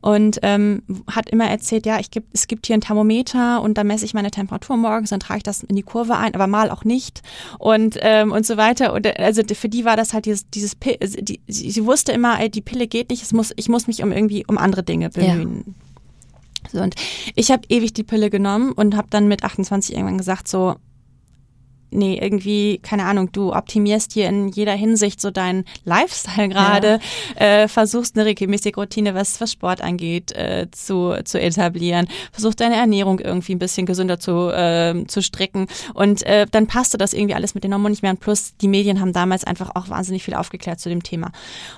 Und 0.00 0.38
ähm, 0.42 0.82
hat 1.10 1.28
immer 1.28 1.46
erzählt, 1.46 1.84
ja, 1.84 1.98
ich 1.98 2.12
geb, 2.12 2.24
es 2.32 2.46
gibt 2.46 2.66
hier 2.66 2.76
ein 2.76 2.80
Thermometer 2.80 3.60
und 3.62 3.76
da 3.76 3.82
messe 3.82 4.04
ich 4.04 4.14
meine 4.14 4.30
Temperatur 4.30 4.76
morgens, 4.76 5.10
dann 5.10 5.18
trage 5.18 5.38
ich 5.38 5.42
das 5.42 5.64
in 5.64 5.74
die 5.74 5.82
Kurve 5.82 6.16
ein, 6.16 6.34
aber 6.36 6.46
mal 6.46 6.70
auch 6.70 6.84
nicht 6.84 7.22
und 7.58 7.98
ähm, 8.02 8.30
und 8.30 8.46
so 8.46 8.56
weiter. 8.56 8.92
Und 8.92 9.06
äh, 9.06 9.14
also 9.18 9.42
für 9.52 9.68
die 9.68 9.84
war 9.84 9.96
das 9.96 10.14
halt 10.14 10.26
dieses, 10.26 10.48
dieses 10.50 10.76
die, 10.78 11.40
sie 11.48 11.84
wusste 11.84 12.12
immer, 12.12 12.40
ey, 12.40 12.48
die 12.48 12.60
Pille 12.60 12.86
geht 12.86 13.10
nicht, 13.10 13.22
es 13.22 13.32
muss, 13.32 13.52
ich 13.56 13.68
muss 13.68 13.88
mich 13.88 14.02
um 14.04 14.12
irgendwie 14.12 14.46
um 14.46 14.56
andere 14.56 14.84
Dinge 14.84 15.10
bemühen. 15.10 15.64
Ja. 15.66 15.72
So, 16.70 16.80
und 16.80 16.94
ich 17.34 17.50
habe 17.50 17.62
ewig 17.68 17.92
die 17.94 18.04
Pille 18.04 18.30
genommen 18.30 18.72
und 18.72 18.96
habe 18.96 19.08
dann 19.10 19.26
mit 19.26 19.42
28 19.44 19.94
irgendwann 19.94 20.18
gesagt, 20.18 20.48
so, 20.48 20.76
nee, 21.90 22.18
irgendwie, 22.20 22.78
keine 22.78 23.04
Ahnung, 23.04 23.32
du 23.32 23.52
optimierst 23.54 24.12
hier 24.12 24.28
in 24.28 24.48
jeder 24.48 24.72
Hinsicht 24.72 25.20
so 25.20 25.30
deinen 25.30 25.64
Lifestyle 25.84 26.48
gerade, 26.48 27.00
ja. 27.38 27.62
äh, 27.62 27.68
versuchst 27.68 28.16
eine 28.16 28.26
regelmäßige 28.26 28.76
Routine, 28.76 29.14
was, 29.14 29.40
was 29.40 29.52
Sport 29.52 29.80
angeht, 29.80 30.32
äh, 30.32 30.66
zu, 30.70 31.14
zu 31.24 31.40
etablieren, 31.40 32.08
versuchst 32.32 32.60
deine 32.60 32.76
Ernährung 32.76 33.20
irgendwie 33.20 33.54
ein 33.54 33.58
bisschen 33.58 33.86
gesünder 33.86 34.18
zu, 34.18 34.50
äh, 34.50 35.04
zu 35.06 35.22
stricken 35.22 35.66
und 35.94 36.22
äh, 36.24 36.46
dann 36.50 36.66
passte 36.66 36.98
das 36.98 37.12
irgendwie 37.12 37.34
alles 37.34 37.54
mit 37.54 37.64
den 37.64 37.72
Hormonen 37.72 37.92
nicht 37.92 38.02
mehr 38.02 38.12
und 38.12 38.20
plus 38.20 38.56
die 38.60 38.68
Medien 38.68 39.00
haben 39.00 39.12
damals 39.12 39.44
einfach 39.44 39.70
auch 39.74 39.88
wahnsinnig 39.88 40.24
viel 40.24 40.34
aufgeklärt 40.34 40.80
zu 40.80 40.88
dem 40.88 41.02
Thema 41.02 41.32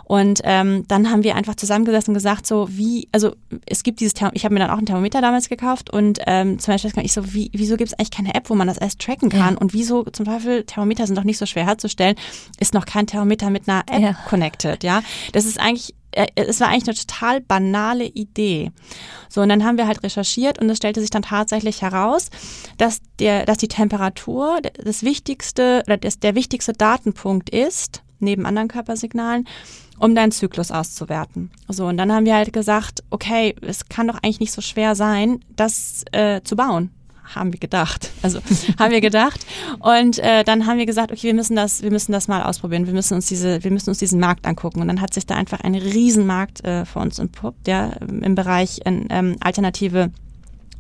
und 0.04 0.40
ähm, 0.44 0.84
dann 0.88 1.10
haben 1.10 1.24
wir 1.24 1.36
einfach 1.36 1.54
zusammengesessen 1.54 2.12
und 2.12 2.14
gesagt 2.14 2.46
so, 2.46 2.68
wie, 2.70 3.08
also 3.12 3.34
es 3.66 3.82
gibt 3.82 4.00
dieses, 4.00 4.14
Therm 4.14 4.30
ich 4.34 4.44
habe 4.44 4.54
mir 4.54 4.60
dann 4.60 4.70
auch 4.70 4.78
ein 4.78 4.86
Thermometer 4.86 5.20
damals 5.20 5.48
gekauft 5.48 5.90
und 5.90 6.18
ähm, 6.26 6.58
zum 6.58 6.74
Beispiel 6.74 6.90
ich 7.04 7.12
so, 7.12 7.32
wie, 7.32 7.50
wieso 7.52 7.76
gibt 7.76 7.92
es 7.92 7.98
eigentlich 7.98 8.10
keine 8.10 8.34
App, 8.34 8.50
wo 8.50 8.54
man 8.54 8.66
das 8.66 8.78
erst 8.78 9.00
tracken 9.00 9.28
kann 9.28 9.54
ja. 9.54 9.60
und 9.60 9.72
wieso 9.72 9.99
zum 10.04 10.26
Beispiel, 10.26 10.64
Thermometer 10.64 11.06
sind 11.06 11.16
doch 11.16 11.24
nicht 11.24 11.38
so 11.38 11.46
schwer 11.46 11.66
herzustellen, 11.66 12.16
ist 12.58 12.74
noch 12.74 12.86
kein 12.86 13.06
Thermometer 13.06 13.50
mit 13.50 13.68
einer 13.68 13.84
App 13.90 14.00
ja. 14.00 14.12
connected, 14.28 14.84
ja. 14.84 15.02
Das 15.32 15.44
ist 15.44 15.58
eigentlich 15.58 15.94
äh, 16.12 16.26
es 16.34 16.60
war 16.60 16.68
eigentlich 16.68 16.88
eine 16.88 16.94
total 16.94 17.40
banale 17.40 18.04
Idee. 18.04 18.72
So, 19.28 19.42
und 19.42 19.48
dann 19.48 19.64
haben 19.64 19.78
wir 19.78 19.86
halt 19.86 20.02
recherchiert 20.02 20.60
und 20.60 20.68
es 20.70 20.78
stellte 20.78 21.00
sich 21.00 21.10
dann 21.10 21.22
tatsächlich 21.22 21.82
heraus, 21.82 22.30
dass 22.78 23.00
der, 23.18 23.44
dass 23.46 23.58
die 23.58 23.68
Temperatur 23.68 24.60
das 24.84 25.02
wichtigste 25.02 25.82
oder 25.86 25.96
das, 25.96 26.18
der 26.18 26.34
wichtigste 26.34 26.72
Datenpunkt 26.72 27.50
ist, 27.50 28.02
neben 28.18 28.44
anderen 28.44 28.68
Körpersignalen, 28.68 29.46
um 29.98 30.14
deinen 30.14 30.32
Zyklus 30.32 30.70
auszuwerten. 30.70 31.50
So, 31.68 31.86
und 31.86 31.96
dann 31.96 32.12
haben 32.12 32.26
wir 32.26 32.34
halt 32.34 32.52
gesagt, 32.52 33.04
okay, 33.10 33.54
es 33.60 33.88
kann 33.88 34.08
doch 34.08 34.16
eigentlich 34.16 34.40
nicht 34.40 34.52
so 34.52 34.62
schwer 34.62 34.94
sein, 34.94 35.40
das 35.56 36.04
äh, 36.12 36.40
zu 36.42 36.56
bauen 36.56 36.90
haben 37.34 37.52
wir 37.52 37.60
gedacht. 37.60 38.10
Also 38.22 38.40
haben 38.78 38.92
wir 38.92 39.00
gedacht. 39.00 39.46
Und 39.78 40.18
äh, 40.18 40.44
dann 40.44 40.66
haben 40.66 40.78
wir 40.78 40.86
gesagt, 40.86 41.12
okay, 41.12 41.28
wir 41.28 41.34
müssen 41.34 41.56
das, 41.56 41.82
wir 41.82 41.90
müssen 41.90 42.12
das 42.12 42.28
mal 42.28 42.42
ausprobieren. 42.42 42.86
Wir 42.86 42.94
müssen 42.94 43.14
uns 43.14 43.26
diese, 43.26 43.64
wir 43.64 43.70
müssen 43.70 43.90
uns 43.90 43.98
diesen 43.98 44.20
Markt 44.20 44.46
angucken. 44.46 44.80
Und 44.80 44.88
dann 44.88 45.00
hat 45.00 45.14
sich 45.14 45.26
da 45.26 45.34
einfach 45.34 45.60
ein 45.60 45.74
Riesenmarkt 45.74 46.64
äh, 46.64 46.84
für 46.84 46.98
uns 46.98 47.18
entpuppt, 47.18 47.68
ja, 47.68 47.92
im 48.00 48.34
Bereich 48.34 48.80
äh, 48.84 48.90
ähm, 49.10 49.36
alternative 49.40 50.10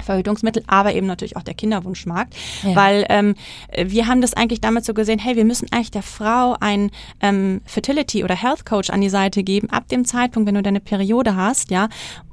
Verhütungsmittel, 0.02 0.62
aber 0.66 0.94
eben 0.94 1.06
natürlich 1.06 1.36
auch 1.36 1.42
der 1.42 1.54
Kinderwunschmarkt, 1.54 2.34
ja. 2.62 2.74
weil 2.74 3.06
ähm, 3.08 3.34
wir 3.76 4.06
haben 4.06 4.20
das 4.20 4.34
eigentlich 4.34 4.60
damals 4.60 4.86
so 4.86 4.94
gesehen, 4.94 5.18
hey, 5.18 5.36
wir 5.36 5.44
müssen 5.44 5.68
eigentlich 5.70 5.90
der 5.90 6.02
Frau 6.02 6.56
einen 6.60 6.90
ähm, 7.20 7.60
Fertility 7.64 8.24
oder 8.24 8.34
Health 8.34 8.64
Coach 8.64 8.90
an 8.90 9.00
die 9.00 9.08
Seite 9.08 9.42
geben, 9.42 9.70
ab 9.70 9.88
dem 9.88 10.04
Zeitpunkt, 10.04 10.46
wenn 10.46 10.54
du 10.54 10.62
deine 10.62 10.80
Periode 10.80 11.36
hast, 11.36 11.70
ja, 11.70 11.88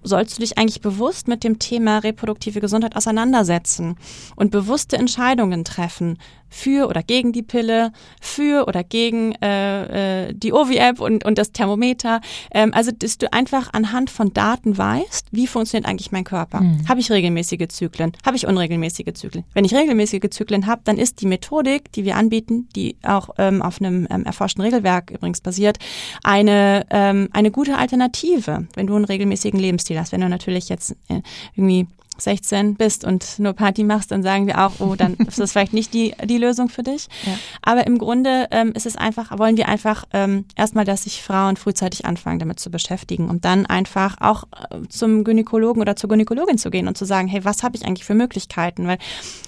sollst 0.08 0.38
du 0.38 0.42
dich 0.42 0.58
eigentlich 0.58 0.82
bewusst 0.82 1.28
mit 1.28 1.44
dem 1.44 1.60
Thema 1.60 2.00
reproduktive 2.00 2.62
Gesundheit 2.62 2.96
auseinandersetzen 2.96 3.96
und 4.36 4.52
bewusste 4.52 4.98
Entscheidungen 4.98 5.64
treffen 5.64 6.18
für 6.50 6.88
oder 6.88 7.04
gegen 7.04 7.34
die 7.34 7.44
Pille, 7.44 7.92
für 8.22 8.68
oder 8.68 8.84
gegen 8.84 9.34
äh, 9.42 10.28
äh, 10.28 10.34
die 10.34 10.54
Ovi-App 10.54 11.00
und, 11.00 11.26
und 11.26 11.38
das 11.38 11.52
Thermometer. 11.52 12.22
Ähm, 12.52 12.74
also, 12.74 12.92
dass 12.92 13.18
du 13.18 13.32
einfach 13.34 13.74
anhand 13.74 14.10
von 14.10 14.34
Daten 14.34 14.78
weißt, 14.78 15.28
wie 15.32 15.48
funktioniert 15.48 15.88
eigentlich 15.88 16.12
mein 16.12 16.24
Körper. 16.24 16.62
Mhm. 16.62 16.88
Habe 16.88 17.00
ich 17.00 17.12
regelmäßige 17.12 17.68
Zyklen? 17.70 18.14
Habe 18.26 18.38
ich 18.38 18.48
unregelmäßige 18.48 19.14
Zyklen? 19.14 19.44
Wenn 19.54 19.66
ich 19.66 19.74
regelmäßige 19.74 20.30
Zyklen 20.30 20.68
habe, 20.68 20.82
dann 20.86 20.98
ist 20.98 21.22
die 21.22 21.28
Methodik, 21.28 21.92
die 21.92 22.06
wir 22.06 22.16
anbieten, 22.16 22.70
die 22.76 22.98
auch 23.04 23.30
ähm, 23.38 23.62
auf 23.62 23.82
einem 23.82 24.08
ähm, 24.10 24.24
erforschten 24.24 24.64
Regelwerk 24.64 25.12
übrigens 25.12 25.42
basiert, 25.42 25.78
eine, 26.24 26.86
ähm, 26.90 27.30
eine 27.34 27.52
gute 27.52 27.78
Alternative, 27.78 28.68
wenn 28.76 28.88
du 28.88 28.96
einen 28.96 29.06
regelmäßigen 29.06 29.60
Lebensstil 29.60 29.97
hast. 30.00 30.12
Wenn 30.12 30.22
du 30.22 30.30
natürlich 30.30 30.70
jetzt 30.70 30.92
äh, 31.10 31.22
irgendwie 31.56 31.88
16 32.20 32.76
bist 32.76 33.04
und 33.06 33.40
nur 33.40 33.54
Party 33.54 33.84
machst, 33.84 34.12
dann 34.12 34.24
sagen 34.24 34.48
wir 34.48 34.66
auch, 34.66 34.80
oh, 34.80 34.96
dann 34.96 35.14
ist 35.28 35.40
das 35.40 35.52
vielleicht 35.52 35.74
nicht 35.74 35.94
die, 35.94 36.14
die 36.26 36.38
Lösung 36.38 36.70
für 36.70 36.84
dich. 36.84 37.08
Ja. 37.26 37.38
Aber 37.62 37.88
im 37.88 37.98
Grunde 37.98 38.48
ähm, 38.52 38.72
ist 38.74 38.86
es 38.86 38.96
einfach, 38.96 39.38
wollen 39.38 39.58
wir 39.58 39.68
einfach 39.68 40.06
ähm, 40.14 40.46
erstmal, 40.56 40.86
dass 40.86 41.04
sich 41.04 41.22
Frauen 41.22 41.58
frühzeitig 41.58 42.06
anfangen, 42.06 42.40
damit 42.40 42.60
zu 42.60 42.70
beschäftigen 42.70 43.30
und 43.30 43.46
dann 43.46 43.66
einfach 43.66 44.18
auch 44.20 44.44
äh, 44.72 44.88
zum 44.90 45.24
Gynäkologen 45.24 45.82
oder 45.82 45.96
zur 45.96 46.10
Gynäkologin 46.10 46.58
zu 46.58 46.70
gehen 46.70 46.88
und 46.88 46.98
zu 46.98 47.06
sagen, 47.06 47.28
hey, 47.28 47.44
was 47.46 47.64
habe 47.64 47.76
ich 47.76 47.86
eigentlich 47.86 48.06
für 48.06 48.16
Möglichkeiten? 48.16 48.88
Weil 48.88 48.98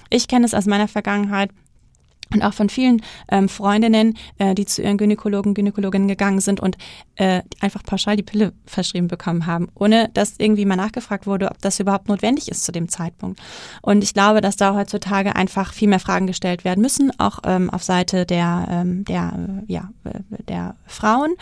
ich 0.08 0.28
kenne 0.28 0.46
es 0.46 0.54
aus 0.54 0.66
meiner 0.66 0.88
Vergangenheit, 0.88 1.50
und 2.32 2.42
auch 2.42 2.54
von 2.54 2.68
vielen 2.68 3.02
ähm, 3.30 3.48
Freundinnen, 3.48 4.16
äh, 4.38 4.54
die 4.54 4.66
zu 4.66 4.82
ihren 4.82 4.96
Gynäkologen, 4.96 5.54
Gynäkologinnen 5.54 6.08
gegangen 6.08 6.40
sind 6.40 6.60
und 6.60 6.76
äh, 7.16 7.42
einfach 7.60 7.82
pauschal 7.82 8.16
die 8.16 8.22
Pille 8.22 8.52
verschrieben 8.66 9.08
bekommen 9.08 9.46
haben, 9.46 9.68
ohne 9.74 10.10
dass 10.14 10.34
irgendwie 10.38 10.64
mal 10.64 10.76
nachgefragt 10.76 11.26
wurde, 11.26 11.50
ob 11.50 11.60
das 11.60 11.80
überhaupt 11.80 12.08
notwendig 12.08 12.48
ist 12.48 12.64
zu 12.64 12.72
dem 12.72 12.88
Zeitpunkt. 12.88 13.40
Und 13.82 14.02
ich 14.02 14.14
glaube, 14.14 14.40
dass 14.40 14.56
da 14.56 14.74
heutzutage 14.74 15.36
einfach 15.36 15.72
viel 15.72 15.88
mehr 15.88 16.00
Fragen 16.00 16.26
gestellt 16.26 16.64
werden 16.64 16.80
müssen, 16.80 17.12
auch 17.18 17.40
ähm, 17.44 17.70
auf 17.70 17.82
Seite 17.82 18.26
der, 18.26 18.66
ähm, 18.70 19.04
der, 19.04 19.62
äh, 19.68 19.72
ja, 19.72 19.90
äh, 20.04 20.42
der 20.48 20.76
Frauen. 20.86 21.34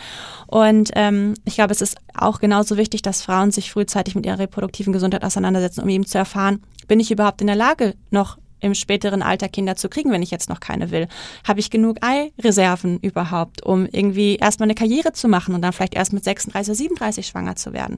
Und 0.47 0.91
ähm, 0.95 1.35
ich 1.45 1.55
glaube, 1.55 1.71
es 1.71 1.81
ist 1.81 1.97
auch 2.15 2.39
genauso 2.39 2.77
wichtig, 2.77 3.01
dass 3.01 3.21
Frauen 3.21 3.51
sich 3.51 3.71
frühzeitig 3.71 4.15
mit 4.15 4.25
ihrer 4.25 4.39
reproduktiven 4.39 4.93
Gesundheit 4.93 5.23
auseinandersetzen, 5.23 5.81
um 5.81 5.89
eben 5.89 6.05
zu 6.05 6.17
erfahren, 6.17 6.61
bin 6.87 6.99
ich 6.99 7.11
überhaupt 7.11 7.41
in 7.41 7.47
der 7.47 7.55
Lage, 7.55 7.95
noch 8.09 8.37
im 8.59 8.73
späteren 8.73 9.21
Alter 9.21 9.49
Kinder 9.49 9.75
zu 9.75 9.89
kriegen, 9.89 10.11
wenn 10.11 10.21
ich 10.21 10.31
jetzt 10.31 10.49
noch 10.49 10.59
keine 10.59 10.91
will? 10.91 11.07
Habe 11.47 11.59
ich 11.59 11.69
genug 11.69 11.97
Eireserven 12.01 12.99
überhaupt, 12.99 13.63
um 13.65 13.85
irgendwie 13.85 14.35
erstmal 14.35 14.67
eine 14.67 14.75
Karriere 14.75 15.13
zu 15.13 15.27
machen 15.27 15.55
und 15.55 15.61
dann 15.61 15.73
vielleicht 15.73 15.95
erst 15.95 16.13
mit 16.13 16.23
36 16.23 16.69
oder 16.69 16.75
37 16.75 17.27
schwanger 17.27 17.55
zu 17.55 17.73
werden? 17.73 17.97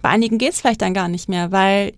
Bei 0.00 0.10
einigen 0.10 0.38
geht 0.38 0.52
es 0.52 0.60
vielleicht 0.60 0.82
dann 0.82 0.94
gar 0.94 1.08
nicht 1.08 1.28
mehr, 1.28 1.52
weil 1.52 1.92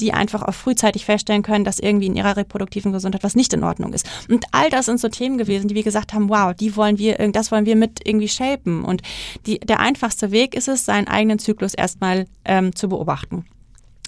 die 0.00 0.12
einfach 0.12 0.42
auch 0.42 0.54
frühzeitig 0.54 1.04
feststellen 1.04 1.42
können, 1.42 1.64
dass 1.64 1.78
irgendwie 1.78 2.06
in 2.06 2.16
ihrer 2.16 2.36
reproduktiven 2.36 2.92
Gesundheit 2.92 3.22
was 3.22 3.36
nicht 3.36 3.52
in 3.52 3.64
Ordnung 3.64 3.92
ist. 3.92 4.08
Und 4.28 4.46
all 4.52 4.70
das 4.70 4.86
sind 4.86 5.00
so 5.00 5.08
Themen 5.08 5.38
gewesen, 5.38 5.68
die 5.68 5.74
wir 5.74 5.82
gesagt 5.82 6.14
haben, 6.14 6.28
wow, 6.28 6.54
die 6.54 6.74
wollen 6.76 6.98
wir, 6.98 7.16
das 7.32 7.52
wollen 7.52 7.66
wir 7.66 7.76
mit 7.76 8.00
irgendwie 8.06 8.28
shapen. 8.28 8.84
Und 8.84 9.02
die, 9.46 9.60
der 9.60 9.80
einfachste 9.80 10.30
Weg 10.30 10.54
ist 10.54 10.68
es, 10.68 10.84
seinen 10.84 11.08
eigenen 11.08 11.38
Zyklus 11.38 11.74
erstmal 11.74 12.26
ähm, 12.44 12.74
zu 12.74 12.88
beobachten. 12.88 13.44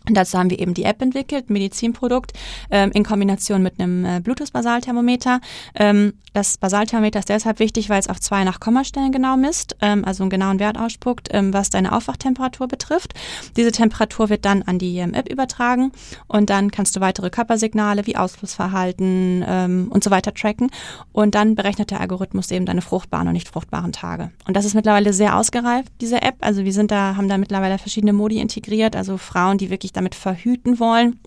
Und 0.08 0.16
dazu 0.16 0.38
haben 0.38 0.50
wir 0.50 0.58
eben 0.58 0.74
die 0.74 0.84
App 0.84 1.00
entwickelt, 1.00 1.50
Medizinprodukt, 1.50 2.32
ähm, 2.70 2.90
in 2.92 3.04
Kombination 3.04 3.62
mit 3.62 3.78
einem 3.78 4.04
äh, 4.04 4.20
Bluetooth-Basalthermometer. 4.20 5.40
Ähm, 5.74 6.14
das 6.32 6.56
Basalthermometer 6.56 7.18
ist 7.18 7.28
deshalb 7.28 7.58
wichtig, 7.58 7.90
weil 7.90 8.00
es 8.00 8.08
auf 8.08 8.18
zwei 8.18 8.42
Nachkommastellen 8.42 9.12
genau 9.12 9.36
misst, 9.36 9.76
ähm, 9.80 10.04
also 10.04 10.22
einen 10.22 10.30
genauen 10.30 10.58
Wert 10.58 10.78
ausspuckt, 10.78 11.28
ähm, 11.32 11.52
was 11.52 11.70
deine 11.70 11.92
Aufwachtemperatur 11.92 12.68
betrifft. 12.68 13.12
Diese 13.56 13.70
Temperatur 13.70 14.30
wird 14.30 14.44
dann 14.44 14.62
an 14.62 14.78
die 14.78 14.96
ähm, 14.98 15.14
App 15.14 15.30
übertragen 15.30 15.92
und 16.28 16.50
dann 16.50 16.70
kannst 16.70 16.96
du 16.96 17.00
weitere 17.00 17.30
Körpersignale 17.30 18.06
wie 18.06 18.16
Ausflussverhalten 18.16 19.44
ähm, 19.46 19.88
und 19.90 20.02
so 20.02 20.10
weiter 20.10 20.32
tracken. 20.32 20.70
Und 21.12 21.34
dann 21.34 21.54
berechnet 21.54 21.90
der 21.90 22.00
Algorithmus 22.00 22.50
eben 22.50 22.66
deine 22.66 22.82
fruchtbaren 22.82 23.28
und 23.28 23.34
nicht 23.34 23.48
fruchtbaren 23.48 23.92
Tage. 23.92 24.30
Und 24.46 24.56
das 24.56 24.64
ist 24.64 24.74
mittlerweile 24.74 25.12
sehr 25.12 25.36
ausgereift, 25.36 25.92
diese 26.00 26.22
App. 26.22 26.36
Also 26.40 26.64
wir 26.64 26.72
sind 26.72 26.90
da, 26.90 27.16
haben 27.16 27.28
da 27.28 27.36
mittlerweile 27.36 27.78
verschiedene 27.78 28.14
Modi 28.14 28.38
integriert, 28.38 28.96
also 28.96 29.18
Frauen, 29.18 29.58
die 29.58 29.70
wirklich 29.70 29.91
sich 29.92 29.94
damit 29.94 30.14
verhüten 30.14 30.80
wollen, 30.80 31.20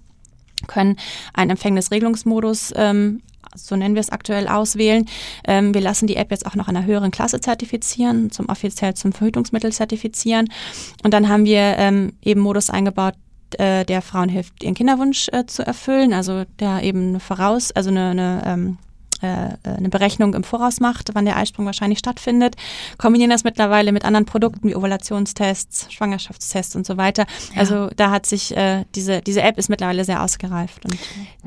können 0.67 0.97
einen 1.33 1.51
Empfängnisregelungsmodus 1.51 2.73
ähm, 2.75 3.21
so 3.57 3.75
nennen 3.75 3.95
wir 3.95 4.01
es 4.01 4.09
aktuell, 4.09 4.47
auswählen. 4.47 5.05
Ähm, 5.47 5.73
wir 5.73 5.81
lassen 5.81 6.07
die 6.07 6.17
App 6.17 6.31
jetzt 6.31 6.45
auch 6.45 6.55
noch 6.55 6.67
in 6.67 6.75
einer 6.75 6.85
höheren 6.85 7.11
Klasse 7.11 7.39
zertifizieren, 7.39 8.31
zum 8.31 8.49
offiziell 8.49 8.93
zum 8.95 9.13
Verhütungsmittel 9.13 9.71
zertifizieren. 9.71 10.49
Und 11.03 11.13
dann 11.13 11.29
haben 11.29 11.45
wir 11.45 11.77
ähm, 11.77 12.13
eben 12.21 12.41
Modus 12.41 12.69
eingebaut, 12.69 13.15
äh, 13.57 13.85
der 13.85 14.01
Frauen 14.01 14.29
hilft, 14.29 14.63
ihren 14.63 14.73
Kinderwunsch 14.75 15.29
äh, 15.31 15.45
zu 15.45 15.65
erfüllen, 15.65 16.13
also 16.13 16.43
der 16.59 16.83
eben 16.83 17.19
voraus, 17.19 17.71
also 17.71 17.89
eine, 17.89 18.09
eine 18.09 18.43
ähm, 18.45 18.77
äh, 18.77 18.84
eine 19.21 19.89
Berechnung 19.89 20.33
im 20.33 20.43
Voraus 20.43 20.79
macht, 20.79 21.11
wann 21.13 21.25
der 21.25 21.37
Eisprung 21.37 21.65
wahrscheinlich 21.65 21.99
stattfindet. 21.99 22.55
Kombinieren 22.97 23.31
das 23.31 23.43
mittlerweile 23.43 23.91
mit 23.91 24.05
anderen 24.05 24.25
Produkten 24.25 24.69
wie 24.69 24.75
Ovulationstests, 24.75 25.91
Schwangerschaftstests 25.91 26.75
und 26.75 26.85
so 26.85 26.97
weiter. 26.97 27.25
Ja. 27.53 27.61
Also 27.61 27.89
da 27.95 28.11
hat 28.11 28.25
sich 28.25 28.55
äh, 28.55 28.85
diese, 28.95 29.21
diese 29.21 29.41
App 29.41 29.57
ist 29.57 29.69
mittlerweile 29.69 30.03
sehr 30.03 30.21
ausgereift. 30.23 30.85
Und, 30.85 30.97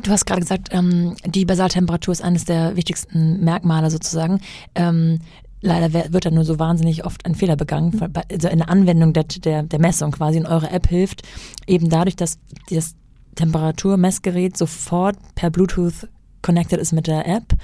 du 0.03 0.11
hast 0.11 0.27
gerade 0.27 0.41
gesagt, 0.41 0.69
ähm, 0.73 1.17
die 1.25 1.45
Basaltemperatur 1.45 2.13
ist 2.13 2.23
eines 2.23 2.45
der 2.45 2.77
wichtigsten 2.77 3.45
Merkmale 3.45 3.91
sozusagen. 3.91 4.41
Ähm, 4.75 5.21
Leider 5.61 5.93
wird 6.13 6.25
da 6.25 6.31
nur 6.31 6.45
so 6.45 6.61
wahnsinnig 6.61 7.05
oft 7.05 7.27
ein 7.27 7.35
Fehler 7.35 7.57
begangen. 7.57 7.91
Mhm. 7.91 8.13
Also 8.31 8.49
in 8.49 8.59
der 8.59 8.69
Anwendung 8.69 9.13
der, 9.13 9.25
der, 9.25 9.65
der 9.65 9.81
Messung 9.81 10.13
quasi 10.13 10.39
in 10.39 10.47
eure 10.47 10.71
App 10.71 10.87
hilft 10.87 11.23
eben 11.67 11.89
dadurch, 11.89 12.15
dass 12.15 12.39
das 12.71 12.95
Temperaturmessgerät 13.35 14.57
sofort 14.57 15.17
per 15.35 15.51
Bluetooth 15.51 16.09
connected 16.43 16.81
ist 16.81 16.93
mit 16.93 17.07
der 17.07 17.27
App 17.27 17.55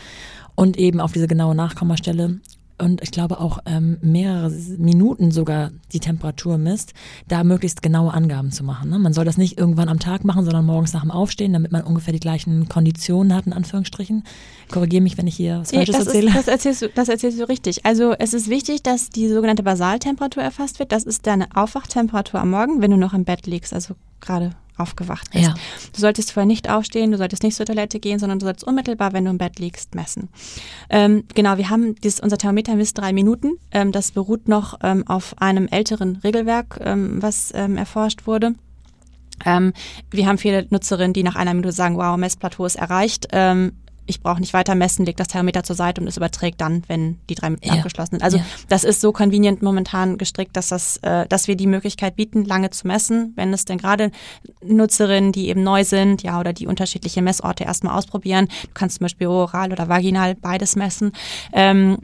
und 0.55 0.77
eben 0.77 1.01
auf 1.01 1.13
diese 1.13 1.27
genaue 1.27 1.55
Nachkommastelle 1.55 2.41
und 2.77 3.03
ich 3.03 3.13
glaube 3.13 3.41
auch 3.41 3.59
ähm, 3.67 3.99
mehrere 4.03 4.51
Minuten 4.51 5.31
sogar 5.31 5.71
die 5.93 6.01
Temperatur 6.01 6.59
misst, 6.59 6.93
da 7.29 7.45
möglichst 7.45 7.83
genaue 7.83 8.13
Angaben 8.13 8.51
zu 8.51 8.65
machen. 8.65 8.91
Ne? 8.91 8.99
Man 8.99 9.13
soll 9.13 9.25
das 9.25 9.37
nicht 9.37 9.59
irgendwann 9.59 9.89
am 9.89 10.01
Tag 10.01 10.25
machen, 10.25 10.45
sondern 10.45 10.67
morgens 10.67 10.93
nach 10.93 11.03
dem 11.03 11.13
Aufstehen, 11.13 11.53
damit 11.53 11.71
man 11.71 11.83
ungefähr 11.83 12.13
die 12.13 12.21
gleichen 12.21 12.69
Konditionen 12.69 13.33
hat, 13.33 13.47
in 13.47 13.53
Anführungsstrichen. 13.53 14.25
Korrigiere 14.73 15.03
mich, 15.03 15.17
wenn 15.17 15.29
ich 15.29 15.37
hier 15.37 15.61
was 15.61 15.71
Falsches 15.71 15.97
das 15.97 16.07
erzähle. 16.07 16.29
Ist, 16.29 16.37
das, 16.37 16.49
erzählst 16.49 16.83
du, 16.83 16.89
das 16.89 17.09
erzählst 17.09 17.41
du 17.41 17.49
richtig. 17.49 17.87
Also 17.87 18.13
es 18.19 18.35
ist 18.35 18.49
wichtig, 18.49 18.83
dass 18.83 19.09
die 19.09 19.29
sogenannte 19.29 19.63
Basaltemperatur 19.63 20.43
erfasst 20.43 20.81
wird. 20.81 20.91
Das 20.91 21.05
ist 21.05 21.27
deine 21.27 21.47
Aufwachtemperatur 21.55 22.41
am 22.41 22.51
Morgen, 22.51 22.83
wenn 22.83 22.91
du 22.91 22.97
noch 22.97 23.15
im 23.15 23.25
Bett 23.25 23.47
liegst, 23.47 23.73
also 23.73 23.95
gerade 24.21 24.51
aufgewacht 24.77 25.31
bist. 25.31 25.45
Ja. 25.45 25.55
Du 25.93 26.01
solltest 26.01 26.33
vorher 26.33 26.47
nicht 26.47 26.69
aufstehen, 26.71 27.11
du 27.11 27.19
solltest 27.19 27.43
nicht 27.43 27.57
zur 27.57 27.67
Toilette 27.67 28.01
gehen, 28.01 28.19
sondern 28.19 28.39
du 28.39 28.47
solltest 28.47 28.67
unmittelbar, 28.67 29.13
wenn 29.13 29.25
du 29.25 29.31
im 29.31 29.39
Bett 29.39 29.59
liegst, 29.59 29.95
messen. 29.95 30.29
Ähm, 30.91 31.25
genau, 31.35 31.57
wir 31.59 31.71
haben 31.71 31.95
dieses, 31.97 32.21
unser 32.21 32.39
Thermometer 32.39 32.75
misst 32.75 32.99
drei 32.99 33.13
Minuten. 33.13 33.53
Ähm, 33.71 33.93
das 33.93 34.13
beruht 34.13 34.49
noch 34.49 34.79
ähm, 34.83 35.07
auf 35.07 35.35
einem 35.41 35.69
älteren 35.69 36.17
Regelwerk, 36.17 36.81
ähm, 36.83 37.23
was 37.23 37.53
ähm, 37.55 37.77
erforscht 37.77 38.27
wurde. 38.27 38.55
Ähm, 39.45 39.73
wir 40.11 40.27
haben 40.27 40.39
viele 40.39 40.67
Nutzerinnen, 40.71 41.13
die 41.13 41.23
nach 41.23 41.37
einer 41.37 41.55
Minute 41.55 41.73
sagen, 41.73 41.97
wow, 41.97 42.17
Messplateau 42.17 42.67
ist 42.67 42.77
erreicht 42.77 43.29
ich 44.07 44.21
brauche 44.21 44.41
nicht 44.41 44.53
weiter 44.53 44.75
messen, 44.75 45.07
legt 45.07 45.21
das 45.21 45.29
Thermometer 45.29 45.63
zur 45.63 45.77
Seite 45.77 46.01
und 46.01 46.07
es 46.07 46.17
überträgt 46.17 46.61
dann, 46.61 46.83
wenn 46.89 47.19
die 47.29 47.35
drei 47.35 47.51
Minuten 47.51 47.69
ja. 47.69 47.75
abgeschlossen 47.75 48.13
sind. 48.13 48.23
Also 48.23 48.39
ja. 48.39 48.45
das 48.69 48.85
ist 48.85 49.01
so 49.01 49.13
convenient 49.13 49.63
momentan 49.63 50.19
gestrickt, 50.19 50.57
dass 50.57 50.69
das, 50.69 50.99
äh, 50.99 51.27
dass 51.29 51.49
wir 51.49 51.57
die 51.57 51.67
Möglichkeit 51.67 52.17
bieten, 52.17 52.45
lange 52.45 52.71
zu 52.71 52.87
messen, 52.87 53.33
wenn 53.37 53.53
es 53.53 53.65
denn 53.65 53.79
gerade 53.79 54.11
Nutzerinnen, 54.63 55.33
die 55.33 55.49
eben 55.49 55.63
neu 55.63 55.85
sind, 55.85 56.23
ja, 56.23 56.39
oder 56.39 56.53
die 56.53 56.67
unterschiedliche 56.67 57.23
Messorte 57.23 57.65
erstmal 57.65 57.97
ausprobieren. 57.97 58.49
Du 58.63 58.71
kannst 58.75 58.99
zum 58.99 59.05
Beispiel 59.05 59.27
oral 59.27 59.73
oder 59.73 59.89
vaginal 59.89 60.35
beides 60.35 60.77
messen. 60.77 61.13
Ähm, 61.53 61.99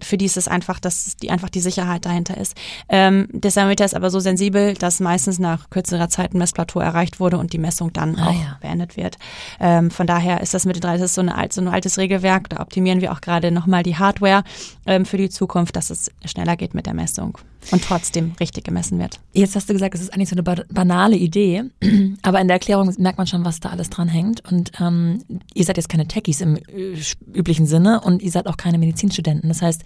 für 0.00 0.16
die 0.16 0.24
ist 0.24 0.36
es 0.36 0.48
einfach, 0.48 0.80
dass 0.80 1.16
die 1.16 1.30
einfach 1.30 1.50
die 1.50 1.60
Sicherheit 1.60 2.06
dahinter 2.06 2.36
ist. 2.36 2.56
Ähm, 2.88 3.28
der 3.32 3.50
Thermometer 3.50 3.84
ist 3.84 3.94
aber 3.94 4.10
so 4.10 4.20
sensibel, 4.20 4.74
dass 4.74 5.00
meistens 5.00 5.38
nach 5.38 5.70
kürzerer 5.70 6.08
Zeit 6.08 6.34
ein 6.34 6.38
Messplateau 6.38 6.80
erreicht 6.80 7.20
wurde 7.20 7.38
und 7.38 7.52
die 7.52 7.58
Messung 7.58 7.92
dann 7.92 8.16
ah, 8.16 8.28
auch 8.28 8.34
ja. 8.34 8.58
beendet 8.60 8.96
wird. 8.96 9.18
Ähm, 9.60 9.90
von 9.90 10.06
daher 10.06 10.40
ist 10.40 10.54
das 10.54 10.64
mit 10.64 10.76
den 10.76 10.80
drei, 10.80 10.96
das 10.96 11.06
ist 11.06 11.14
so, 11.14 11.20
eine, 11.20 11.34
so 11.50 11.60
ein 11.60 11.68
altes 11.68 11.98
Regelwerk. 11.98 12.48
Da 12.48 12.60
optimieren 12.60 13.00
wir 13.00 13.12
auch 13.12 13.20
gerade 13.20 13.50
nochmal 13.50 13.82
die 13.82 13.96
Hardware 13.96 14.44
ähm, 14.86 15.04
für 15.04 15.16
die 15.16 15.30
Zukunft, 15.30 15.76
dass 15.76 15.90
es 15.90 16.10
schneller 16.24 16.56
geht 16.56 16.74
mit 16.74 16.86
der 16.86 16.94
Messung 16.94 17.38
und 17.70 17.84
trotzdem 17.84 18.32
richtig 18.40 18.64
gemessen 18.64 18.98
wird. 18.98 19.20
Jetzt 19.32 19.54
hast 19.54 19.68
du 19.68 19.72
gesagt, 19.72 19.94
es 19.94 20.00
ist 20.00 20.12
eigentlich 20.12 20.28
so 20.28 20.36
eine 20.36 20.42
banale 20.42 21.16
Idee, 21.16 21.64
aber 22.22 22.40
in 22.40 22.48
der 22.48 22.56
Erklärung 22.56 22.92
merkt 22.98 23.18
man 23.18 23.26
schon, 23.26 23.44
was 23.44 23.60
da 23.60 23.70
alles 23.70 23.90
dran 23.90 24.08
hängt. 24.08 24.42
Und 24.50 24.72
ähm, 24.80 25.22
ihr 25.54 25.64
seid 25.64 25.76
jetzt 25.76 25.88
keine 25.88 26.08
Techies 26.08 26.40
im 26.40 26.56
äh, 26.56 26.96
üblichen 27.32 27.66
Sinne 27.66 28.00
und 28.00 28.22
ihr 28.22 28.30
seid 28.30 28.46
auch 28.46 28.56
keine 28.56 28.78
Medizinstudenten. 28.78 29.41
Das 29.48 29.62
heißt, 29.62 29.82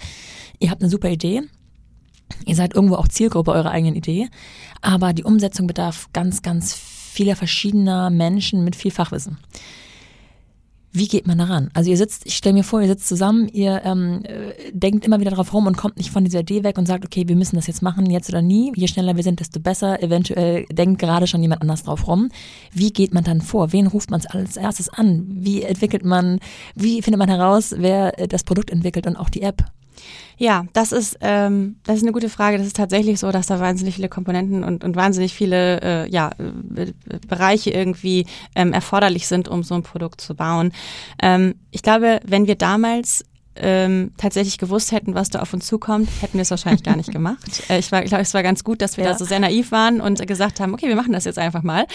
ihr 0.58 0.70
habt 0.70 0.82
eine 0.82 0.90
super 0.90 1.08
Idee. 1.08 1.42
Ihr 2.44 2.56
seid 2.56 2.74
irgendwo 2.74 2.96
auch 2.96 3.08
Zielgruppe 3.08 3.52
eurer 3.52 3.70
eigenen 3.70 3.94
Idee, 3.94 4.28
aber 4.82 5.12
die 5.12 5.22
Umsetzung 5.22 5.66
bedarf 5.66 6.08
ganz, 6.12 6.42
ganz 6.42 6.74
vieler 6.74 7.36
verschiedener 7.36 8.10
Menschen 8.10 8.64
mit 8.64 8.74
viel 8.74 8.90
Fachwissen 8.90 9.38
wie 10.96 11.08
geht 11.08 11.26
man 11.26 11.36
daran? 11.36 11.70
Also 11.74 11.90
ihr 11.90 11.96
sitzt, 11.98 12.24
ich 12.24 12.36
stelle 12.36 12.54
mir 12.54 12.64
vor, 12.64 12.80
ihr 12.80 12.88
sitzt 12.88 13.06
zusammen, 13.06 13.48
ihr 13.48 13.82
ähm, 13.84 14.22
äh, 14.24 14.54
denkt 14.72 15.04
immer 15.04 15.20
wieder 15.20 15.30
drauf 15.30 15.52
rum 15.52 15.66
und 15.66 15.76
kommt 15.76 15.98
nicht 15.98 16.10
von 16.10 16.24
dieser 16.24 16.40
Idee 16.40 16.64
weg 16.64 16.78
und 16.78 16.86
sagt, 16.86 17.04
okay, 17.04 17.28
wir 17.28 17.36
müssen 17.36 17.56
das 17.56 17.66
jetzt 17.66 17.82
machen, 17.82 18.10
jetzt 18.10 18.30
oder 18.30 18.40
nie. 18.40 18.72
Je 18.74 18.88
schneller 18.88 19.14
wir 19.14 19.22
sind, 19.22 19.40
desto 19.40 19.60
besser. 19.60 20.02
Eventuell 20.02 20.64
denkt 20.72 20.98
gerade 20.98 21.26
schon 21.26 21.42
jemand 21.42 21.60
anders 21.60 21.82
drauf 21.82 22.08
rum. 22.08 22.30
Wie 22.72 22.92
geht 22.92 23.12
man 23.12 23.24
dann 23.24 23.42
vor? 23.42 23.72
Wen 23.72 23.86
ruft 23.86 24.10
man 24.10 24.22
als 24.26 24.56
erstes 24.56 24.88
an? 24.88 25.26
Wie 25.28 25.62
entwickelt 25.62 26.04
man, 26.04 26.40
wie 26.74 27.02
findet 27.02 27.18
man 27.18 27.28
heraus, 27.28 27.74
wer 27.76 28.18
äh, 28.18 28.26
das 28.26 28.44
Produkt 28.44 28.70
entwickelt 28.70 29.06
und 29.06 29.16
auch 29.16 29.28
die 29.28 29.42
App? 29.42 29.64
Ja, 30.38 30.66
das 30.72 30.92
ist, 30.92 31.18
ähm, 31.22 31.76
das 31.84 31.96
ist 31.96 32.02
eine 32.02 32.12
gute 32.12 32.28
Frage. 32.28 32.58
Das 32.58 32.66
ist 32.66 32.76
tatsächlich 32.76 33.18
so, 33.18 33.32
dass 33.32 33.46
da 33.46 33.58
wahnsinnig 33.58 33.94
viele 33.94 34.08
Komponenten 34.08 34.64
und, 34.64 34.84
und 34.84 34.96
wahnsinnig 34.96 35.34
viele 35.34 35.80
äh, 35.80 36.10
ja, 36.10 36.30
äh, 36.76 36.92
Bereiche 37.26 37.70
irgendwie 37.70 38.26
ähm, 38.54 38.72
erforderlich 38.72 39.26
sind, 39.26 39.48
um 39.48 39.62
so 39.62 39.74
ein 39.74 39.82
Produkt 39.82 40.20
zu 40.20 40.34
bauen. 40.34 40.72
Ähm, 41.22 41.54
ich 41.70 41.82
glaube, 41.82 42.20
wenn 42.24 42.46
wir 42.46 42.56
damals 42.56 43.24
ähm, 43.56 44.12
tatsächlich 44.18 44.58
gewusst 44.58 44.92
hätten, 44.92 45.14
was 45.14 45.30
da 45.30 45.40
auf 45.40 45.52
uns 45.52 45.66
zukommt, 45.66 46.08
hätten 46.20 46.34
wir 46.34 46.42
es 46.42 46.50
wahrscheinlich 46.50 46.82
gar 46.82 46.96
nicht 46.96 47.10
gemacht. 47.12 47.62
Äh, 47.68 47.78
ich, 47.78 47.90
war, 47.90 48.02
ich 48.02 48.08
glaube, 48.08 48.22
es 48.22 48.34
war 48.34 48.42
ganz 48.42 48.64
gut, 48.64 48.82
dass 48.82 48.96
wir 48.96 49.04
ja. 49.04 49.12
da 49.12 49.18
so 49.18 49.24
sehr 49.24 49.40
naiv 49.40 49.72
waren 49.72 50.00
und 50.00 50.26
gesagt 50.26 50.60
haben, 50.60 50.74
okay, 50.74 50.88
wir 50.88 50.96
machen 50.96 51.12
das 51.12 51.24
jetzt 51.24 51.38
einfach 51.38 51.62
mal. 51.62 51.86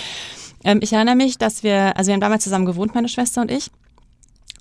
Ähm, 0.64 0.80
ich 0.82 0.94
erinnere 0.94 1.16
mich, 1.16 1.38
dass 1.38 1.64
wir, 1.64 1.98
also 1.98 2.08
wir 2.08 2.14
haben 2.14 2.22
damals 2.22 2.44
zusammen 2.44 2.66
gewohnt, 2.66 2.96
meine 2.96 3.08
Schwester 3.08 3.42
und 3.42 3.52
ich. 3.52 3.72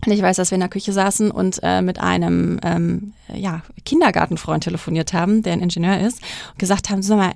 Und 0.06 0.12
ich 0.12 0.22
weiß, 0.22 0.36
dass 0.36 0.50
wir 0.50 0.56
in 0.56 0.60
der 0.60 0.68
Küche 0.68 0.92
saßen 0.92 1.30
und 1.30 1.60
äh, 1.62 1.82
mit 1.82 2.00
einem 2.00 2.58
ähm, 2.62 3.12
ja, 3.34 3.62
Kindergartenfreund 3.84 4.64
telefoniert 4.64 5.12
haben, 5.12 5.42
der 5.42 5.52
ein 5.52 5.60
Ingenieur 5.60 6.00
ist, 6.00 6.22
und 6.52 6.58
gesagt 6.58 6.90
haben, 6.90 7.02
sag 7.02 7.18
mal, 7.18 7.32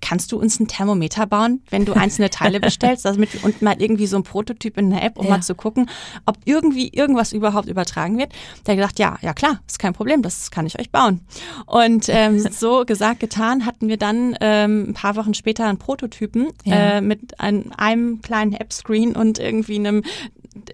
kannst 0.00 0.32
du 0.32 0.38
uns 0.38 0.60
ein 0.60 0.68
Thermometer 0.68 1.26
bauen, 1.26 1.62
wenn 1.70 1.84
du 1.84 1.92
einzelne 1.94 2.30
Teile 2.30 2.60
bestellst, 2.60 3.04
damit 3.04 3.42
und 3.44 3.62
mal 3.62 3.80
irgendwie 3.80 4.06
so 4.06 4.16
ein 4.16 4.22
Prototyp 4.22 4.76
in 4.76 4.90
der 4.90 5.02
App, 5.02 5.18
um 5.18 5.26
ja. 5.26 5.32
mal 5.32 5.42
zu 5.42 5.54
gucken, 5.54 5.88
ob 6.26 6.36
irgendwie 6.44 6.88
irgendwas 6.88 7.32
überhaupt 7.32 7.68
übertragen 7.68 8.18
wird. 8.18 8.32
Der 8.66 8.72
hat 8.72 8.78
gesagt, 8.78 8.98
ja, 8.98 9.18
ja 9.22 9.32
klar, 9.32 9.60
ist 9.66 9.78
kein 9.78 9.92
Problem, 9.92 10.22
das 10.22 10.50
kann 10.50 10.66
ich 10.66 10.78
euch 10.78 10.90
bauen. 10.90 11.20
Und 11.66 12.06
ähm, 12.08 12.38
so 12.50 12.84
gesagt, 12.84 13.20
getan, 13.20 13.66
hatten 13.66 13.88
wir 13.88 13.96
dann 13.96 14.36
ähm, 14.40 14.90
ein 14.90 14.94
paar 14.94 15.16
Wochen 15.16 15.34
später 15.34 15.66
einen 15.66 15.78
Prototypen 15.78 16.48
ja. 16.64 16.98
äh, 16.98 17.00
mit 17.00 17.40
einem, 17.40 17.72
einem 17.76 18.20
kleinen 18.22 18.52
App-Screen 18.52 19.16
und 19.16 19.38
irgendwie 19.38 19.76
einem 19.76 20.02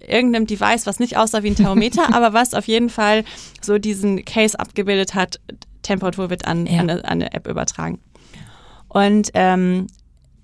irgendeinem 0.07 0.47
Device, 0.47 0.87
was 0.87 1.01
nicht 1.01 1.17
aussah 1.17 1.43
wie 1.43 1.49
ein 1.49 1.57
Thermometer, 1.57 2.03
aber 2.15 2.33
was 2.33 2.55
auf 2.55 2.67
jeden 2.67 2.91
Fall 2.91 3.25
so 3.61 3.79
diesen 3.79 4.25
Case 4.25 4.59
abgebildet 4.59 5.15
hat, 5.15 5.41
Temperatur 5.83 6.31
wird 6.31 6.47
an, 6.47 6.67
ja. 6.67 6.81
an, 6.81 6.91
eine, 6.91 7.05
an 7.05 7.11
eine 7.11 7.33
App 7.33 7.49
übertragen. 7.49 7.99
Und 8.89 9.31
ähm, 9.35 9.87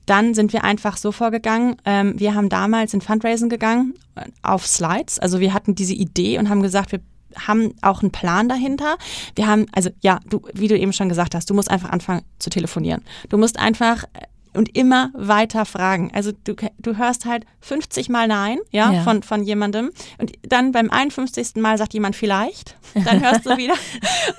dann 0.07 0.33
sind 0.35 0.53
wir 0.53 0.65
einfach 0.65 0.97
so 0.97 1.13
vorgegangen. 1.13 1.77
Ähm, 1.85 2.19
wir 2.19 2.35
haben 2.35 2.49
damals 2.49 2.95
in 2.95 3.01
Fundraising 3.01 3.51
gegangen 3.51 3.95
äh, 4.15 4.23
auf 4.43 4.67
Slides. 4.67 5.19
Also 5.19 5.39
wir 5.39 5.53
hatten 5.53 5.75
diese 5.75 5.95
Idee 5.95 6.39
und 6.39 6.49
haben 6.49 6.63
gesagt, 6.63 6.93
wir 6.93 7.01
haben 7.37 7.75
auch 7.83 8.01
einen 8.01 8.11
Plan 8.11 8.49
dahinter. 8.49 8.97
Wir 9.35 9.47
haben, 9.47 9.67
also 9.73 9.91
ja, 10.01 10.19
du, 10.29 10.43
wie 10.55 10.69
du 10.69 10.79
eben 10.79 10.95
schon 10.95 11.11
gesagt 11.11 11.35
hast, 11.35 11.51
du 11.51 11.55
musst 11.55 11.71
einfach 11.71 11.91
anfangen 11.91 12.23
zu 12.39 12.49
telefonieren. 12.49 13.03
Du 13.29 13.37
musst 13.37 13.59
einfach 13.59 14.05
äh, 14.05 14.23
und 14.55 14.77
immer 14.77 15.11
weiter 15.15 15.65
fragen. 15.65 16.11
Also 16.15 16.33
du, 16.33 16.55
du 16.79 16.97
hörst 16.97 17.25
halt 17.25 17.45
50 17.61 18.09
Mal 18.09 18.29
Nein, 18.29 18.59
ja, 18.71 18.93
ja, 18.93 19.03
Von, 19.03 19.23
von 19.23 19.43
jemandem. 19.43 19.91
Und 20.19 20.33
dann 20.43 20.73
beim 20.73 20.91
51. 20.91 21.57
Mal 21.57 21.79
sagt 21.79 21.95
jemand 21.95 22.17
vielleicht. 22.17 22.77
Dann 22.95 23.23
hörst 23.23 23.47
du 23.47 23.51
wieder. 23.57 23.75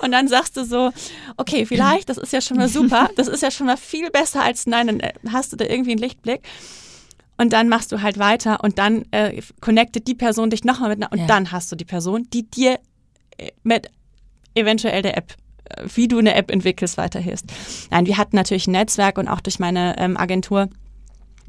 und 0.00 0.12
dann 0.12 0.28
sagst 0.28 0.56
du 0.56 0.64
so, 0.64 0.90
okay, 1.36 1.66
vielleicht, 1.66 2.08
das 2.08 2.18
ist 2.18 2.32
ja 2.32 2.40
schon 2.40 2.56
mal 2.56 2.68
super. 2.68 3.10
Das 3.16 3.28
ist 3.28 3.42
ja 3.42 3.50
schon 3.50 3.66
mal 3.66 3.76
viel 3.76 4.10
besser 4.10 4.42
als 4.42 4.66
Nein. 4.66 4.86
Dann 4.86 5.00
äh, 5.00 5.12
hast 5.30 5.52
du 5.52 5.56
da 5.56 5.64
irgendwie 5.64 5.92
einen 5.92 6.00
Lichtblick. 6.00 6.42
Und 7.38 7.54
dann 7.54 7.70
machst 7.70 7.90
du 7.90 8.02
halt 8.02 8.18
weiter 8.18 8.62
und 8.62 8.78
dann 8.78 9.06
äh, 9.12 9.40
connectet 9.60 10.06
die 10.06 10.14
Person 10.14 10.50
dich 10.50 10.62
nochmal 10.64 10.90
mit 10.90 10.98
einer, 10.98 11.10
und 11.10 11.20
ja. 11.20 11.26
dann 11.26 11.52
hast 11.52 11.72
du 11.72 11.76
die 11.76 11.86
Person, 11.86 12.28
die 12.34 12.42
dir 12.50 12.78
äh, 13.38 13.50
mit 13.62 13.90
eventuell 14.54 15.00
der 15.00 15.16
App 15.16 15.34
wie 15.94 16.08
du 16.08 16.18
eine 16.18 16.34
App 16.34 16.50
entwickelst, 16.50 16.96
weiterhilfst. 16.96 17.46
Nein, 17.90 18.06
wir 18.06 18.18
hatten 18.18 18.36
natürlich 18.36 18.66
ein 18.66 18.72
Netzwerk 18.72 19.18
und 19.18 19.28
auch 19.28 19.40
durch 19.40 19.58
meine 19.58 19.96
ähm, 19.98 20.16
Agentur 20.16 20.68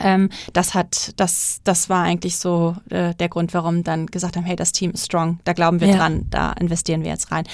ähm, 0.00 0.30
das 0.52 0.74
hat, 0.74 1.12
das, 1.16 1.60
das 1.64 1.88
war 1.88 2.02
eigentlich 2.02 2.36
so 2.36 2.76
äh, 2.90 3.14
der 3.14 3.28
Grund, 3.28 3.54
warum 3.54 3.84
dann 3.84 4.06
gesagt 4.06 4.36
haben, 4.36 4.44
hey, 4.44 4.56
das 4.56 4.72
Team 4.72 4.92
ist 4.92 5.06
strong, 5.06 5.40
da 5.44 5.52
glauben 5.52 5.80
wir 5.80 5.88
ja. 5.88 5.96
dran, 5.96 6.26
da 6.30 6.52
investieren 6.52 7.02
wir 7.02 7.10
jetzt 7.10 7.32
rein. 7.32 7.44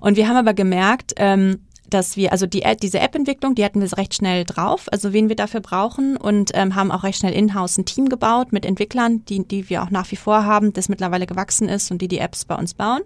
Und 0.00 0.16
wir 0.16 0.28
haben 0.28 0.36
aber 0.36 0.54
gemerkt, 0.54 1.14
ähm, 1.16 1.60
dass 1.90 2.16
wir, 2.16 2.32
also 2.32 2.46
die, 2.46 2.64
diese 2.82 3.00
App-Entwicklung, 3.00 3.54
die 3.54 3.64
hatten 3.64 3.80
wir 3.80 3.96
recht 3.96 4.14
schnell 4.14 4.44
drauf, 4.44 4.86
also 4.90 5.12
wen 5.12 5.28
wir 5.28 5.36
dafür 5.36 5.60
brauchen 5.60 6.16
und 6.16 6.50
ähm, 6.54 6.74
haben 6.74 6.90
auch 6.90 7.04
recht 7.04 7.20
schnell 7.20 7.32
in-house 7.32 7.78
ein 7.78 7.84
Team 7.84 8.08
gebaut 8.08 8.52
mit 8.52 8.64
Entwicklern, 8.64 9.24
die, 9.26 9.46
die 9.46 9.68
wir 9.70 9.82
auch 9.82 9.90
nach 9.90 10.10
wie 10.10 10.16
vor 10.16 10.44
haben, 10.44 10.72
das 10.72 10.88
mittlerweile 10.88 11.26
gewachsen 11.26 11.68
ist 11.68 11.90
und 11.90 12.02
die 12.02 12.08
die 12.08 12.18
Apps 12.18 12.44
bei 12.44 12.54
uns 12.56 12.74
bauen. 12.74 13.02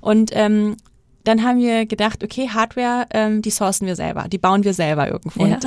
Und 0.00 0.30
ähm, 0.34 0.76
dann 1.24 1.44
haben 1.44 1.58
wir 1.58 1.86
gedacht, 1.86 2.24
okay, 2.24 2.48
Hardware, 2.48 3.06
ähm, 3.12 3.42
die 3.42 3.50
sourcen 3.50 3.86
wir 3.86 3.96
selber, 3.96 4.26
die 4.28 4.38
bauen 4.38 4.64
wir 4.64 4.74
selber 4.74 5.08
irgendwo. 5.08 5.46
Ja. 5.46 5.58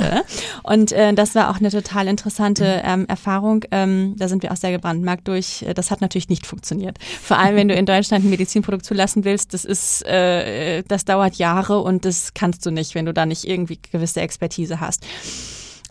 Und, 0.62 0.92
äh, 0.92 0.96
äh, 0.96 1.14
das 1.14 1.34
war 1.34 1.50
auch 1.50 1.56
eine 1.56 1.70
total 1.70 2.08
interessante 2.08 2.82
ähm, 2.84 3.06
Erfahrung. 3.06 3.64
Ähm, 3.70 4.14
da 4.16 4.28
sind 4.28 4.42
wir 4.42 4.52
auch 4.52 4.56
sehr 4.56 4.72
gebrandmarkt 4.72 5.28
durch. 5.28 5.64
Das 5.74 5.90
hat 5.90 6.00
natürlich 6.00 6.28
nicht 6.28 6.46
funktioniert. 6.46 6.98
Vor 7.22 7.38
allem, 7.38 7.56
wenn 7.56 7.68
du 7.68 7.74
in 7.74 7.86
Deutschland 7.86 8.24
ein 8.24 8.30
Medizinprodukt 8.30 8.84
zulassen 8.84 9.24
willst, 9.24 9.54
das 9.54 9.64
ist, 9.64 10.04
äh, 10.06 10.82
das 10.88 11.04
dauert 11.04 11.36
Jahre 11.36 11.80
und 11.80 12.04
das 12.04 12.34
kannst 12.34 12.64
du 12.66 12.70
nicht, 12.70 12.94
wenn 12.94 13.06
du 13.06 13.14
da 13.14 13.26
nicht 13.26 13.44
irgendwie 13.44 13.78
gewisse 13.90 14.20
Expertise 14.20 14.80
hast. 14.80 15.04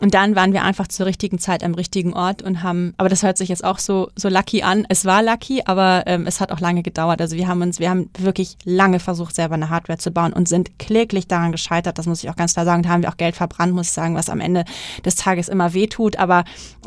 Und 0.00 0.12
dann 0.12 0.36
waren 0.36 0.52
wir 0.52 0.62
einfach 0.62 0.88
zur 0.88 1.06
richtigen 1.06 1.38
Zeit 1.38 1.64
am 1.64 1.74
richtigen 1.74 2.12
Ort 2.12 2.42
und 2.42 2.62
haben, 2.62 2.92
aber 2.98 3.08
das 3.08 3.22
hört 3.22 3.38
sich 3.38 3.48
jetzt 3.48 3.64
auch 3.64 3.78
so, 3.78 4.10
so 4.14 4.28
lucky 4.28 4.62
an. 4.62 4.84
Es 4.90 5.06
war 5.06 5.22
lucky, 5.22 5.62
aber 5.64 6.02
ähm, 6.06 6.26
es 6.26 6.40
hat 6.40 6.52
auch 6.52 6.60
lange 6.60 6.82
gedauert. 6.82 7.20
Also 7.22 7.36
wir 7.36 7.48
haben 7.48 7.62
uns, 7.62 7.80
wir 7.80 7.88
haben 7.88 8.10
wirklich 8.18 8.58
lange 8.64 9.00
versucht, 9.00 9.34
selber 9.34 9.54
eine 9.54 9.70
Hardware 9.70 9.98
zu 9.98 10.10
bauen 10.10 10.34
und 10.34 10.48
sind 10.48 10.78
kläglich 10.78 11.28
daran 11.28 11.50
gescheitert. 11.50 11.96
Das 11.96 12.06
muss 12.06 12.22
ich 12.22 12.28
auch 12.28 12.36
ganz 12.36 12.52
klar 12.52 12.66
sagen. 12.66 12.82
Da 12.82 12.90
haben 12.90 13.02
wir 13.02 13.08
auch 13.08 13.16
Geld 13.16 13.36
verbrannt, 13.36 13.72
muss 13.72 13.86
ich 13.86 13.92
sagen, 13.92 14.14
was 14.14 14.28
am 14.28 14.40
Ende 14.40 14.64
des 15.04 15.14
Tages 15.14 15.48
immer 15.48 15.72
wehtut. 15.72 16.16
Aber 16.16 16.44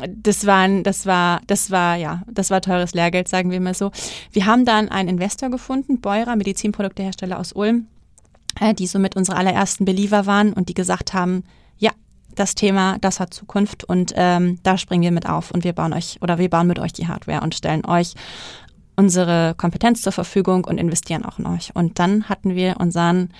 das 0.08 0.46
waren, 0.46 0.84
das 0.84 1.04
war, 1.04 1.40
das 1.48 1.72
war, 1.72 1.96
ja, 1.96 2.22
das 2.30 2.50
war 2.50 2.60
teures 2.60 2.94
Lehrgeld, 2.94 3.26
sagen 3.26 3.50
wir 3.50 3.60
mal 3.60 3.74
so. 3.74 3.90
Wir 4.30 4.46
haben 4.46 4.64
dann 4.64 4.88
einen 4.88 5.08
Investor 5.08 5.50
gefunden, 5.50 6.00
Beurer, 6.00 6.36
Medizinproduktehersteller 6.36 7.40
aus 7.40 7.52
Ulm, 7.52 7.88
äh, 8.60 8.72
die 8.72 8.86
so 8.86 9.00
mit 9.00 9.16
unsere 9.16 9.36
allerersten 9.36 9.84
Believer 9.84 10.26
waren 10.26 10.52
und 10.52 10.68
die 10.68 10.74
gesagt 10.74 11.12
haben, 11.12 11.42
das 12.34 12.54
Thema, 12.54 12.98
das 13.00 13.20
hat 13.20 13.34
Zukunft 13.34 13.84
und 13.84 14.12
ähm, 14.16 14.58
da 14.62 14.78
springen 14.78 15.02
wir 15.02 15.10
mit 15.10 15.28
auf 15.28 15.50
und 15.50 15.64
wir 15.64 15.72
bauen 15.72 15.92
euch 15.92 16.18
oder 16.20 16.38
wir 16.38 16.50
bauen 16.50 16.66
mit 16.66 16.78
euch 16.78 16.92
die 16.92 17.08
Hardware 17.08 17.40
und 17.40 17.54
stellen 17.54 17.84
euch 17.84 18.14
unsere 18.96 19.54
Kompetenz 19.56 20.02
zur 20.02 20.12
Verfügung 20.12 20.64
und 20.64 20.78
investieren 20.78 21.24
auch 21.24 21.38
in 21.38 21.46
euch. 21.46 21.74
Und 21.74 21.98
dann 21.98 22.28
hatten 22.28 22.54
wir 22.54 22.76
unseren 22.78 23.30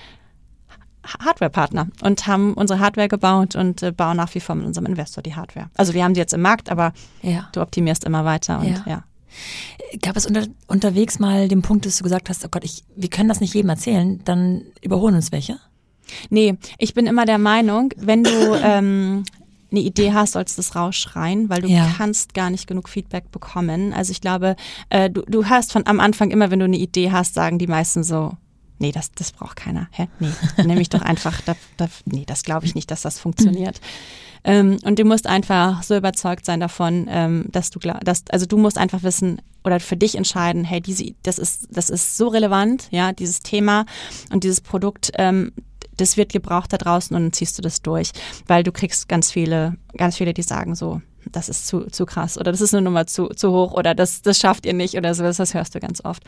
Hardware-Partner 1.04 1.88
und 2.02 2.26
haben 2.26 2.54
unsere 2.54 2.80
Hardware 2.80 3.08
gebaut 3.08 3.56
und 3.56 3.82
äh, 3.82 3.92
bauen 3.92 4.16
nach 4.16 4.34
wie 4.34 4.40
vor 4.40 4.54
mit 4.54 4.66
unserem 4.66 4.86
Investor 4.86 5.22
die 5.22 5.34
Hardware. 5.34 5.70
Also 5.76 5.94
wir 5.94 6.04
haben 6.04 6.14
sie 6.14 6.20
jetzt 6.20 6.34
im 6.34 6.42
Markt, 6.42 6.70
aber 6.70 6.92
ja. 7.22 7.48
du 7.52 7.60
optimierst 7.60 8.04
immer 8.04 8.24
weiter 8.24 8.60
und 8.60 8.68
ja. 8.68 8.84
ja. 8.86 9.04
Gab 10.02 10.16
es 10.16 10.26
unter, 10.26 10.46
unterwegs 10.66 11.18
mal 11.18 11.48
den 11.48 11.62
Punkt, 11.62 11.86
dass 11.86 11.96
du 11.98 12.04
gesagt 12.04 12.28
hast, 12.28 12.44
oh 12.44 12.48
Gott, 12.50 12.64
ich, 12.64 12.84
wir 12.96 13.08
können 13.08 13.28
das 13.28 13.40
nicht 13.40 13.54
jedem 13.54 13.70
erzählen, 13.70 14.20
dann 14.24 14.62
überholen 14.82 15.14
uns 15.14 15.30
welche? 15.30 15.58
Nee, 16.30 16.56
ich 16.78 16.94
bin 16.94 17.06
immer 17.06 17.24
der 17.24 17.38
Meinung, 17.38 17.92
wenn 17.96 18.24
du 18.24 18.54
ähm, 18.62 19.24
eine 19.70 19.80
Idee 19.80 20.12
hast, 20.12 20.32
sollst 20.32 20.58
du 20.58 20.60
es 20.60 20.74
rausschreien, 20.74 21.48
weil 21.48 21.62
du 21.62 21.68
ja. 21.68 21.88
kannst 21.96 22.34
gar 22.34 22.50
nicht 22.50 22.66
genug 22.66 22.88
Feedback 22.88 23.30
bekommen. 23.30 23.92
Also 23.92 24.10
ich 24.12 24.20
glaube, 24.20 24.56
äh, 24.88 25.10
du, 25.10 25.22
du 25.22 25.48
hörst 25.48 25.72
von 25.72 25.86
am 25.86 26.00
Anfang 26.00 26.30
immer, 26.30 26.50
wenn 26.50 26.58
du 26.58 26.64
eine 26.64 26.78
Idee 26.78 27.12
hast, 27.12 27.34
sagen 27.34 27.58
die 27.58 27.66
meisten 27.66 28.02
so, 28.02 28.32
nee, 28.78 28.92
das, 28.92 29.12
das 29.12 29.32
braucht 29.32 29.56
keiner. 29.56 29.88
Hä? 29.92 30.08
Nee, 30.18 30.32
nehme 30.64 30.80
ich 30.80 30.88
doch 30.88 31.02
einfach, 31.02 31.40
da, 31.42 31.54
da, 31.76 31.88
nee, 32.06 32.24
das 32.26 32.42
glaube 32.42 32.66
ich 32.66 32.74
nicht, 32.74 32.90
dass 32.90 33.02
das 33.02 33.18
funktioniert. 33.18 33.80
Ähm, 34.42 34.78
und 34.84 34.98
du 34.98 35.04
musst 35.04 35.26
einfach 35.26 35.82
so 35.82 35.96
überzeugt 35.96 36.46
sein 36.46 36.60
davon, 36.60 37.06
ähm, 37.10 37.44
dass 37.50 37.70
du 37.70 37.78
dass, 37.78 38.24
also 38.30 38.46
du 38.46 38.56
musst 38.56 38.78
einfach 38.78 39.02
wissen 39.02 39.42
oder 39.64 39.80
für 39.80 39.96
dich 39.96 40.14
entscheiden, 40.14 40.64
hey, 40.64 40.80
diese, 40.80 41.12
das 41.22 41.38
ist, 41.38 41.68
das 41.70 41.90
ist 41.90 42.16
so 42.16 42.28
relevant, 42.28 42.88
ja, 42.90 43.12
dieses 43.12 43.40
Thema 43.40 43.84
und 44.32 44.42
dieses 44.42 44.62
Produkt, 44.62 45.12
ähm, 45.16 45.52
das 46.00 46.16
wird 46.16 46.32
gebraucht 46.32 46.72
da 46.72 46.78
draußen 46.78 47.14
und 47.16 47.22
dann 47.22 47.32
ziehst 47.32 47.58
du 47.58 47.62
das 47.62 47.82
durch, 47.82 48.10
weil 48.46 48.62
du 48.62 48.72
kriegst 48.72 49.08
ganz 49.08 49.30
viele, 49.30 49.76
ganz 49.96 50.16
viele, 50.16 50.34
die 50.34 50.42
sagen 50.42 50.74
so, 50.74 51.00
das 51.30 51.48
ist 51.48 51.66
zu, 51.66 51.86
zu 51.86 52.06
krass 52.06 52.38
oder 52.38 52.50
das 52.50 52.60
ist 52.60 52.74
eine 52.74 52.82
Nummer 52.82 53.06
zu, 53.06 53.28
zu 53.28 53.52
hoch 53.52 53.72
oder 53.72 53.94
das, 53.94 54.22
das 54.22 54.38
schafft 54.38 54.66
ihr 54.66 54.72
nicht 54.72 54.96
oder 54.96 55.14
sowas, 55.14 55.36
das 55.36 55.54
hörst 55.54 55.74
du 55.74 55.80
ganz 55.80 56.04
oft. 56.04 56.22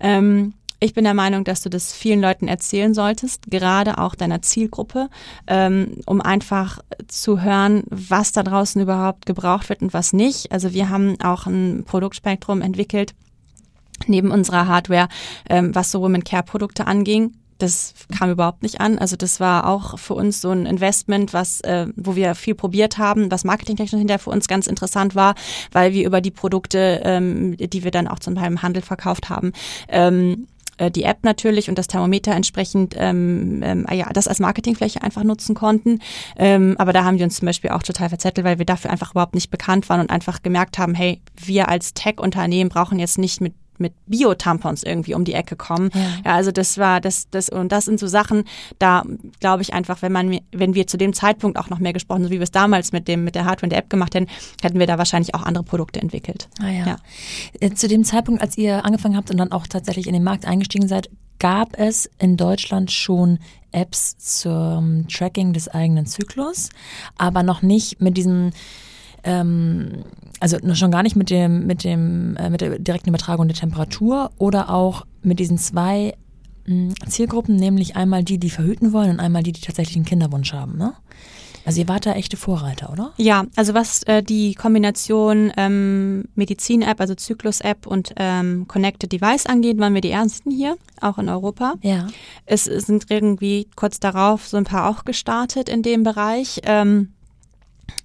Ähm, 0.00 0.54
ich 0.80 0.94
bin 0.94 1.02
der 1.02 1.14
Meinung, 1.14 1.42
dass 1.42 1.62
du 1.62 1.70
das 1.70 1.92
vielen 1.92 2.20
Leuten 2.20 2.46
erzählen 2.46 2.94
solltest, 2.94 3.50
gerade 3.50 3.98
auch 3.98 4.14
deiner 4.14 4.42
Zielgruppe, 4.42 5.08
ähm, 5.48 5.96
um 6.06 6.20
einfach 6.20 6.78
zu 7.08 7.42
hören, 7.42 7.82
was 7.88 8.30
da 8.30 8.44
draußen 8.44 8.80
überhaupt 8.80 9.26
gebraucht 9.26 9.68
wird 9.68 9.82
und 9.82 9.92
was 9.92 10.12
nicht. 10.12 10.52
Also 10.52 10.72
wir 10.72 10.88
haben 10.88 11.20
auch 11.20 11.46
ein 11.46 11.82
Produktspektrum 11.84 12.62
entwickelt, 12.62 13.14
neben 14.06 14.30
unserer 14.30 14.68
Hardware, 14.68 15.08
ähm, 15.50 15.74
was 15.74 15.90
so 15.90 16.00
Women 16.00 16.22
Care 16.22 16.44
Produkte 16.44 16.86
anging 16.86 17.32
das 17.58 17.94
kam 18.16 18.30
überhaupt 18.30 18.62
nicht 18.62 18.80
an. 18.80 18.98
Also 18.98 19.16
das 19.16 19.40
war 19.40 19.68
auch 19.68 19.98
für 19.98 20.14
uns 20.14 20.40
so 20.40 20.50
ein 20.50 20.66
Investment, 20.66 21.32
was, 21.32 21.60
äh, 21.60 21.86
wo 21.96 22.16
wir 22.16 22.34
viel 22.34 22.54
probiert 22.54 22.98
haben, 22.98 23.30
was 23.30 23.44
marketingtechnisch 23.44 23.98
hinterher 23.98 24.18
für 24.18 24.30
uns 24.30 24.48
ganz 24.48 24.66
interessant 24.66 25.14
war, 25.14 25.34
weil 25.72 25.92
wir 25.92 26.06
über 26.06 26.20
die 26.20 26.30
Produkte, 26.30 27.00
ähm, 27.04 27.56
die 27.56 27.84
wir 27.84 27.90
dann 27.90 28.08
auch 28.08 28.20
zum 28.20 28.36
Teil 28.36 28.46
im 28.46 28.62
Handel 28.62 28.82
verkauft 28.82 29.28
haben, 29.28 29.52
ähm, 29.88 30.46
äh, 30.78 30.90
die 30.90 31.02
App 31.02 31.18
natürlich 31.22 31.68
und 31.68 31.76
das 31.76 31.88
Thermometer 31.88 32.32
entsprechend 32.32 32.94
ähm, 32.96 33.60
ähm, 33.62 33.86
ja 33.92 34.08
das 34.12 34.28
als 34.28 34.38
Marketingfläche 34.38 35.02
einfach 35.02 35.24
nutzen 35.24 35.54
konnten. 35.54 36.00
Ähm, 36.36 36.76
aber 36.78 36.92
da 36.92 37.04
haben 37.04 37.18
wir 37.18 37.24
uns 37.24 37.36
zum 37.36 37.46
Beispiel 37.46 37.70
auch 37.70 37.82
total 37.82 38.08
verzettelt, 38.08 38.46
weil 38.46 38.58
wir 38.58 38.66
dafür 38.66 38.90
einfach 38.90 39.10
überhaupt 39.10 39.34
nicht 39.34 39.50
bekannt 39.50 39.88
waren 39.88 40.00
und 40.00 40.10
einfach 40.10 40.42
gemerkt 40.42 40.78
haben, 40.78 40.94
hey, 40.94 41.20
wir 41.36 41.68
als 41.68 41.94
Tech-Unternehmen 41.94 42.70
brauchen 42.70 42.98
jetzt 42.98 43.18
nicht 43.18 43.40
mit 43.40 43.54
mit 43.80 43.92
Bio-Tampons 44.06 44.82
irgendwie 44.82 45.14
um 45.14 45.24
die 45.24 45.34
Ecke 45.34 45.56
kommen. 45.56 45.90
Ja. 45.94 46.00
ja. 46.24 46.34
also 46.34 46.52
das 46.52 46.78
war 46.78 47.00
das 47.00 47.28
das 47.30 47.48
und 47.48 47.72
das 47.72 47.84
sind 47.84 48.00
so 48.00 48.06
Sachen, 48.06 48.44
da 48.78 49.04
glaube 49.40 49.62
ich 49.62 49.72
einfach, 49.72 50.02
wenn 50.02 50.12
man 50.12 50.38
wenn 50.52 50.74
wir 50.74 50.86
zu 50.86 50.96
dem 50.96 51.12
Zeitpunkt 51.12 51.58
auch 51.58 51.70
noch 51.70 51.78
mehr 51.78 51.92
gesprochen, 51.92 52.24
so 52.24 52.30
wie 52.30 52.38
wir 52.38 52.42
es 52.42 52.50
damals 52.50 52.92
mit 52.92 53.08
dem 53.08 53.24
mit 53.24 53.34
der 53.34 53.44
Hardware 53.44 53.66
und 53.66 53.70
der 53.70 53.78
App 53.78 53.90
gemacht 53.90 54.14
hätten, 54.14 54.28
hätten 54.62 54.78
wir 54.78 54.86
da 54.86 54.98
wahrscheinlich 54.98 55.34
auch 55.34 55.42
andere 55.42 55.64
Produkte 55.64 56.00
entwickelt. 56.00 56.48
Ah, 56.60 56.68
ja. 56.68 56.86
ja. 56.86 56.96
Äh, 57.60 57.70
zu 57.74 57.88
dem 57.88 58.04
Zeitpunkt, 58.04 58.42
als 58.42 58.56
ihr 58.58 58.84
angefangen 58.84 59.16
habt 59.16 59.30
und 59.30 59.36
dann 59.36 59.52
auch 59.52 59.66
tatsächlich 59.66 60.06
in 60.06 60.12
den 60.12 60.24
Markt 60.24 60.46
eingestiegen 60.46 60.88
seid, 60.88 61.10
gab 61.38 61.78
es 61.78 62.10
in 62.18 62.36
Deutschland 62.36 62.90
schon 62.90 63.38
Apps 63.70 64.16
zum 64.18 65.06
Tracking 65.08 65.52
des 65.52 65.68
eigenen 65.68 66.06
Zyklus, 66.06 66.70
aber 67.16 67.42
noch 67.42 67.62
nicht 67.62 68.00
mit 68.00 68.16
diesem 68.16 68.50
ähm, 69.24 70.04
also 70.40 70.58
schon 70.74 70.90
gar 70.90 71.02
nicht 71.02 71.16
mit 71.16 71.30
dem, 71.30 71.66
mit 71.66 71.84
dem, 71.84 72.36
äh, 72.36 72.50
mit 72.50 72.60
der 72.60 72.78
direkten 72.78 73.08
Übertragung 73.08 73.48
der 73.48 73.56
Temperatur 73.56 74.30
oder 74.38 74.70
auch 74.70 75.04
mit 75.22 75.40
diesen 75.40 75.58
zwei 75.58 76.14
mh, 76.66 76.74
hm, 76.74 76.94
Zielgruppen, 77.08 77.56
nämlich 77.56 77.96
einmal 77.96 78.22
die, 78.24 78.38
die 78.38 78.50
verhüten 78.50 78.92
wollen 78.92 79.10
und 79.10 79.20
einmal 79.20 79.42
die, 79.42 79.52
die 79.52 79.60
tatsächlich 79.60 79.96
einen 79.96 80.04
Kinderwunsch 80.04 80.52
haben, 80.52 80.76
ne? 80.76 80.94
Also 81.68 81.82
ihr 81.82 81.88
wart 81.88 82.06
da 82.06 82.14
echte 82.14 82.38
Vorreiter, 82.38 82.90
oder? 82.90 83.12
Ja, 83.18 83.44
also 83.54 83.74
was 83.74 84.02
äh, 84.04 84.22
die 84.22 84.54
Kombination 84.54 85.52
ähm, 85.58 86.24
Medizin-App, 86.34 86.98
also 86.98 87.14
Zyklus-App 87.14 87.86
und 87.86 88.14
ähm, 88.16 88.64
Connected 88.68 89.12
Device 89.12 89.44
angeht, 89.44 89.78
waren 89.78 89.92
wir 89.92 90.00
die 90.00 90.10
Ersten 90.10 90.50
hier, 90.50 90.78
auch 91.02 91.18
in 91.18 91.28
Europa. 91.28 91.74
Ja. 91.82 92.06
Es 92.46 92.64
sind 92.64 93.10
irgendwie 93.10 93.68
kurz 93.76 94.00
darauf 94.00 94.48
so 94.48 94.56
ein 94.56 94.64
paar 94.64 94.88
auch 94.88 95.04
gestartet 95.04 95.68
in 95.68 95.82
dem 95.82 96.04
Bereich. 96.04 96.62
Ähm, 96.64 97.12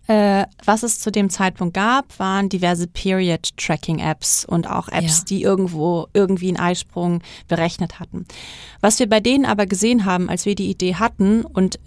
äh, 0.07 0.45
was 0.65 0.83
es 0.83 0.99
zu 0.99 1.11
dem 1.11 1.29
Zeitpunkt 1.29 1.73
gab, 1.73 2.19
waren 2.19 2.49
diverse 2.49 2.87
Period-Tracking-Apps 2.87 4.43
und 4.45 4.69
auch 4.69 4.89
Apps, 4.89 5.19
ja. 5.19 5.25
die 5.29 5.41
irgendwo 5.43 6.07
irgendwie 6.13 6.49
einen 6.49 6.57
Eisprung 6.57 7.21
berechnet 7.47 7.99
hatten. 7.99 8.25
Was 8.81 8.99
wir 8.99 9.07
bei 9.07 9.21
denen 9.21 9.45
aber 9.45 9.65
gesehen 9.65 10.03
haben, 10.03 10.29
als 10.29 10.45
wir 10.45 10.55
die 10.55 10.69
Idee 10.69 10.95
hatten 10.95 11.45
und 11.45 11.79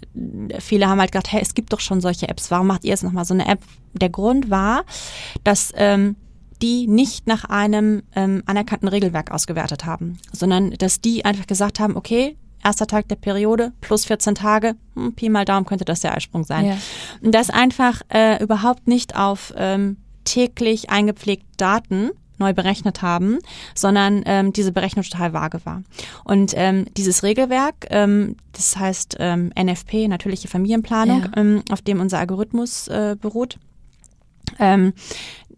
viele 0.59 0.87
haben 0.87 0.99
halt 0.99 1.11
gedacht, 1.11 1.31
hey, 1.31 1.41
es 1.41 1.53
gibt 1.53 1.73
doch 1.73 1.79
schon 1.79 2.01
solche 2.01 2.27
Apps, 2.27 2.49
warum 2.49 2.67
macht 2.67 2.83
ihr 2.83 2.89
jetzt 2.89 3.03
nochmal 3.03 3.25
so 3.25 3.33
eine 3.33 3.47
App? 3.47 3.59
Der 3.93 4.09
Grund 4.09 4.49
war, 4.49 4.83
dass 5.43 5.71
ähm, 5.75 6.15
die 6.61 6.87
nicht 6.87 7.27
nach 7.27 7.45
einem 7.45 8.03
ähm, 8.15 8.41
anerkannten 8.45 8.87
Regelwerk 8.87 9.31
ausgewertet 9.31 9.85
haben, 9.85 10.17
sondern 10.31 10.71
dass 10.71 11.01
die 11.01 11.23
einfach 11.23 11.45
gesagt 11.45 11.79
haben, 11.79 11.95
okay, 11.95 12.35
erster 12.63 12.87
Tag 12.87 13.07
der 13.07 13.15
Periode 13.15 13.73
plus 13.81 14.05
14 14.05 14.35
Tage, 14.35 14.75
hm, 14.95 15.13
Pi 15.13 15.29
mal 15.29 15.45
Daumen 15.45 15.65
könnte 15.65 15.85
das 15.85 16.01
der 16.01 16.15
Eisprung 16.15 16.43
sein. 16.43 16.65
Ja. 16.65 16.77
Und 17.21 17.33
das 17.33 17.49
einfach 17.49 18.01
äh, 18.09 18.41
überhaupt 18.43 18.87
nicht 18.87 19.15
auf 19.15 19.53
ähm, 19.57 19.97
täglich 20.23 20.89
eingepflegte 20.89 21.45
Daten 21.57 22.11
neu 22.39 22.53
berechnet 22.53 23.01
haben, 23.01 23.39
sondern 23.73 24.21
ähm, 24.25 24.53
diese 24.53 24.71
Berechnung 24.71 25.03
total 25.03 25.33
vage 25.33 25.59
war. 25.65 25.81
Und 26.23 26.53
ähm, 26.55 26.85
dieses 26.95 27.23
Regelwerk, 27.23 27.87
ähm, 27.89 28.35
das 28.53 28.77
heißt 28.77 29.17
ähm, 29.19 29.51
NFP, 29.59 30.07
natürliche 30.07 30.47
Familienplanung, 30.47 31.23
ja. 31.23 31.31
ähm, 31.35 31.63
auf 31.71 31.81
dem 31.81 31.99
unser 31.99 32.19
Algorithmus 32.19 32.87
äh, 32.89 33.15
beruht, 33.19 33.57
ähm, 34.59 34.93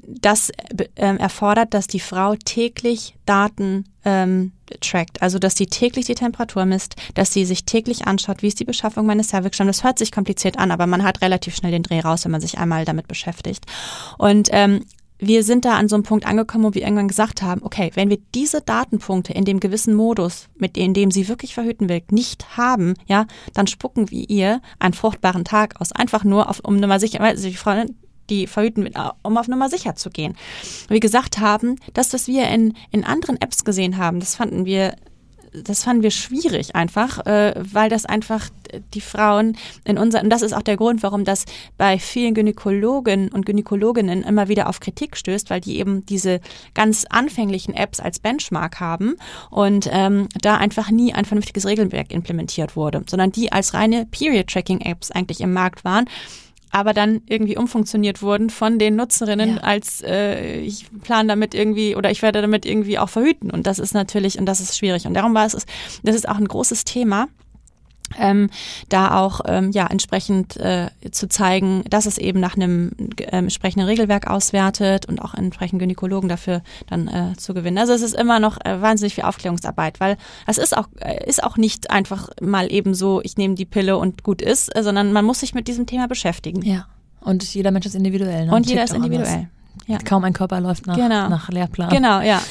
das 0.10 0.51
ähm, 0.95 1.18
erfordert, 1.18 1.74
dass 1.74 1.88
die 1.88 1.99
Frau 1.99 2.36
täglich 2.36 3.16
Daten 3.26 3.86
ähm, 4.05 4.51
trackt, 4.82 5.22
also 5.22 5.39
dass 5.39 5.55
sie 5.55 5.68
täglich 5.68 6.05
die 6.05 6.16
Temperatur 6.16 6.66
misst, 6.66 6.95
dass 7.14 7.34
sie 7.34 7.45
sich 7.45 7.66
täglich 7.66 8.07
anschaut, 8.07 8.41
wie 8.41 8.47
ist 8.47 8.60
die 8.60 8.66
Beschaffung 8.66 9.05
meines 9.05 9.30
Cervixstamms. 9.30 9.78
Das 9.78 9.84
hört 9.84 9.99
sich 9.99 10.12
kompliziert 10.12 10.57
an, 10.57 10.72
aber 10.72 10.88
man 10.88 11.03
hat 11.03 11.22
relativ 11.22 11.55
schnell 11.55 11.72
den 11.72 11.84
Dreh 11.84 11.99
raus, 11.99 12.26
wenn 12.26 12.32
man 12.32 12.41
sich 12.41 12.57
einmal 12.57 12.86
damit 12.86 13.07
beschäftigt. 13.07 13.66
Und 14.18 14.49
ähm, 14.51 14.86
wir 15.20 15.43
sind 15.43 15.66
da 15.66 15.76
an 15.76 15.89
so 15.89 15.95
einem 15.95 16.03
Punkt 16.03 16.26
angekommen, 16.26 16.64
wo 16.64 16.74
wir 16.74 16.82
irgendwann 16.82 17.10
gesagt 17.10 17.41
haben, 17.41 17.62
okay, 17.64 17.91
wenn 17.95 18.10
wir 18.10 18.20
diese 18.34 18.62
Datenpunkte 18.62 19.34
in 19.34 19.43
dem 19.43 19.60
gewissen 19.60 19.93
Modus, 19.93 20.47
mit 20.55 20.78
in 20.78 20.93
dem 20.93 21.12
sie 21.12 21.28
wirklich 21.28 21.53
verhüten 21.53 21.89
will, 21.89 22.01
nicht 22.10 22.57
haben, 22.57 22.93
ja, 23.05 23.28
dann 23.53 23.68
spucken 23.68 24.10
wir 24.12 24.30
ihr 24.30 24.62
einen 24.80 24.93
fruchtbaren 24.93 25.43
Tag 25.43 25.80
aus. 25.82 25.91
Einfach 25.91 26.24
nur, 26.24 26.49
auf, 26.49 26.62
um 26.64 26.78
Nummer 26.78 27.01
sicher, 27.01 27.20
weil 27.20 27.36
die 27.36 27.53
Freundin, 27.53 27.97
die 28.30 28.48
verhüten, 28.48 28.90
um 29.24 29.38
auf 29.38 29.48
Nummer 29.48 29.70
sicher 29.70 29.96
zu 29.96 30.10
gehen. 30.10 30.36
Wir 30.88 31.00
gesagt 31.00 31.40
haben, 31.40 31.76
das, 31.94 32.14
was 32.14 32.28
wir 32.28 32.48
in, 32.50 32.76
in 32.92 33.04
anderen 33.04 33.40
Apps 33.42 33.66
gesehen 33.66 33.98
haben, 33.98 34.20
das 34.20 34.36
fanden 34.36 34.66
wir 34.66 34.96
das 35.52 35.84
fanden 35.84 36.04
wir 36.04 36.12
schwierig 36.12 36.76
einfach, 36.76 37.26
äh, 37.26 37.54
weil 37.58 37.90
das 37.90 38.06
einfach 38.06 38.50
die 38.94 39.02
Frauen 39.02 39.58
in 39.84 39.98
unser 39.98 40.22
und 40.22 40.30
das 40.30 40.42
ist 40.42 40.54
auch 40.54 40.62
der 40.62 40.78
Grund, 40.78 41.02
warum 41.02 41.26
das 41.26 41.46
bei 41.78 41.98
vielen 41.98 42.34
Gynäkologen 42.34 43.30
und 43.30 43.46
Gynäkologinnen 43.46 44.24
immer 44.24 44.48
wieder 44.48 44.70
auf 44.70 44.80
Kritik 44.80 45.18
stößt, 45.18 45.50
weil 45.50 45.62
die 45.62 45.80
eben 45.80 46.06
diese 46.06 46.40
ganz 46.74 47.06
anfänglichen 47.10 47.74
Apps 47.74 48.00
als 48.00 48.20
Benchmark 48.20 48.80
haben 48.80 49.16
und 49.50 49.90
ähm, 49.92 50.28
da 50.40 50.58
einfach 50.58 50.92
nie 50.92 51.14
ein 51.14 51.26
vernünftiges 51.26 51.66
Regelwerk 51.66 52.12
implementiert 52.12 52.76
wurde, 52.76 53.04
sondern 53.10 53.32
die 53.32 53.52
als 53.52 53.74
reine 53.74 54.06
Period-Tracking-Apps 54.06 55.12
eigentlich 55.12 55.42
im 55.42 55.54
Markt 55.54 55.84
waren 55.84 56.06
aber 56.72 56.94
dann 56.94 57.22
irgendwie 57.28 57.58
umfunktioniert 57.58 58.22
wurden 58.22 58.50
von 58.50 58.80
den 58.80 58.96
Nutzerinnen 58.96 59.56
ja. 59.56 59.62
als 59.62 60.02
äh, 60.02 60.60
ich 60.60 60.86
plane 61.04 61.28
damit 61.28 61.54
irgendwie 61.54 61.96
oder 61.96 62.12
ich 62.12 62.22
werde 62.22 62.42
damit 62.42 62.66
irgendwie 62.66 63.00
auch 63.00 63.10
verhüten 63.10 63.52
und 63.52 63.68
das 63.68 63.80
ist 63.80 63.94
natürlich 63.94 64.38
und 64.38 64.46
das 64.46 64.60
ist 64.60 64.78
schwierig 64.78 65.08
und 65.08 65.14
darum 65.14 65.34
war 65.34 65.46
es 65.46 65.66
das 66.04 66.16
ist 66.16 66.28
auch 66.28 66.38
ein 66.38 66.48
großes 66.48 66.86
Thema 66.86 67.28
ähm, 68.18 68.49
da 68.89 69.20
auch 69.20 69.41
ähm, 69.45 69.72
ja 69.72 69.88
entsprechend 69.88 70.57
äh, 70.57 70.89
zu 71.12 71.28
zeigen, 71.28 71.84
dass 71.89 72.05
es 72.05 72.18
eben 72.18 72.39
nach 72.39 72.55
einem 72.55 72.91
äh, 73.18 73.24
entsprechenden 73.24 73.88
Regelwerk 73.88 74.28
auswertet 74.28 75.05
und 75.05 75.22
auch 75.22 75.34
entsprechend 75.34 75.80
Gynäkologen 75.80 76.30
dafür 76.30 76.62
dann 76.88 77.07
äh, 77.07 77.36
zu 77.38 77.53
gewinnen. 77.53 77.78
Also 77.78 77.93
es 77.93 78.01
ist 78.01 78.16
immer 78.16 78.39
noch 78.39 78.57
äh, 78.64 78.82
wahnsinnig 78.82 79.16
viel 79.16 79.24
Aufklärungsarbeit, 79.24 79.99
weil 79.99 80.18
es 80.47 80.57
ist 80.57 80.76
auch 80.76 80.88
äh, 80.99 81.28
ist 81.28 81.43
auch 81.43 81.57
nicht 81.57 81.91
einfach 81.91 82.30
mal 82.41 82.72
eben 82.72 82.93
so, 82.93 83.22
ich 83.24 83.38
nehme 83.38 83.55
die 83.55 83.66
Pille 83.66 83.97
und 83.97 84.24
gut 84.24 84.41
ist, 84.41 84.72
sondern 84.80 85.14
man 85.14 85.26
muss 85.26 85.39
sich 85.41 85.53
mit 85.53 85.68
diesem 85.68 85.86
Thema 85.86 86.07
beschäftigen. 86.07 86.62
Ja. 86.62 86.88
Und 87.22 87.53
jeder 87.53 87.72
Mensch 87.72 87.86
ist 87.86 87.95
individuell. 87.95 88.45
Ne? 88.45 88.53
Und 88.53 88.68
jeder 88.68 88.84
ist 88.84 88.93
individuell. 88.93 89.49
Ja. 89.88 89.98
Kaum 89.98 90.24
ein 90.24 90.34
Körper 90.34 90.62
läuft 90.62 90.88
nach, 90.88 90.96
genau. 90.96 91.30
nach 91.30 91.50
Lehrplan. 91.50 91.90
Genau, 91.90 92.22
ja. 92.22 92.42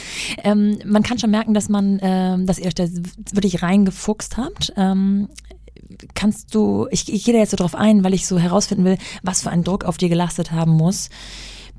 Ähm, 0.42 0.78
man 0.84 1.02
kann 1.02 1.18
schon 1.18 1.30
merken, 1.30 1.54
dass 1.54 1.68
man, 1.68 1.98
ähm, 2.02 2.46
dass 2.46 2.58
ihr 2.58 2.66
euch 2.66 2.74
da 2.74 2.84
wirklich 3.32 3.62
reingefuchst 3.62 4.36
habt. 4.36 4.72
Ähm, 4.76 5.28
kannst 6.14 6.54
du, 6.54 6.86
ich, 6.90 7.12
ich 7.12 7.24
gehe 7.24 7.34
da 7.34 7.40
jetzt 7.40 7.50
so 7.50 7.56
drauf 7.56 7.74
ein, 7.74 8.04
weil 8.04 8.14
ich 8.14 8.26
so 8.26 8.38
herausfinden 8.38 8.84
will, 8.84 8.98
was 9.22 9.42
für 9.42 9.50
einen 9.50 9.64
Druck 9.64 9.84
auf 9.84 9.98
dir 9.98 10.08
gelastet 10.08 10.52
haben 10.52 10.72
muss, 10.72 11.10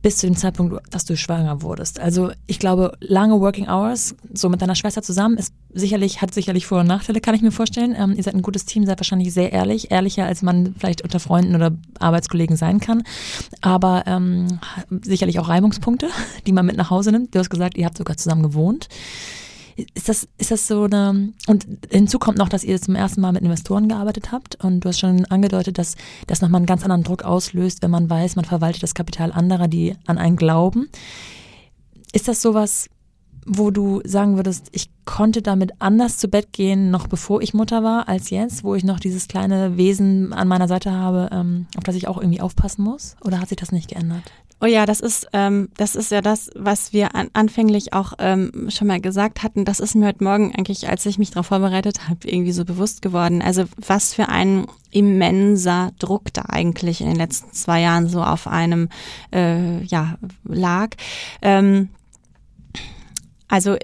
bis 0.01 0.17
zu 0.17 0.27
dem 0.27 0.35
Zeitpunkt, 0.35 0.75
dass 0.93 1.05
du 1.05 1.17
schwanger 1.17 1.61
wurdest. 1.61 1.99
Also 1.99 2.31
ich 2.47 2.59
glaube, 2.59 2.97
lange 3.01 3.39
Working 3.39 3.67
Hours, 3.67 4.15
so 4.33 4.49
mit 4.49 4.61
deiner 4.61 4.75
Schwester 4.75 5.01
zusammen, 5.01 5.37
ist 5.37 5.53
sicherlich, 5.73 6.21
hat 6.21 6.33
sicherlich 6.33 6.65
Vor- 6.65 6.81
und 6.81 6.87
Nachteile, 6.87 7.21
kann 7.21 7.35
ich 7.35 7.41
mir 7.41 7.51
vorstellen. 7.51 7.95
Ähm, 7.97 8.13
ihr 8.15 8.23
seid 8.23 8.35
ein 8.35 8.41
gutes 8.41 8.65
Team, 8.65 8.85
seid 8.85 8.99
wahrscheinlich 8.99 9.33
sehr 9.33 9.51
ehrlich, 9.51 9.91
ehrlicher, 9.91 10.25
als 10.25 10.41
man 10.41 10.73
vielleicht 10.77 11.01
unter 11.01 11.19
Freunden 11.19 11.55
oder 11.55 11.71
Arbeitskollegen 11.99 12.55
sein 12.55 12.79
kann. 12.79 13.03
Aber 13.61 14.03
ähm, 14.07 14.59
sicherlich 15.01 15.39
auch 15.39 15.49
Reibungspunkte, 15.49 16.09
die 16.47 16.53
man 16.53 16.65
mit 16.65 16.77
nach 16.77 16.89
Hause 16.89 17.11
nimmt. 17.11 17.35
Du 17.35 17.39
hast 17.39 17.49
gesagt, 17.49 17.77
ihr 17.77 17.85
habt 17.85 17.97
sogar 17.97 18.17
zusammen 18.17 18.43
gewohnt. 18.43 18.87
Ist 19.93 20.09
das, 20.09 20.27
ist 20.37 20.51
das 20.51 20.67
so 20.67 20.83
eine, 20.83 21.33
und 21.47 21.67
hinzu 21.89 22.19
kommt 22.19 22.37
noch, 22.37 22.49
dass 22.49 22.63
ihr 22.63 22.81
zum 22.81 22.95
ersten 22.95 23.21
Mal 23.21 23.31
mit 23.31 23.43
Investoren 23.43 23.87
gearbeitet 23.87 24.31
habt 24.31 24.63
und 24.63 24.81
du 24.81 24.89
hast 24.89 24.99
schon 24.99 25.25
angedeutet, 25.25 25.77
dass 25.77 25.95
das 26.27 26.41
nochmal 26.41 26.59
einen 26.59 26.65
ganz 26.65 26.83
anderen 26.83 27.03
Druck 27.03 27.23
auslöst, 27.23 27.81
wenn 27.81 27.91
man 27.91 28.09
weiß, 28.09 28.35
man 28.35 28.45
verwaltet 28.45 28.83
das 28.83 28.93
Kapital 28.93 29.31
anderer, 29.31 29.67
die 29.67 29.95
an 30.05 30.17
einen 30.17 30.35
glauben. 30.35 30.89
Ist 32.11 32.27
das 32.27 32.41
sowas, 32.41 32.89
wo 33.45 33.71
du 33.71 34.01
sagen 34.03 34.35
würdest, 34.35 34.67
ich 34.71 34.89
konnte 35.05 35.41
damit 35.41 35.71
anders 35.79 36.17
zu 36.17 36.27
Bett 36.27 36.53
gehen, 36.53 36.91
noch 36.91 37.07
bevor 37.07 37.41
ich 37.41 37.53
Mutter 37.53 37.83
war, 37.83 38.07
als 38.07 38.29
jetzt, 38.29 38.63
wo 38.63 38.75
ich 38.75 38.83
noch 38.83 38.99
dieses 38.99 39.27
kleine 39.27 39.77
Wesen 39.77 40.33
an 40.33 40.47
meiner 40.47 40.67
Seite 40.67 40.91
habe, 40.91 41.29
ähm, 41.31 41.67
auf 41.77 41.83
das 41.83 41.95
ich 41.95 42.07
auch 42.07 42.17
irgendwie 42.17 42.41
aufpassen 42.41 42.83
muss? 42.83 43.15
Oder 43.23 43.39
hat 43.39 43.49
sich 43.49 43.57
das 43.57 43.71
nicht 43.71 43.89
geändert? 43.89 44.23
Oh 44.61 44.65
ja, 44.65 44.85
das 44.85 44.99
ist, 44.99 45.27
ähm, 45.31 45.69
das 45.77 45.95
ist 45.95 46.11
ja 46.11 46.21
das, 46.21 46.49
was 46.53 46.91
wir 46.91 47.15
an, 47.15 47.29
anfänglich 47.31 47.93
auch 47.93 48.13
ähm, 48.19 48.67
schon 48.69 48.87
mal 48.87 48.99
gesagt 48.99 49.41
hatten. 49.41 49.63
Das 49.63 49.79
ist 49.79 49.95
mir 49.95 50.07
heute 50.07 50.23
Morgen 50.23 50.53
eigentlich, 50.53 50.89
als 50.89 51.05
ich 51.05 51.17
mich 51.17 51.31
darauf 51.31 51.47
vorbereitet 51.47 52.09
habe, 52.09 52.27
irgendwie 52.27 52.51
so 52.51 52.65
bewusst 52.65 53.01
geworden. 53.01 53.41
Also 53.41 53.63
was 53.77 54.13
für 54.13 54.27
ein 54.27 54.67
immenser 54.91 55.91
Druck 55.97 56.33
da 56.33 56.43
eigentlich 56.49 56.99
in 56.99 57.07
den 57.07 57.15
letzten 57.15 57.53
zwei 57.53 57.79
Jahren 57.79 58.09
so 58.09 58.21
auf 58.21 58.47
einem 58.47 58.89
äh, 59.33 59.81
ja 59.83 60.15
lag. 60.43 60.89
Ähm, 61.41 61.87
also 63.47 63.77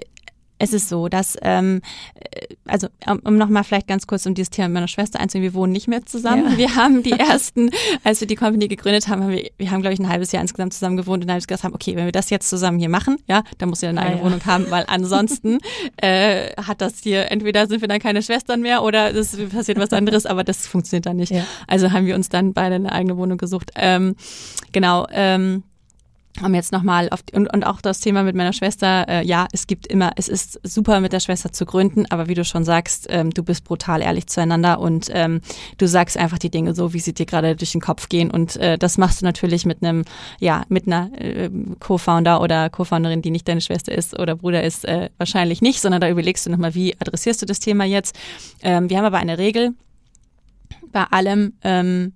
es 0.58 0.72
ist 0.72 0.88
so, 0.88 1.08
dass, 1.08 1.36
ähm, 1.42 1.82
äh, 2.14 2.54
also 2.66 2.88
um, 3.06 3.20
um 3.24 3.36
nochmal 3.36 3.64
vielleicht 3.64 3.86
ganz 3.86 4.06
kurz 4.06 4.26
um 4.26 4.34
dieses 4.34 4.50
Thema 4.50 4.68
meiner 4.68 4.88
Schwester 4.88 5.20
einzugehen, 5.20 5.42
wir 5.42 5.54
wohnen 5.54 5.72
nicht 5.72 5.88
mehr 5.88 6.04
zusammen. 6.04 6.52
Ja. 6.52 6.56
Wir 6.56 6.76
haben 6.76 7.02
die 7.02 7.12
ersten, 7.18 7.70
als 8.04 8.20
wir 8.20 8.28
die 8.28 8.36
Company 8.36 8.68
gegründet 8.68 9.08
haben, 9.08 9.22
haben 9.22 9.30
wir, 9.30 9.50
wir 9.58 9.70
haben, 9.70 9.82
glaube 9.82 9.94
ich, 9.94 10.00
ein 10.00 10.08
halbes 10.08 10.32
Jahr 10.32 10.42
insgesamt 10.42 10.74
zusammen 10.74 10.96
gewohnt 10.96 11.22
und 11.22 11.28
dann 11.28 11.34
habe 11.34 11.40
ich 11.40 11.46
gesagt, 11.46 11.74
okay, 11.74 11.96
wenn 11.96 12.06
wir 12.06 12.12
das 12.12 12.30
jetzt 12.30 12.48
zusammen 12.48 12.78
hier 12.78 12.88
machen, 12.88 13.18
ja, 13.28 13.42
dann 13.58 13.68
muss 13.68 13.80
sie 13.80 13.86
eine 13.86 14.00
eigene 14.00 14.18
ja, 14.18 14.24
Wohnung 14.24 14.40
haben, 14.46 14.70
weil 14.70 14.84
ansonsten 14.88 15.58
äh, 15.98 16.52
hat 16.56 16.80
das 16.80 17.00
hier, 17.02 17.30
entweder 17.30 17.66
sind 17.66 17.80
wir 17.80 17.88
dann 17.88 18.00
keine 18.00 18.22
Schwestern 18.22 18.62
mehr 18.62 18.82
oder 18.82 19.14
es 19.14 19.36
passiert 19.50 19.78
was 19.78 19.92
anderes, 19.92 20.26
aber 20.26 20.44
das 20.44 20.66
funktioniert 20.66 21.06
dann 21.06 21.16
nicht. 21.16 21.32
Also 21.66 21.92
haben 21.92 22.06
wir 22.06 22.14
uns 22.14 22.28
dann 22.28 22.52
beide 22.52 22.76
eine 22.76 22.92
eigene 22.92 23.16
Wohnung 23.16 23.38
gesucht. 23.38 23.70
Ähm, 23.76 24.16
genau. 24.72 25.06
Ähm, 25.10 25.62
um 26.42 26.54
jetzt 26.54 26.72
nochmal 26.72 27.08
auf 27.10 27.20
und, 27.32 27.52
und 27.52 27.64
auch 27.64 27.80
das 27.80 28.00
Thema 28.00 28.22
mit 28.22 28.36
meiner 28.36 28.52
Schwester, 28.52 29.06
äh, 29.08 29.24
ja, 29.24 29.46
es 29.52 29.66
gibt 29.66 29.86
immer, 29.86 30.12
es 30.16 30.28
ist 30.28 30.60
super 30.62 31.00
mit 31.00 31.12
der 31.12 31.20
Schwester 31.20 31.52
zu 31.52 31.66
gründen, 31.66 32.06
aber 32.10 32.28
wie 32.28 32.34
du 32.34 32.44
schon 32.44 32.64
sagst, 32.64 33.06
ähm, 33.10 33.30
du 33.30 33.42
bist 33.42 33.64
brutal 33.64 34.02
ehrlich 34.02 34.26
zueinander 34.26 34.80
und 34.80 35.08
ähm, 35.12 35.40
du 35.78 35.86
sagst 35.86 36.16
einfach 36.16 36.38
die 36.38 36.50
Dinge 36.50 36.74
so, 36.74 36.92
wie 36.92 37.00
sie 37.00 37.14
dir 37.14 37.26
gerade 37.26 37.56
durch 37.56 37.72
den 37.72 37.80
Kopf 37.80 38.08
gehen 38.08 38.30
und 38.30 38.56
äh, 38.56 38.78
das 38.78 38.98
machst 38.98 39.22
du 39.22 39.24
natürlich 39.24 39.64
mit 39.66 39.82
einem, 39.82 40.04
ja, 40.40 40.64
mit 40.68 40.86
einer 40.86 41.10
äh, 41.18 41.50
Co-Founder 41.80 42.40
oder 42.40 42.70
Co-Founderin, 42.70 43.22
die 43.22 43.30
nicht 43.30 43.48
deine 43.48 43.60
Schwester 43.60 43.92
ist 43.92 44.18
oder 44.18 44.36
Bruder 44.36 44.62
ist, 44.62 44.84
äh, 44.84 45.10
wahrscheinlich 45.18 45.62
nicht, 45.62 45.80
sondern 45.80 46.00
da 46.00 46.08
überlegst 46.08 46.46
du 46.46 46.50
nochmal, 46.50 46.74
wie 46.74 46.94
adressierst 47.00 47.42
du 47.42 47.46
das 47.46 47.60
Thema 47.60 47.84
jetzt. 47.84 48.16
Ähm, 48.62 48.90
wir 48.90 48.98
haben 48.98 49.04
aber 49.04 49.18
eine 49.18 49.38
Regel 49.38 49.74
bei 50.92 51.04
allem, 51.04 51.54
ähm, 51.62 52.12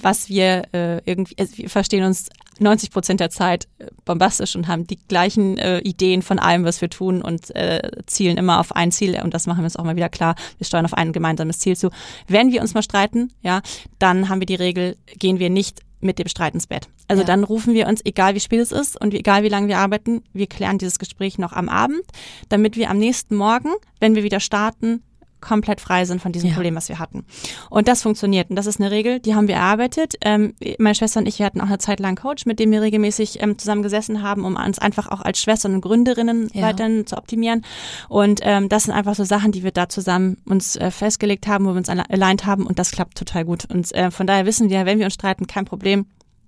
was 0.00 0.28
wir 0.28 0.64
äh, 0.72 0.98
irgendwie, 1.04 1.36
also 1.38 1.56
wir 1.58 1.70
verstehen 1.70 2.04
uns 2.04 2.28
90 2.58 2.90
Prozent 2.90 3.20
der 3.20 3.30
Zeit 3.30 3.68
äh, 3.78 3.86
bombastisch 4.04 4.54
und 4.56 4.68
haben 4.68 4.86
die 4.86 4.98
gleichen 5.08 5.58
äh, 5.58 5.78
Ideen 5.80 6.22
von 6.22 6.38
allem, 6.38 6.64
was 6.64 6.80
wir 6.80 6.90
tun 6.90 7.22
und 7.22 7.54
äh, 7.56 7.90
zielen 8.06 8.36
immer 8.36 8.60
auf 8.60 8.74
ein 8.74 8.92
Ziel 8.92 9.20
und 9.22 9.34
das 9.34 9.46
machen 9.46 9.58
wir 9.58 9.64
uns 9.64 9.76
auch 9.76 9.84
mal 9.84 9.96
wieder 9.96 10.08
klar. 10.08 10.34
Wir 10.58 10.66
steuern 10.66 10.84
auf 10.84 10.94
ein 10.94 11.12
gemeinsames 11.12 11.58
Ziel 11.58 11.76
zu. 11.76 11.90
Wenn 12.28 12.52
wir 12.52 12.60
uns 12.60 12.74
mal 12.74 12.82
streiten, 12.82 13.32
ja, 13.42 13.62
dann 13.98 14.28
haben 14.28 14.40
wir 14.40 14.46
die 14.46 14.54
Regel, 14.54 14.96
gehen 15.18 15.38
wir 15.38 15.50
nicht 15.50 15.80
mit 16.00 16.18
dem 16.18 16.28
Streit 16.28 16.54
ins 16.54 16.66
Bett. 16.66 16.88
Also 17.08 17.22
ja. 17.22 17.26
dann 17.26 17.44
rufen 17.44 17.74
wir 17.74 17.88
uns, 17.88 18.00
egal 18.04 18.34
wie 18.34 18.40
spät 18.40 18.60
es 18.60 18.72
ist 18.72 19.00
und 19.00 19.14
egal 19.14 19.42
wie 19.42 19.48
lange 19.48 19.68
wir 19.68 19.78
arbeiten, 19.78 20.22
wir 20.32 20.46
klären 20.46 20.78
dieses 20.78 20.98
Gespräch 20.98 21.38
noch 21.38 21.52
am 21.52 21.68
Abend, 21.68 22.02
damit 22.50 22.76
wir 22.76 22.90
am 22.90 22.98
nächsten 22.98 23.36
Morgen, 23.36 23.70
wenn 24.00 24.14
wir 24.14 24.22
wieder 24.22 24.40
starten, 24.40 25.02
komplett 25.44 25.80
frei 25.80 26.04
sind 26.04 26.22
von 26.22 26.32
diesem 26.32 26.48
ja. 26.48 26.54
Problem, 26.54 26.74
was 26.74 26.88
wir 26.88 26.98
hatten. 26.98 27.24
Und 27.70 27.86
das 27.86 28.02
funktioniert. 28.02 28.50
Und 28.50 28.56
das 28.56 28.66
ist 28.66 28.80
eine 28.80 28.90
Regel, 28.90 29.20
die 29.20 29.34
haben 29.34 29.46
wir 29.46 29.56
erarbeitet. 29.56 30.14
Ähm, 30.22 30.54
meine 30.78 30.94
Schwester 30.94 31.20
und 31.20 31.26
ich, 31.26 31.38
wir 31.38 31.46
hatten 31.46 31.60
auch 31.60 31.66
eine 31.66 31.78
Zeit 31.78 32.00
lang 32.00 32.14
einen 32.14 32.16
Coach, 32.16 32.46
mit 32.46 32.58
dem 32.58 32.70
wir 32.70 32.80
regelmäßig 32.80 33.42
ähm, 33.42 33.58
zusammen 33.58 33.82
gesessen 33.82 34.22
haben, 34.22 34.44
um 34.44 34.56
uns 34.56 34.78
einfach 34.78 35.10
auch 35.10 35.20
als 35.20 35.40
Schwestern 35.40 35.74
und 35.74 35.80
Gründerinnen 35.80 36.50
ja. 36.52 36.62
weiterhin 36.62 37.06
zu 37.06 37.16
optimieren. 37.16 37.64
Und 38.08 38.40
ähm, 38.42 38.68
das 38.68 38.84
sind 38.84 38.94
einfach 38.94 39.14
so 39.14 39.24
Sachen, 39.24 39.52
die 39.52 39.62
wir 39.62 39.72
da 39.72 39.88
zusammen 39.88 40.38
uns 40.44 40.76
äh, 40.76 40.90
festgelegt 40.90 41.46
haben, 41.46 41.66
wo 41.66 41.70
wir 41.70 41.78
uns 41.78 41.88
aligned 41.88 42.46
haben. 42.46 42.66
Und 42.66 42.78
das 42.78 42.92
klappt 42.92 43.18
total 43.18 43.44
gut. 43.44 43.66
Und 43.70 43.92
äh, 43.94 44.10
von 44.10 44.26
daher 44.26 44.46
wissen 44.46 44.70
wir, 44.70 44.86
wenn 44.86 44.98
wir 44.98 45.06
uns 45.06 45.14
streiten, 45.14 45.46
kein 45.46 45.64
Problem. 45.64 46.06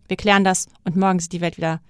Wir 0.08 0.16
klären 0.16 0.44
das 0.44 0.68
und 0.84 0.96
morgen 0.96 1.18
sieht 1.18 1.32
die 1.32 1.40
Welt 1.40 1.56
wieder 1.56 1.80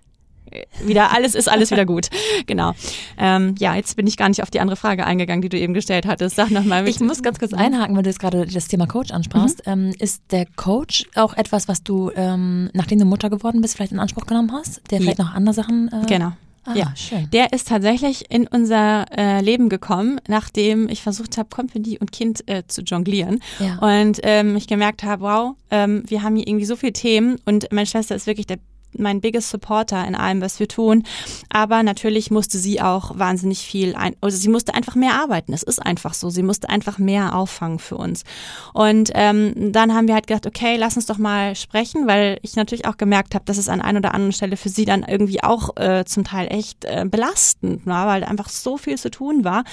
wieder 0.85 1.13
alles 1.13 1.35
ist 1.35 1.49
alles 1.49 1.71
wieder 1.71 1.85
gut. 1.85 2.09
Genau. 2.47 2.73
Ähm, 3.19 3.55
ja, 3.59 3.75
jetzt 3.75 3.97
bin 3.97 4.07
ich 4.07 4.17
gar 4.17 4.29
nicht 4.29 4.43
auf 4.43 4.51
die 4.51 4.61
andere 4.61 4.77
Frage 4.77 5.07
eingegangen, 5.07 5.43
die 5.43 5.49
du 5.49 5.59
eben 5.59 5.75
gestellt 5.75 6.07
hattest. 6.07 6.37
Sag 6.37 6.51
nochmal. 6.51 6.87
Ich 6.89 7.01
muss 7.01 7.23
ganz 7.23 7.39
kurz 7.39 7.53
einhaken, 7.53 7.97
weil 7.97 8.03
du 8.03 8.11
jetzt 8.11 8.21
gerade 8.21 8.47
das 8.47 8.69
Thema 8.69 8.87
Coach 8.87 9.11
ansprachst. 9.11 9.67
Mhm. 9.67 9.73
Ähm, 9.73 9.95
ist 9.99 10.23
der 10.31 10.47
Coach 10.57 11.07
auch 11.15 11.35
etwas, 11.35 11.69
was 11.69 11.83
du, 11.83 12.11
ähm, 12.15 12.71
nachdem 12.73 12.99
du 12.99 13.05
Mutter 13.05 13.31
geworden 13.31 13.61
bist, 13.61 13.77
vielleicht 13.77 13.93
in 13.93 13.99
Anspruch 13.99 14.27
genommen 14.27 14.53
hast, 14.53 14.81
der 14.91 15.01
vielleicht 15.01 15.19
ja. 15.19 15.25
noch 15.25 15.35
andere 15.35 15.55
Sachen? 15.55 15.91
Äh, 15.93 16.07
genau. 16.07 16.33
Ah, 16.67 16.75
ja, 16.75 16.93
schön. 16.97 17.31
Der 17.31 17.53
ist 17.53 17.69
tatsächlich 17.69 18.31
in 18.31 18.49
unser 18.49 19.07
äh, 19.17 19.41
Leben 19.41 19.69
gekommen, 19.69 20.21
nachdem 20.27 20.89
ich 20.89 21.01
versucht 21.01 21.39
habe, 21.39 21.49
Company 21.49 21.97
und 21.99 22.11
Kind 22.11 22.47
äh, 22.49 22.65
zu 22.67 22.83
jonglieren. 22.83 23.41
Ja. 23.61 23.79
Und 23.79 24.19
ähm, 24.25 24.57
ich 24.57 24.67
gemerkt 24.67 25.05
habe, 25.05 25.23
wow, 25.23 25.55
ähm, 25.71 26.03
wir 26.09 26.23
haben 26.23 26.35
hier 26.35 26.49
irgendwie 26.49 26.65
so 26.65 26.75
viele 26.75 26.93
Themen 26.93 27.37
und 27.45 27.71
meine 27.71 27.87
Schwester 27.87 28.17
ist 28.17 28.27
wirklich 28.27 28.47
der 28.47 28.59
mein 28.99 29.21
biggest 29.21 29.51
Supporter 29.51 30.07
in 30.07 30.15
allem, 30.15 30.41
was 30.41 30.61
wir 30.61 30.69
tun. 30.69 31.05
Aber 31.51 31.83
natürlich 31.83 32.31
musste 32.31 32.59
sie 32.59 32.81
auch 32.81 33.19
wahnsinnig 33.19 33.61
viel, 33.61 33.95
ein, 33.95 34.17
also 34.21 34.37
sie 34.37 34.49
musste 34.49 34.75
einfach 34.75 34.95
mehr 34.95 35.15
arbeiten. 35.15 35.53
Es 35.53 35.63
ist 35.63 35.79
einfach 35.79 36.15
so. 36.15 36.31
Sie 36.31 36.43
musste 36.43 36.69
einfach 36.69 36.99
mehr 36.99 37.35
auffangen 37.35 37.79
für 37.79 37.97
uns. 37.97 38.25
Und 38.73 39.11
ähm, 39.15 39.73
dann 39.73 39.95
haben 39.95 40.09
wir 40.09 40.15
halt 40.15 40.27
gedacht, 40.27 40.47
okay, 40.47 40.77
lass 40.77 40.97
uns 40.97 41.07
doch 41.07 41.19
mal 41.19 41.55
sprechen, 41.55 42.07
weil 42.07 42.39
ich 42.43 42.57
natürlich 42.57 42.87
auch 42.87 42.97
gemerkt 42.97 43.35
habe, 43.35 43.45
dass 43.45 43.59
es 43.59 43.69
an 43.69 43.81
einer 43.81 43.99
oder 43.99 44.15
anderen 44.15 44.33
Stelle 44.33 44.57
für 44.57 44.69
sie 44.69 44.85
dann 44.85 45.03
irgendwie 45.03 45.43
auch 45.43 45.77
äh, 45.77 46.05
zum 46.05 46.25
Teil 46.25 46.49
echt 46.51 46.85
äh, 46.85 47.05
belastend 47.09 47.87
war, 47.87 48.07
weil 48.07 48.25
einfach 48.25 48.49
so 48.49 48.77
viel 48.77 48.99
zu 48.99 49.11
tun 49.11 49.45
war. 49.45 49.65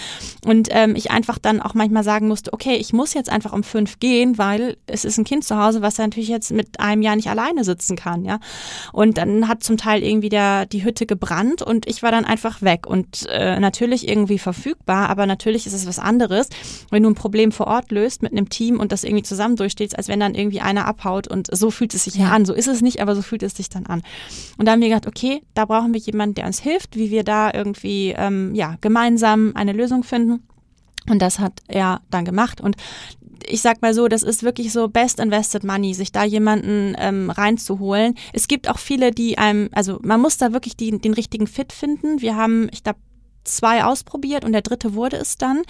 Und 0.45 0.69
ähm, 0.71 0.95
ich 0.95 1.11
einfach 1.11 1.37
dann 1.39 1.61
auch 1.61 1.73
manchmal 1.73 2.03
sagen 2.03 2.27
musste, 2.27 2.53
okay, 2.53 2.75
ich 2.75 2.93
muss 2.93 3.13
jetzt 3.13 3.29
einfach 3.29 3.53
um 3.53 3.63
fünf 3.63 3.99
gehen, 3.99 4.37
weil 4.37 4.77
es 4.87 5.05
ist 5.05 5.17
ein 5.17 5.23
Kind 5.23 5.43
zu 5.43 5.57
Hause, 5.57 5.81
was 5.81 5.97
natürlich 5.97 6.29
jetzt 6.29 6.51
mit 6.51 6.79
einem 6.79 7.01
Jahr 7.01 7.15
nicht 7.15 7.29
alleine 7.29 7.63
sitzen 7.63 7.95
kann, 7.95 8.25
ja. 8.25 8.39
Und 8.91 9.12
und 9.13 9.19
dann 9.19 9.47
hat 9.47 9.63
zum 9.63 9.77
Teil 9.77 10.01
irgendwie 10.01 10.29
der, 10.29 10.65
die 10.65 10.83
Hütte 10.83 11.05
gebrannt 11.05 11.61
und 11.61 11.87
ich 11.87 12.01
war 12.01 12.09
dann 12.09 12.25
einfach 12.25 12.63
weg. 12.63 12.87
Und 12.87 13.27
äh, 13.29 13.59
natürlich 13.59 14.07
irgendwie 14.07 14.39
verfügbar, 14.39 15.07
aber 15.07 15.27
natürlich 15.27 15.67
ist 15.67 15.73
es 15.73 15.85
was 15.85 15.99
anderes, 15.99 16.49
wenn 16.89 17.03
du 17.03 17.11
ein 17.11 17.15
Problem 17.15 17.51
vor 17.51 17.67
Ort 17.67 17.91
löst 17.91 18.23
mit 18.23 18.31
einem 18.31 18.49
Team 18.49 18.79
und 18.79 18.91
das 18.91 19.03
irgendwie 19.03 19.21
zusammen 19.21 19.55
durchsteht, 19.55 19.95
als 19.95 20.07
wenn 20.07 20.19
dann 20.19 20.33
irgendwie 20.33 20.61
einer 20.61 20.87
abhaut 20.87 21.27
und 21.27 21.55
so 21.55 21.69
fühlt 21.69 21.93
es 21.93 22.05
sich 22.05 22.15
ja 22.15 22.31
an. 22.31 22.45
So 22.45 22.53
ist 22.53 22.67
es 22.67 22.81
nicht, 22.81 23.03
aber 23.03 23.15
so 23.15 23.21
fühlt 23.21 23.43
es 23.43 23.53
sich 23.53 23.69
dann 23.69 23.85
an. 23.85 24.01
Und 24.57 24.65
da 24.65 24.71
haben 24.71 24.81
wir 24.81 24.89
gedacht, 24.89 25.05
okay, 25.05 25.43
da 25.53 25.65
brauchen 25.65 25.93
wir 25.93 26.01
jemanden, 26.01 26.33
der 26.33 26.47
uns 26.47 26.59
hilft, 26.59 26.95
wie 26.95 27.11
wir 27.11 27.23
da 27.23 27.53
irgendwie 27.53 28.15
ähm, 28.17 28.55
ja 28.55 28.77
gemeinsam 28.81 29.51
eine 29.53 29.73
Lösung 29.73 30.03
finden. 30.03 30.41
Und 31.07 31.21
das 31.21 31.37
hat 31.37 31.61
er 31.67 32.01
dann 32.09 32.25
gemacht. 32.25 32.61
Und 32.61 32.77
ich 33.47 33.61
sag 33.61 33.81
mal 33.81 33.93
so, 33.93 34.07
das 34.07 34.23
ist 34.23 34.43
wirklich 34.43 34.71
so 34.71 34.87
best 34.87 35.19
invested 35.19 35.63
money, 35.63 35.93
sich 35.93 36.11
da 36.11 36.23
jemanden 36.23 36.95
ähm, 36.97 37.29
reinzuholen. 37.29 38.15
Es 38.33 38.47
gibt 38.47 38.69
auch 38.69 38.79
viele, 38.79 39.11
die 39.11 39.37
einem, 39.37 39.69
also 39.73 39.99
man 40.03 40.21
muss 40.21 40.37
da 40.37 40.53
wirklich 40.53 40.75
die, 40.75 40.97
den 40.97 41.13
richtigen 41.13 41.47
Fit 41.47 41.73
finden. 41.73 42.21
Wir 42.21 42.35
haben, 42.35 42.69
ich 42.71 42.83
glaube, 42.83 42.99
zwei 43.43 43.83
ausprobiert 43.83 44.45
und 44.45 44.53
der 44.53 44.61
dritte 44.61 44.93
wurde 44.93 45.17
es 45.17 45.37
dann. 45.37 45.63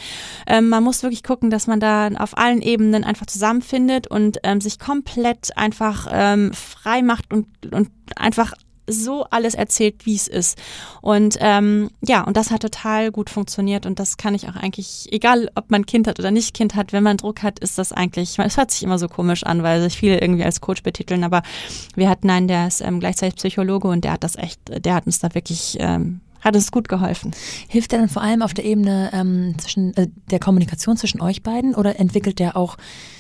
Ähm, 0.48 0.70
man 0.70 0.84
muss 0.84 1.04
wirklich 1.04 1.24
gucken, 1.24 1.50
dass 1.50 1.68
man 1.68 1.80
da 1.80 2.10
auf 2.18 2.38
allen 2.38 2.62
Ebenen 2.62 3.04
einfach 3.04 3.26
zusammenfindet 3.26 4.08
und 4.08 4.38
ähm, 4.44 4.62
sich 4.62 4.80
komplett 4.80 5.58
einfach 5.58 6.08
ähm, 6.12 6.52
frei 6.54 7.02
macht 7.02 7.34
und, 7.34 7.48
und 7.72 7.90
einfach 8.16 8.54
so 8.88 9.26
alles 9.30 9.56
erzählt, 9.56 10.06
wie 10.06 10.16
es 10.16 10.28
ist. 10.28 10.58
Und 11.02 11.38
ähm, 11.40 11.90
ja, 12.02 12.24
und 12.24 12.38
das 12.38 12.52
hat 12.52 12.62
total 12.62 13.12
gut 13.12 13.30
funktioniert 13.30 13.86
und 13.86 14.00
das 14.00 14.18
kann 14.18 14.36
ich 14.36 14.48
auch 14.50 14.56
eigentlich, 14.56 15.08
egal 15.12 15.50
ob 15.56 15.72
man 15.72 15.86
Kind 15.86 16.08
hat 16.08 16.20
oder 16.20 16.32
nicht 16.32 16.54
Kind 16.54 16.76
hat, 16.76 16.94
wenn 16.94 17.04
man 17.04 17.18
Druck 17.18 17.44
hat, 17.44 17.60
ist 17.60 17.78
das 17.78 17.92
eigentlich, 17.92 18.38
es 18.40 18.58
hört 18.58 18.72
sich 18.72 18.84
immer 18.84 19.00
so 19.00 19.08
komisch 19.08 19.44
an, 19.44 19.64
weil 19.64 19.82
sich 19.82 19.98
viele 19.98 20.20
irgendwie 20.20 20.44
als 20.44 20.62
Coach 20.62 20.84
betiteln, 20.84 21.24
aber 21.24 21.44
wir 21.96 22.10
hatten 22.10 22.30
einen, 22.30 22.48
der 22.48 22.68
ist 22.68 22.82
ähm, 22.82 23.00
gleichzeitig 23.00 23.36
Psychologe 23.36 23.88
und 23.88 24.04
der 24.04 24.14
hat 24.14 24.24
das 24.24 24.36
echt, 24.36 24.60
der 24.68 24.96
hat 24.96 25.06
uns 25.06 25.20
da 25.20 25.34
wirklich 25.34 25.78
ähm, 25.80 26.22
hat 26.44 26.56
es 26.56 26.72
gut 26.72 26.90
geholfen. 26.90 27.32
Hilft 27.70 27.94
der 27.94 28.00
dann 28.00 28.10
vor 28.10 28.22
allem 28.22 28.42
auf 28.42 28.54
der 28.54 28.66
Ebene 28.66 29.10
ähm, 29.14 29.56
zwischen 29.60 29.96
äh, 29.96 30.08
der 30.30 30.40
Kommunikation 30.40 30.98
zwischen 30.98 31.22
euch 31.22 31.42
beiden 31.42 31.74
oder 31.74 32.00
entwickelt 32.00 32.40
der 32.40 32.58
auch 32.58 32.78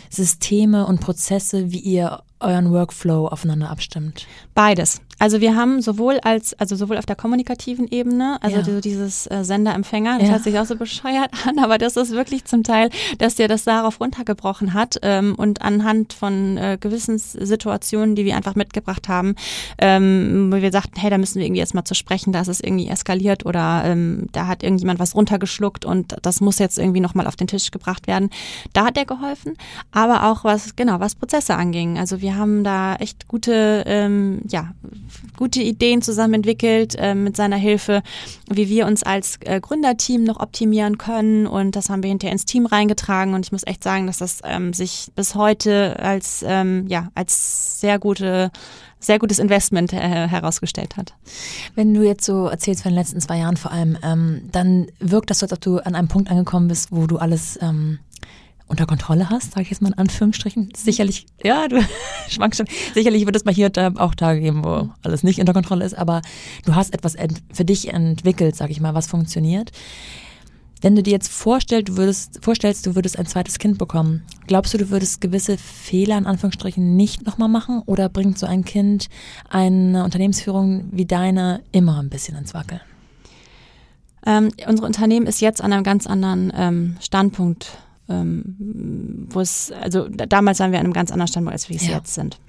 Systeme 0.09 0.85
und 0.85 0.99
Prozesse, 0.99 1.71
wie 1.71 1.79
ihr 1.79 2.21
euren 2.43 2.71
Workflow 2.71 3.27
aufeinander 3.27 3.69
abstimmt? 3.69 4.27
Beides. 4.53 5.01
Also 5.19 5.39
wir 5.41 5.55
haben 5.55 5.81
sowohl 5.81 6.19
als, 6.19 6.53
also 6.59 6.75
sowohl 6.75 6.97
auf 6.97 7.05
der 7.05 7.15
kommunikativen 7.15 7.87
Ebene, 7.87 8.37
also 8.41 8.71
ja. 8.71 8.81
dieses 8.81 9.27
äh, 9.27 9.43
Sender-Empfänger, 9.43 10.17
das 10.19 10.27
ja. 10.27 10.33
hört 10.33 10.43
sich 10.43 10.59
auch 10.59 10.65
so 10.65 10.75
bescheuert 10.75 11.31
an, 11.47 11.59
aber 11.59 11.77
das 11.77 11.95
ist 11.95 12.11
wirklich 12.11 12.45
zum 12.45 12.63
Teil, 12.63 12.89
dass 13.19 13.35
der 13.35 13.47
das 13.47 13.63
darauf 13.63 13.99
runtergebrochen 13.99 14.73
hat 14.73 14.97
ähm, 15.01 15.35
und 15.35 15.61
anhand 15.61 16.13
von 16.13 16.57
äh, 16.57 16.77
gewissen 16.79 17.17
Situationen, 17.19 18.15
die 18.15 18.25
wir 18.25 18.35
einfach 18.35 18.55
mitgebracht 18.55 19.07
haben, 19.07 19.35
ähm, 19.77 20.51
wo 20.51 20.61
wir 20.61 20.71
sagten, 20.71 20.99
hey, 20.99 21.09
da 21.09 21.17
müssen 21.17 21.39
wir 21.39 21.45
irgendwie 21.45 21.61
jetzt 21.61 21.73
mal 21.73 21.85
zu 21.85 21.95
sprechen, 21.95 22.33
da 22.33 22.41
ist 22.41 22.49
es 22.49 22.59
irgendwie 22.59 22.89
eskaliert 22.89 23.45
oder 23.45 23.83
ähm, 23.85 24.27
da 24.31 24.47
hat 24.47 24.63
irgendjemand 24.63 24.99
was 24.99 25.15
runtergeschluckt 25.15 25.85
und 25.85 26.17
das 26.21 26.41
muss 26.41 26.59
jetzt 26.59 26.77
irgendwie 26.77 26.99
nochmal 26.99 27.27
auf 27.27 27.35
den 27.35 27.47
Tisch 27.47 27.71
gebracht 27.71 28.07
werden. 28.07 28.29
Da 28.73 28.85
hat 28.85 28.97
er 28.97 29.05
geholfen, 29.05 29.57
aber 29.91 30.29
auch 30.29 30.43
was, 30.43 30.75
genau, 30.75 30.99
was 30.99 31.15
Prozesse 31.15 31.55
anging. 31.55 31.97
Also 31.97 32.19
wir 32.21 32.32
haben 32.35 32.63
da 32.63 32.95
echt 32.95 33.27
gute, 33.27 33.83
ähm, 33.85 34.41
ja, 34.47 34.73
gute 35.37 35.61
Ideen 35.61 36.01
zusammen 36.01 36.35
entwickelt 36.35 36.95
äh, 36.97 37.15
mit 37.15 37.35
seiner 37.35 37.57
Hilfe, 37.57 38.03
wie 38.49 38.69
wir 38.69 38.85
uns 38.85 39.03
als 39.03 39.37
äh, 39.41 39.59
Gründerteam 39.59 40.23
noch 40.23 40.39
optimieren 40.39 40.97
können. 40.97 41.47
Und 41.47 41.75
das 41.75 41.89
haben 41.89 42.03
wir 42.03 42.09
hinterher 42.09 42.33
ins 42.33 42.45
Team 42.45 42.65
reingetragen. 42.65 43.33
Und 43.33 43.45
ich 43.45 43.51
muss 43.51 43.65
echt 43.65 43.83
sagen, 43.83 44.07
dass 44.07 44.17
das 44.17 44.39
ähm, 44.43 44.73
sich 44.73 45.11
bis 45.15 45.35
heute 45.35 45.99
als, 45.99 46.43
ähm, 46.47 46.85
ja, 46.87 47.09
als 47.15 47.79
sehr 47.79 47.99
gute 47.99 48.51
sehr 49.03 49.19
gutes 49.19 49.39
Investment 49.39 49.93
äh, 49.93 49.97
herausgestellt 49.97 50.97
hat. 50.97 51.13
Wenn 51.75 51.93
du 51.93 52.03
jetzt 52.03 52.25
so 52.25 52.47
erzählst 52.47 52.83
von 52.83 52.91
den 52.91 52.97
letzten 52.97 53.19
zwei 53.19 53.37
Jahren 53.37 53.57
vor 53.57 53.71
allem, 53.71 53.97
ähm, 54.01 54.49
dann 54.51 54.87
wirkt 54.99 55.29
das 55.29 55.39
so, 55.39 55.45
als 55.45 55.53
ob 55.53 55.61
du 55.61 55.79
an 55.79 55.95
einem 55.95 56.07
Punkt 56.07 56.31
angekommen 56.31 56.69
bist, 56.69 56.91
wo 56.91 57.05
du 57.05 57.17
alles 57.17 57.59
ähm, 57.61 57.99
unter 58.73 58.85
Kontrolle 58.87 59.29
hast, 59.29 59.51
sage 59.51 59.61
ich 59.61 59.69
jetzt 59.69 59.81
mal 59.81 59.89
in 59.89 59.97
Anführungsstrichen. 59.97 60.71
Sicherlich, 60.75 61.27
ja, 61.43 61.67
du 61.67 61.79
schwankst 62.29 62.57
schon. 62.57 62.67
Sicherlich 62.93 63.25
wird 63.25 63.35
es 63.35 63.45
mal 63.45 63.53
hier 63.53 63.71
auch 63.97 64.15
Tage 64.15 64.41
geben, 64.41 64.63
wo 64.63 64.89
alles 65.03 65.23
nicht 65.23 65.39
unter 65.39 65.53
Kontrolle 65.53 65.85
ist, 65.85 65.97
aber 65.97 66.21
du 66.65 66.75
hast 66.75 66.93
etwas 66.93 67.15
für 67.51 67.65
dich 67.65 67.93
entwickelt, 67.93 68.55
sage 68.55 68.71
ich 68.71 68.81
mal, 68.81 68.95
was 68.95 69.07
funktioniert. 69.07 69.71
Wenn 70.81 70.95
du 70.95 71.03
dir 71.03 71.11
jetzt 71.11 71.31
vorstellst, 71.31 71.87
du 71.87 71.97
würdest, 71.97 72.43
vorstellst, 72.43 72.85
du 72.85 72.95
würdest 72.95 73.17
ein 73.17 73.25
zweites 73.25 73.57
Kind 73.57 73.77
bekommen, 73.77 74.23
glaubst 74.47 74.73
du, 74.73 74.77
du 74.77 74.89
würdest 74.89 75.21
gewisse 75.21 75.57
Fehler 75.57 76.17
in 76.17 76.25
Anführungsstrichen 76.25 76.97
nicht 76.97 77.25
nochmal 77.25 77.47
machen 77.47 77.81
oder 77.85 78.09
bringt 78.09 78.37
so 78.37 78.47
ein 78.47 78.65
Kind 78.65 79.07
eine 79.49 80.03
Unternehmensführung 80.03 80.89
wie 80.91 81.05
deine 81.05 81.61
immer 81.71 81.99
ein 81.99 82.09
bisschen 82.09 82.35
ins 82.35 82.53
Wackeln? 82.53 82.81
Ähm, 84.25 84.49
unsere 84.67 84.87
Unternehmen 84.87 85.25
ist 85.25 85.41
jetzt 85.41 85.61
an 85.61 85.71
einem 85.71 85.83
ganz 85.83 86.07
anderen 86.07 86.51
ähm, 86.55 86.97
Standpunkt 87.01 87.77
ähm, 88.09 89.27
wo 89.29 89.39
es, 89.41 89.71
also 89.71 90.07
damals 90.09 90.59
waren 90.59 90.71
wir 90.71 90.79
an 90.79 90.85
einem 90.85 90.93
ganz 90.93 91.11
anderen 91.11 91.27
Standpunkt, 91.27 91.53
als 91.53 91.69
wir 91.69 91.77
es 91.77 91.87
ja. 91.87 91.97
jetzt 91.97 92.13
sind. 92.13 92.39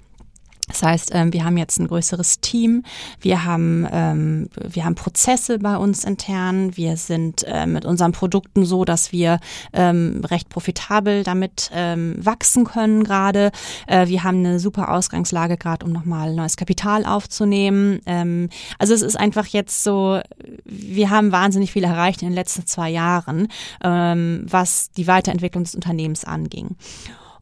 Das 0.74 0.82
heißt, 0.82 1.10
ähm, 1.14 1.32
wir 1.32 1.44
haben 1.44 1.56
jetzt 1.56 1.78
ein 1.78 1.86
größeres 1.86 2.40
Team, 2.40 2.82
wir 3.20 3.44
haben, 3.44 3.86
ähm, 3.92 4.48
wir 4.60 4.84
haben 4.84 4.96
Prozesse 4.96 5.60
bei 5.60 5.76
uns 5.76 6.02
intern, 6.02 6.76
wir 6.76 6.96
sind 6.96 7.44
äh, 7.44 7.66
mit 7.66 7.84
unseren 7.84 8.10
Produkten 8.10 8.64
so, 8.64 8.84
dass 8.84 9.12
wir 9.12 9.38
ähm, 9.72 10.22
recht 10.24 10.48
profitabel 10.48 11.22
damit 11.22 11.70
wachsen 11.74 12.64
können 12.64 13.04
gerade. 13.04 13.50
Äh, 13.86 14.08
wir 14.08 14.24
haben 14.24 14.38
eine 14.38 14.58
super 14.58 14.92
Ausgangslage 14.92 15.56
gerade, 15.56 15.84
um 15.86 15.92
nochmal 15.92 16.34
neues 16.34 16.56
Kapital 16.56 17.04
aufzunehmen. 17.04 18.00
also 18.78 18.94
es 18.94 19.02
ist 19.02 19.16
einfach 19.16 19.46
jetzt 19.46 19.84
so, 19.84 20.20
wir 20.64 21.10
haben 21.10 21.32
wahnsinnig 21.32 21.72
viel 21.72 21.84
erreicht 21.84 22.22
in 22.22 22.28
den 22.28 22.34
letzten 22.34 22.66
zwei 22.66 22.90
Jahren, 22.90 23.48
was 23.80 24.90
die 24.92 25.06
Weiterentwicklung 25.06 25.64
des 25.64 25.74
Unternehmens 25.74 26.24
anging. 26.24 26.76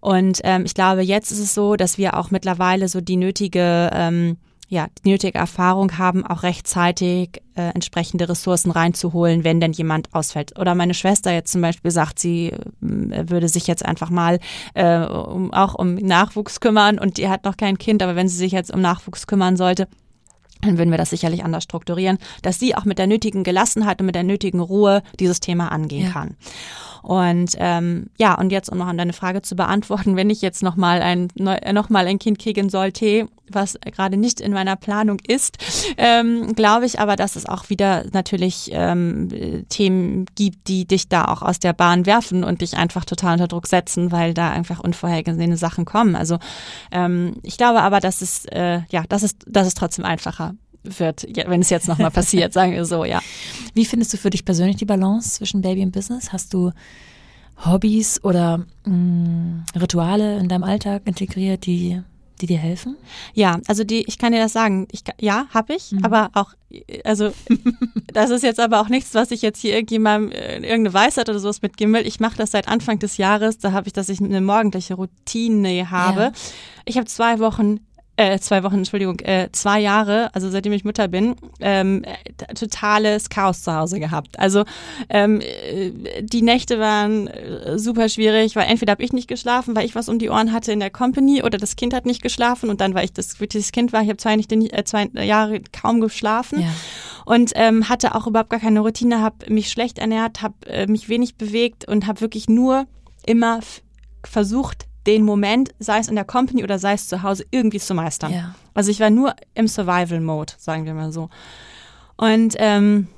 Und 0.02 0.40
ähm, 0.42 0.64
ich 0.66 0.74
glaube, 0.74 1.02
jetzt 1.02 1.30
ist 1.30 1.38
es 1.38 1.54
so, 1.54 1.76
dass 1.76 1.96
wir 1.96 2.18
auch 2.18 2.30
mittlerweile 2.30 2.88
so 2.88 3.00
die 3.00 3.16
nötige 3.16 3.88
ähm, 3.94 4.36
ja, 4.72 4.86
die 5.04 5.10
nötige 5.10 5.36
Erfahrung 5.36 5.98
haben, 5.98 6.26
auch 6.26 6.44
rechtzeitig 6.44 7.42
äh, 7.56 7.74
entsprechende 7.74 8.26
Ressourcen 8.26 8.70
reinzuholen, 8.70 9.44
wenn 9.44 9.60
denn 9.60 9.72
jemand 9.72 10.08
ausfällt. 10.14 10.58
Oder 10.58 10.74
meine 10.74 10.94
Schwester 10.94 11.30
jetzt 11.30 11.52
zum 11.52 11.60
Beispiel 11.60 11.90
sagt, 11.90 12.18
sie 12.18 12.46
äh, 12.46 12.58
würde 12.80 13.48
sich 13.48 13.66
jetzt 13.66 13.84
einfach 13.84 14.08
mal 14.08 14.38
äh, 14.72 15.00
um, 15.00 15.52
auch 15.52 15.74
um 15.74 15.96
Nachwuchs 15.96 16.60
kümmern 16.60 16.98
und 16.98 17.18
die 17.18 17.28
hat 17.28 17.44
noch 17.44 17.58
kein 17.58 17.76
Kind, 17.76 18.02
aber 18.02 18.16
wenn 18.16 18.28
sie 18.28 18.38
sich 18.38 18.52
jetzt 18.52 18.72
um 18.72 18.80
Nachwuchs 18.80 19.26
kümmern 19.26 19.58
sollte, 19.58 19.88
dann 20.62 20.78
würden 20.78 20.90
wir 20.90 20.98
das 20.98 21.10
sicherlich 21.10 21.44
anders 21.44 21.64
strukturieren, 21.64 22.18
dass 22.42 22.58
sie 22.58 22.74
auch 22.74 22.84
mit 22.84 22.98
der 22.98 23.06
nötigen 23.06 23.44
Gelassenheit 23.44 24.00
und 24.00 24.06
mit 24.06 24.14
der 24.14 24.22
nötigen 24.22 24.60
Ruhe 24.60 25.02
dieses 25.20 25.40
Thema 25.40 25.70
angehen 25.70 26.06
ja. 26.06 26.10
kann. 26.10 26.36
Und 27.02 27.56
ähm, 27.58 28.06
ja, 28.16 28.34
und 28.38 28.50
jetzt, 28.50 28.70
um 28.70 28.78
noch 28.78 28.86
an 28.86 28.96
deine 28.96 29.12
Frage 29.12 29.42
zu 29.42 29.56
beantworten, 29.56 30.14
wenn 30.16 30.30
ich 30.30 30.40
jetzt 30.40 30.62
nochmal 30.62 31.02
ein, 31.02 31.28
noch 31.36 31.90
mal 31.90 32.06
ein 32.06 32.20
Kind 32.20 32.38
kriegen 32.38 32.70
sollte, 32.70 33.28
was 33.54 33.78
gerade 33.80 34.16
nicht 34.16 34.40
in 34.40 34.52
meiner 34.52 34.76
Planung 34.76 35.18
ist, 35.26 35.58
ähm, 35.96 36.54
glaube 36.54 36.86
ich 36.86 37.00
aber, 37.00 37.16
dass 37.16 37.36
es 37.36 37.46
auch 37.46 37.70
wieder 37.70 38.04
natürlich 38.12 38.70
ähm, 38.72 39.64
Themen 39.68 40.26
gibt, 40.34 40.68
die 40.68 40.86
dich 40.86 41.08
da 41.08 41.26
auch 41.26 41.42
aus 41.42 41.58
der 41.58 41.72
Bahn 41.72 42.06
werfen 42.06 42.44
und 42.44 42.60
dich 42.60 42.76
einfach 42.76 43.04
total 43.04 43.34
unter 43.34 43.48
Druck 43.48 43.66
setzen, 43.66 44.12
weil 44.12 44.34
da 44.34 44.50
einfach 44.50 44.80
unvorhergesehene 44.80 45.56
Sachen 45.56 45.84
kommen. 45.84 46.16
Also 46.16 46.38
ähm, 46.90 47.34
ich 47.42 47.56
glaube 47.56 47.82
aber, 47.82 48.00
dass 48.00 48.22
es 48.22 48.44
äh, 48.46 48.80
ja, 48.90 49.04
das 49.08 49.22
ist 49.22 49.38
das 49.46 49.66
ist 49.66 49.76
trotzdem 49.76 50.04
einfacher 50.04 50.54
wird, 50.84 51.26
wenn 51.46 51.60
es 51.60 51.70
jetzt 51.70 51.88
nochmal 51.88 52.10
passiert, 52.10 52.52
sagen 52.52 52.72
wir 52.72 52.84
so, 52.84 53.04
ja. 53.04 53.20
Wie 53.74 53.84
findest 53.84 54.12
du 54.12 54.16
für 54.16 54.30
dich 54.30 54.44
persönlich 54.44 54.76
die 54.76 54.84
Balance 54.84 55.36
zwischen 55.36 55.62
Baby 55.62 55.82
und 55.82 55.92
Business? 55.92 56.32
Hast 56.32 56.54
du 56.54 56.72
Hobbys 57.64 58.22
oder 58.24 58.64
mh, 58.84 58.94
mm, 58.94 59.64
Rituale 59.80 60.38
in 60.38 60.48
deinem 60.48 60.64
Alltag 60.64 61.02
integriert, 61.04 61.66
die 61.66 62.02
die 62.42 62.46
dir 62.46 62.58
helfen? 62.58 62.96
Ja, 63.34 63.60
also 63.68 63.84
die, 63.84 64.04
ich 64.06 64.18
kann 64.18 64.32
dir 64.32 64.40
das 64.40 64.52
sagen. 64.52 64.88
Ich, 64.90 65.04
ja, 65.20 65.46
habe 65.54 65.74
ich, 65.74 65.92
mhm. 65.92 66.04
aber 66.04 66.30
auch, 66.34 66.52
also 67.04 67.32
das 68.12 68.30
ist 68.30 68.42
jetzt 68.42 68.60
aber 68.60 68.80
auch 68.80 68.88
nichts, 68.88 69.14
was 69.14 69.30
ich 69.30 69.42
jetzt 69.42 69.60
hier 69.60 69.74
irgendjemandem 69.74 70.32
äh, 70.32 70.54
irgendeine 70.56 70.92
Weisheit 70.92 71.28
oder 71.28 71.38
sowas 71.38 71.62
mitgeben 71.62 71.94
will. 71.94 72.06
Ich 72.06 72.20
mache 72.20 72.36
das 72.36 72.50
seit 72.50 72.68
Anfang 72.68 72.98
des 72.98 73.16
Jahres. 73.16 73.58
Da 73.58 73.72
habe 73.72 73.86
ich, 73.86 73.92
dass 73.92 74.08
ich 74.08 74.20
eine 74.20 74.40
morgendliche 74.40 74.94
Routine 74.94 75.90
habe. 75.90 76.20
Ja. 76.20 76.32
Ich 76.84 76.96
habe 76.96 77.06
zwei 77.06 77.38
Wochen 77.38 77.78
äh, 78.22 78.38
zwei 78.40 78.62
Wochen, 78.62 78.76
Entschuldigung, 78.76 79.18
äh, 79.20 79.48
zwei 79.52 79.80
Jahre, 79.80 80.34
also 80.34 80.50
seitdem 80.50 80.72
ich 80.72 80.84
Mutter 80.84 81.08
bin, 81.08 81.36
ähm, 81.60 82.04
äh, 82.04 82.54
totales 82.54 83.28
Chaos 83.28 83.62
zu 83.62 83.74
Hause 83.74 84.00
gehabt. 84.00 84.38
Also 84.38 84.64
ähm, 85.08 85.40
äh, 85.40 86.22
die 86.22 86.42
Nächte 86.42 86.78
waren 86.78 87.26
äh, 87.26 87.78
super 87.78 88.08
schwierig, 88.08 88.56
weil 88.56 88.68
entweder 88.68 88.92
habe 88.92 89.02
ich 89.02 89.12
nicht 89.12 89.28
geschlafen, 89.28 89.74
weil 89.74 89.84
ich 89.84 89.94
was 89.94 90.08
um 90.08 90.18
die 90.18 90.30
Ohren 90.30 90.52
hatte 90.52 90.72
in 90.72 90.80
der 90.80 90.90
Company 90.90 91.42
oder 91.42 91.58
das 91.58 91.76
Kind 91.76 91.94
hat 91.94 92.06
nicht 92.06 92.22
geschlafen 92.22 92.70
und 92.70 92.80
dann, 92.80 92.94
weil 92.94 93.04
ich 93.04 93.12
das, 93.12 93.36
das 93.36 93.72
Kind 93.72 93.92
war, 93.92 94.02
ich 94.02 94.08
habe 94.08 94.18
zwei, 94.18 94.34
äh, 94.36 94.84
zwei 94.84 95.06
Jahre 95.14 95.60
kaum 95.72 96.00
geschlafen. 96.00 96.60
Ja. 96.60 96.68
Und 97.24 97.52
ähm, 97.54 97.88
hatte 97.88 98.16
auch 98.16 98.26
überhaupt 98.26 98.50
gar 98.50 98.58
keine 98.58 98.80
Routine, 98.80 99.20
habe 99.20 99.52
mich 99.52 99.70
schlecht 99.70 99.98
ernährt, 99.98 100.42
habe 100.42 100.54
äh, 100.66 100.86
mich 100.88 101.08
wenig 101.08 101.36
bewegt 101.36 101.86
und 101.86 102.08
habe 102.08 102.20
wirklich 102.20 102.48
nur 102.48 102.86
immer 103.24 103.60
versucht, 104.24 104.86
den 105.06 105.24
Moment, 105.24 105.74
sei 105.78 105.98
es 105.98 106.08
in 106.08 106.14
der 106.14 106.24
Company 106.24 106.62
oder 106.62 106.78
sei 106.78 106.92
es 106.94 107.08
zu 107.08 107.22
Hause, 107.22 107.44
irgendwie 107.50 107.80
zu 107.80 107.94
meistern. 107.94 108.32
Ja. 108.32 108.54
Also 108.74 108.90
ich 108.90 109.00
war 109.00 109.10
nur 109.10 109.34
im 109.54 109.68
Survival-Mode, 109.68 110.54
sagen 110.58 110.84
wir 110.84 110.94
mal 110.94 111.12
so. 111.12 111.28
Und 112.16 112.54
ähm, 112.58 113.08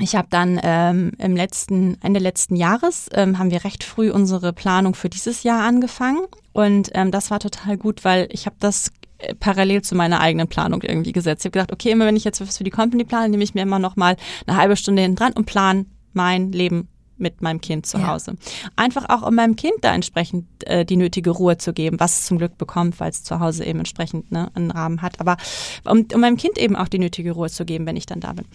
ich 0.00 0.14
habe 0.14 0.28
dann 0.30 0.60
ähm, 0.62 1.12
im 1.18 1.34
letzten 1.34 2.00
Ende 2.02 2.20
letzten 2.20 2.54
Jahres 2.54 3.08
ähm, 3.12 3.38
haben 3.38 3.50
wir 3.50 3.64
recht 3.64 3.82
früh 3.82 4.10
unsere 4.10 4.52
Planung 4.52 4.94
für 4.94 5.08
dieses 5.08 5.42
Jahr 5.42 5.64
angefangen 5.64 6.26
und 6.52 6.90
ähm, 6.94 7.10
das 7.10 7.30
war 7.30 7.40
total 7.40 7.76
gut, 7.76 8.04
weil 8.04 8.28
ich 8.30 8.46
habe 8.46 8.56
das 8.60 8.92
äh, 9.18 9.34
parallel 9.34 9.82
zu 9.82 9.96
meiner 9.96 10.20
eigenen 10.20 10.46
Planung 10.46 10.82
irgendwie 10.82 11.12
gesetzt. 11.12 11.42
Ich 11.42 11.46
habe 11.46 11.58
gedacht, 11.58 11.72
okay, 11.72 11.90
immer 11.90 12.06
wenn 12.06 12.16
ich 12.16 12.24
jetzt 12.24 12.40
was 12.40 12.58
für 12.58 12.64
die 12.64 12.70
Company 12.70 13.04
plane, 13.04 13.28
nehme 13.28 13.42
ich 13.42 13.54
mir 13.54 13.62
immer 13.62 13.80
noch 13.80 13.96
mal 13.96 14.16
eine 14.46 14.56
halbe 14.56 14.76
Stunde 14.76 15.02
hinten 15.02 15.16
dran 15.16 15.32
und 15.32 15.46
plan 15.46 15.86
mein 16.12 16.52
Leben 16.52 16.88
mit 17.18 17.42
meinem 17.42 17.60
Kind 17.60 17.86
zu 17.86 18.06
Hause. 18.06 18.32
Ja. 18.32 18.70
Einfach 18.76 19.08
auch, 19.08 19.26
um 19.26 19.34
meinem 19.34 19.56
Kind 19.56 19.74
da 19.82 19.94
entsprechend 19.94 20.46
äh, 20.66 20.84
die 20.84 20.96
nötige 20.96 21.30
Ruhe 21.30 21.58
zu 21.58 21.72
geben, 21.72 22.00
was 22.00 22.20
es 22.20 22.26
zum 22.26 22.38
Glück 22.38 22.58
bekommt, 22.58 23.00
weil 23.00 23.10
es 23.10 23.22
zu 23.22 23.40
Hause 23.40 23.64
eben 23.64 23.80
entsprechend 23.80 24.30
ne, 24.32 24.50
einen 24.54 24.70
Rahmen 24.70 25.02
hat. 25.02 25.20
Aber 25.20 25.36
um, 25.84 26.06
um 26.12 26.20
meinem 26.20 26.36
Kind 26.36 26.58
eben 26.58 26.76
auch 26.76 26.88
die 26.88 26.98
nötige 26.98 27.32
Ruhe 27.32 27.50
zu 27.50 27.64
geben, 27.64 27.86
wenn 27.86 27.96
ich 27.96 28.06
dann 28.06 28.20
da 28.20 28.32
bin. 28.32 28.46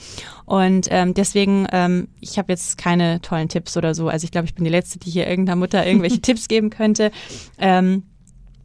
Und 0.45 0.87
ähm, 0.89 1.13
deswegen, 1.13 1.67
ähm, 1.71 2.07
ich 2.19 2.37
habe 2.37 2.51
jetzt 2.51 2.77
keine 2.77 3.21
tollen 3.21 3.49
Tipps 3.49 3.77
oder 3.77 3.93
so. 3.95 4.09
Also 4.09 4.25
ich 4.25 4.31
glaube, 4.31 4.45
ich 4.45 4.55
bin 4.55 4.63
die 4.63 4.71
Letzte, 4.71 4.99
die 4.99 5.09
hier 5.09 5.27
irgendeiner 5.27 5.55
Mutter 5.55 5.85
irgendwelche 5.85 6.19
Tipps 6.21 6.47
geben 6.47 6.69
könnte. 6.69 7.11
Ähm, 7.57 8.03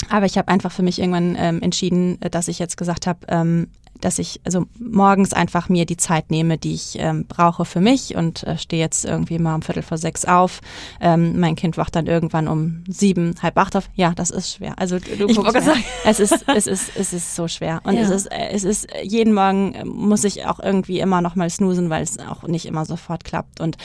aber 0.09 0.27
ich 0.27 0.39
habe 0.39 0.49
einfach 0.49 0.71
für 0.73 0.83
mich 0.83 0.99
irgendwann 0.99 1.37
ähm, 1.39 1.61
entschieden, 1.61 2.19
dass 2.21 2.49
ich 2.49 2.59
jetzt 2.59 2.77
gesagt 2.77 3.07
habe, 3.07 3.21
ähm, 3.29 3.69
dass 4.01 4.19
ich 4.19 4.41
also 4.45 4.67
morgens 4.79 5.33
einfach 5.33 5.69
mir 5.69 5.87
die 5.87 5.97
Zeit 5.97 6.31
nehme, 6.31 6.59
die 6.59 6.75
ich 6.75 6.97
ähm, 6.99 7.27
brauche 7.27 7.65
für 7.65 7.81
mich 7.81 8.17
und 8.17 8.45
äh, 8.45 8.59
stehe 8.59 8.83
jetzt 8.83 9.05
irgendwie 9.05 9.39
mal 9.39 9.55
um 9.55 9.63
Viertel 9.63 9.83
vor 9.83 9.99
sechs 9.99 10.25
auf. 10.25 10.61
Ähm, 11.01 11.39
mein 11.39 11.57
Kind 11.57 11.77
wacht 11.77 11.97
dann 11.97 12.07
irgendwann 12.07 12.49
um 12.49 12.85
sieben, 12.89 13.35
halb 13.43 13.59
acht 13.59 13.77
auf. 13.77 13.91
Ja, 13.95 14.13
das 14.15 14.31
ist 14.31 14.55
schwer. 14.55 14.75
Also 14.79 14.99
du 14.99 15.27
ich 15.29 15.37
guckst 15.37 15.65
sagen. 15.65 15.85
es 16.05 16.21
ist 16.21 16.45
es 16.47 16.67
ist 16.67 16.93
es 16.97 17.13
ist 17.13 17.35
so 17.35 17.49
schwer 17.49 17.81
und 17.85 17.95
ja. 17.95 18.03
es 18.03 18.11
ist 18.11 18.29
es 18.31 18.65
ist 18.65 18.89
jeden 19.03 19.35
Morgen 19.35 19.75
äh, 19.75 19.85
muss 19.85 20.25
ich 20.25 20.47
auch 20.47 20.61
irgendwie 20.61 21.01
immer 21.01 21.21
noch 21.21 21.35
mal 21.35 21.51
snoosen, 21.51 21.91
weil 21.91 22.03
es 22.03 22.19
auch 22.19 22.43
nicht 22.45 22.67
immer 22.67 22.85
sofort 22.85 23.25
klappt 23.25 23.61
und 23.61 23.77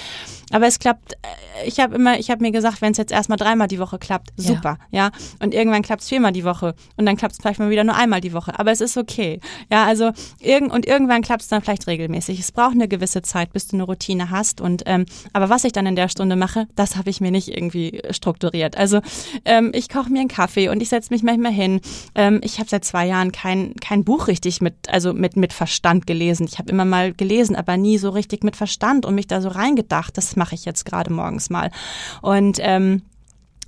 aber 0.54 0.68
es 0.68 0.80
klappt. 0.80 1.14
Äh, 1.14 1.68
ich 1.68 1.80
habe 1.80 1.96
immer 1.96 2.20
ich 2.20 2.30
habe 2.30 2.42
mir 2.42 2.52
gesagt, 2.52 2.82
wenn 2.82 2.92
es 2.92 2.98
jetzt 2.98 3.12
erstmal 3.12 3.38
dreimal 3.38 3.68
die 3.68 3.80
Woche 3.80 3.98
klappt, 3.98 4.32
super, 4.38 4.78
ja. 4.92 5.06
ja? 5.06 5.12
Und 5.40 5.54
irgendwann 5.54 5.82
klappt 5.82 6.02
es 6.02 6.10
viermal 6.10 6.32
die 6.32 6.44
Woche 6.44 6.76
und 6.98 7.06
dann 7.06 7.18
klappt 7.18 7.34
es 7.34 7.40
vielleicht 7.40 7.60
mal 7.60 7.70
wieder 7.70 7.84
nur 7.84 7.96
einmal 7.96 8.22
die 8.22 8.34
Woche, 8.34 8.58
aber 8.60 8.72
es 8.72 8.82
ist 8.82 8.98
okay. 8.98 9.40
Ja, 9.72 9.86
also 9.86 10.04
also 10.04 10.12
irgend 10.40 10.72
und 10.72 10.86
irgendwann 10.86 11.22
klappt 11.22 11.44
es 11.44 11.48
dann 11.48 11.62
vielleicht 11.62 11.88
regelmäßig. 11.88 12.40
Es 12.40 12.52
braucht 12.52 12.74
eine 12.74 12.88
gewisse 12.88 13.22
Zeit, 13.22 13.54
bis 13.54 13.68
du 13.68 13.76
eine 13.76 13.84
Routine 13.84 14.30
hast. 14.30 14.60
Und 14.62 14.84
ähm, 14.86 15.06
aber 15.34 15.50
was 15.50 15.64
ich 15.64 15.72
dann 15.72 15.86
in 15.86 15.96
der 15.96 16.10
Stunde 16.10 16.36
mache, 16.36 16.68
das 16.76 16.96
habe 16.96 17.10
ich 17.10 17.22
mir 17.22 17.32
nicht 17.32 17.50
irgendwie 17.50 18.02
strukturiert. 18.12 18.78
Also 18.78 19.02
ähm, 19.46 19.72
ich 19.74 19.90
koche 19.90 20.10
mir 20.10 20.20
einen 20.20 20.30
Kaffee 20.30 20.70
und 20.70 20.82
ich 20.82 20.90
setze 20.90 21.14
mich 21.14 21.24
manchmal 21.24 21.52
hin. 21.52 21.82
Ähm, 22.16 22.42
ich 22.44 22.60
habe 22.60 22.70
seit 22.70 22.86
zwei 22.86 23.06
Jahren 23.06 23.32
kein 23.32 23.76
kein 23.76 24.04
Buch 24.04 24.28
richtig 24.28 24.62
mit 24.62 24.90
also 24.90 25.14
mit 25.14 25.38
mit 25.38 25.54
Verstand 25.54 26.08
gelesen. 26.08 26.48
Ich 26.50 26.60
habe 26.60 26.72
immer 26.72 26.86
mal 26.86 27.14
gelesen, 27.14 27.56
aber 27.56 27.78
nie 27.78 27.98
so 27.98 28.10
richtig 28.10 28.44
mit 28.44 28.56
Verstand 28.56 29.06
und 29.06 29.16
mich 29.16 29.28
da 29.28 29.42
so 29.42 29.50
reingedacht. 29.50 30.18
Das 30.18 30.36
mache 30.44 30.56
ich 30.56 30.66
jetzt 30.66 30.84
gerade 30.84 31.14
morgens 31.14 31.50
mal. 31.50 31.72
Und 32.22 32.58
ähm, 32.60 33.04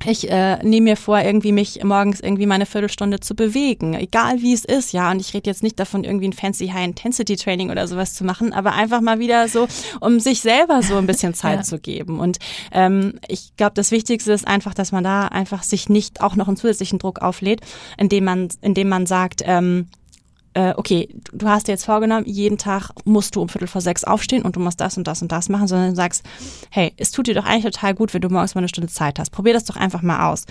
ich 0.05 0.29
äh, 0.29 0.61
nehme 0.61 0.89
mir 0.89 0.97
vor, 0.97 1.21
irgendwie 1.21 1.53
mich 1.53 1.81
morgens 1.81 2.19
irgendwie 2.19 2.45
meine 2.45 2.65
Viertelstunde 2.65 3.21
zu 3.21 3.33
bewegen, 3.33 3.93
egal 3.93 4.41
wie 4.41 4.51
es 4.51 4.65
ist, 4.65 4.91
ja. 4.91 5.09
Und 5.09 5.21
ich 5.21 5.33
rede 5.33 5.49
jetzt 5.49 5.63
nicht 5.63 5.79
davon, 5.79 6.03
irgendwie 6.03 6.27
ein 6.27 6.33
fancy 6.33 6.67
High-Intensity-Training 6.67 7.71
oder 7.71 7.87
sowas 7.87 8.13
zu 8.13 8.25
machen, 8.25 8.51
aber 8.51 8.73
einfach 8.73 8.99
mal 8.99 9.19
wieder 9.19 9.47
so, 9.47 9.69
um 10.01 10.19
sich 10.19 10.41
selber 10.41 10.83
so 10.83 10.97
ein 10.97 11.07
bisschen 11.07 11.33
Zeit 11.33 11.59
ja. 11.59 11.63
zu 11.63 11.79
geben. 11.79 12.19
Und 12.19 12.39
ähm, 12.73 13.19
ich 13.29 13.55
glaube, 13.55 13.71
das 13.75 13.91
Wichtigste 13.91 14.33
ist 14.33 14.45
einfach, 14.45 14.73
dass 14.73 14.91
man 14.91 15.05
da 15.05 15.27
einfach 15.27 15.63
sich 15.63 15.87
nicht 15.87 16.19
auch 16.19 16.35
noch 16.35 16.49
einen 16.49 16.57
zusätzlichen 16.57 16.99
Druck 16.99 17.21
auflädt, 17.21 17.61
indem 17.97 18.25
man, 18.25 18.49
indem 18.59 18.89
man 18.89 19.05
sagt, 19.05 19.43
ähm, 19.45 19.87
äh, 20.55 20.73
okay, 20.77 21.09
du 21.33 21.47
hast 21.47 21.67
dir 21.67 21.73
jetzt 21.73 21.85
vorgenommen, 21.85 22.25
jeden 22.25 22.57
Tag 22.57 22.91
musst 23.03 23.35
du 23.35 23.41
um 23.41 23.49
Viertel 23.49 23.67
vor 23.67 23.81
sechs 23.81 24.05
aufstehen 24.05 24.43
und 24.43 24.55
du 24.55 24.61
musst 24.61 24.79
das 24.79 24.97
und 24.97 25.05
das 25.05 25.21
und 25.21 25.31
das 25.31 25.49
machen, 25.49 25.67
sondern 25.67 25.95
sagst, 25.95 26.23
hey, 26.71 26.93
es 26.97 27.11
tut 27.11 27.27
dir 27.27 27.35
doch 27.35 27.45
eigentlich 27.45 27.73
total 27.73 27.93
gut, 27.93 28.13
wenn 28.13 28.21
du 28.21 28.29
morgens 28.29 28.55
mal 28.55 28.59
eine 28.59 28.69
Stunde 28.69 28.91
Zeit 28.91 29.19
hast. 29.19 29.31
Probier 29.31 29.53
das 29.53 29.65
doch 29.65 29.75
einfach 29.75 30.01
mal 30.01 30.31
aus. 30.31 30.45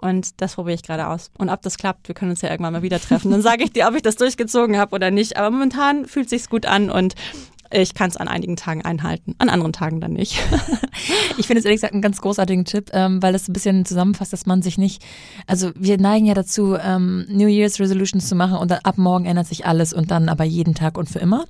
Und 0.00 0.40
das 0.40 0.54
probiere 0.54 0.76
ich 0.76 0.82
gerade 0.82 1.08
aus. 1.08 1.30
Und 1.36 1.50
ob 1.50 1.60
das 1.62 1.76
klappt, 1.76 2.08
wir 2.08 2.14
können 2.14 2.30
uns 2.30 2.40
ja 2.42 2.50
irgendwann 2.50 2.72
mal 2.72 2.82
wieder 2.82 3.00
treffen. 3.00 3.32
Dann 3.32 3.42
sage 3.42 3.64
ich 3.64 3.72
dir, 3.72 3.86
ob 3.88 3.96
ich 3.96 4.02
das 4.02 4.16
durchgezogen 4.16 4.78
habe 4.78 4.94
oder 4.94 5.10
nicht. 5.10 5.36
Aber 5.36 5.50
momentan 5.50 6.06
fühlt 6.06 6.30
sich's 6.30 6.48
gut 6.48 6.64
an 6.64 6.90
und 6.90 7.14
ich 7.72 7.94
kann 7.94 8.10
es 8.10 8.16
an 8.16 8.28
einigen 8.28 8.56
Tagen 8.56 8.82
einhalten, 8.82 9.34
an 9.38 9.48
anderen 9.48 9.72
Tagen 9.72 10.00
dann 10.00 10.12
nicht. 10.12 10.40
ich 11.38 11.46
finde 11.46 11.60
es 11.60 11.64
ehrlich 11.64 11.78
gesagt 11.78 11.92
einen 11.92 12.02
ganz 12.02 12.20
großartigen 12.20 12.64
Tipp, 12.64 12.90
ähm, 12.92 13.22
weil 13.22 13.32
das 13.32 13.48
ein 13.48 13.52
bisschen 13.52 13.84
zusammenfasst, 13.84 14.32
dass 14.32 14.46
man 14.46 14.60
sich 14.60 14.76
nicht, 14.76 15.02
also 15.46 15.70
wir 15.76 15.98
neigen 15.98 16.26
ja 16.26 16.34
dazu, 16.34 16.74
ähm, 16.74 17.26
New 17.28 17.46
Year's 17.46 17.78
Resolutions 17.78 18.28
zu 18.28 18.34
machen 18.34 18.56
und 18.56 18.70
dann 18.70 18.80
ab 18.82 18.98
morgen 18.98 19.24
ändert 19.24 19.46
sich 19.46 19.66
alles 19.66 19.92
und 19.92 20.10
dann 20.10 20.28
aber 20.28 20.44
jeden 20.44 20.74
Tag 20.74 20.98
und 20.98 21.08
für 21.08 21.20
immer. 21.20 21.44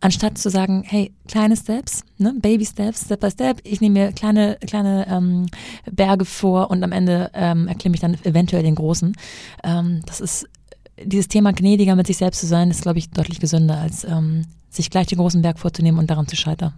Anstatt 0.00 0.36
zu 0.36 0.50
sagen, 0.50 0.82
hey, 0.86 1.12
kleine 1.26 1.56
Steps, 1.56 2.02
ne, 2.18 2.34
Baby 2.38 2.66
Steps, 2.66 3.06
Step 3.06 3.20
by 3.20 3.30
Step, 3.30 3.60
ich 3.64 3.80
nehme 3.80 4.00
mir 4.00 4.12
kleine, 4.12 4.58
kleine 4.66 5.06
ähm, 5.08 5.46
Berge 5.90 6.26
vor 6.26 6.70
und 6.70 6.84
am 6.84 6.92
Ende 6.92 7.30
ähm, 7.32 7.66
erklimme 7.66 7.94
ich 7.94 8.00
dann 8.00 8.18
eventuell 8.24 8.62
den 8.62 8.74
großen. 8.74 9.16
Ähm, 9.64 10.02
das 10.04 10.20
ist 10.20 10.46
dieses 11.02 11.28
Thema 11.28 11.52
gnädiger 11.52 11.96
mit 11.96 12.06
sich 12.06 12.18
selbst 12.18 12.40
zu 12.40 12.46
sein, 12.46 12.70
ist, 12.70 12.82
glaube 12.82 12.98
ich, 12.98 13.10
deutlich 13.10 13.40
gesünder 13.40 13.78
als 13.78 14.04
ähm, 14.04 14.44
sich 14.72 14.90
gleich 14.90 15.06
den 15.06 15.18
großen 15.18 15.42
Berg 15.42 15.58
vorzunehmen 15.58 15.98
und 15.98 16.10
daran 16.10 16.26
zu 16.26 16.36
scheitern. 16.36 16.72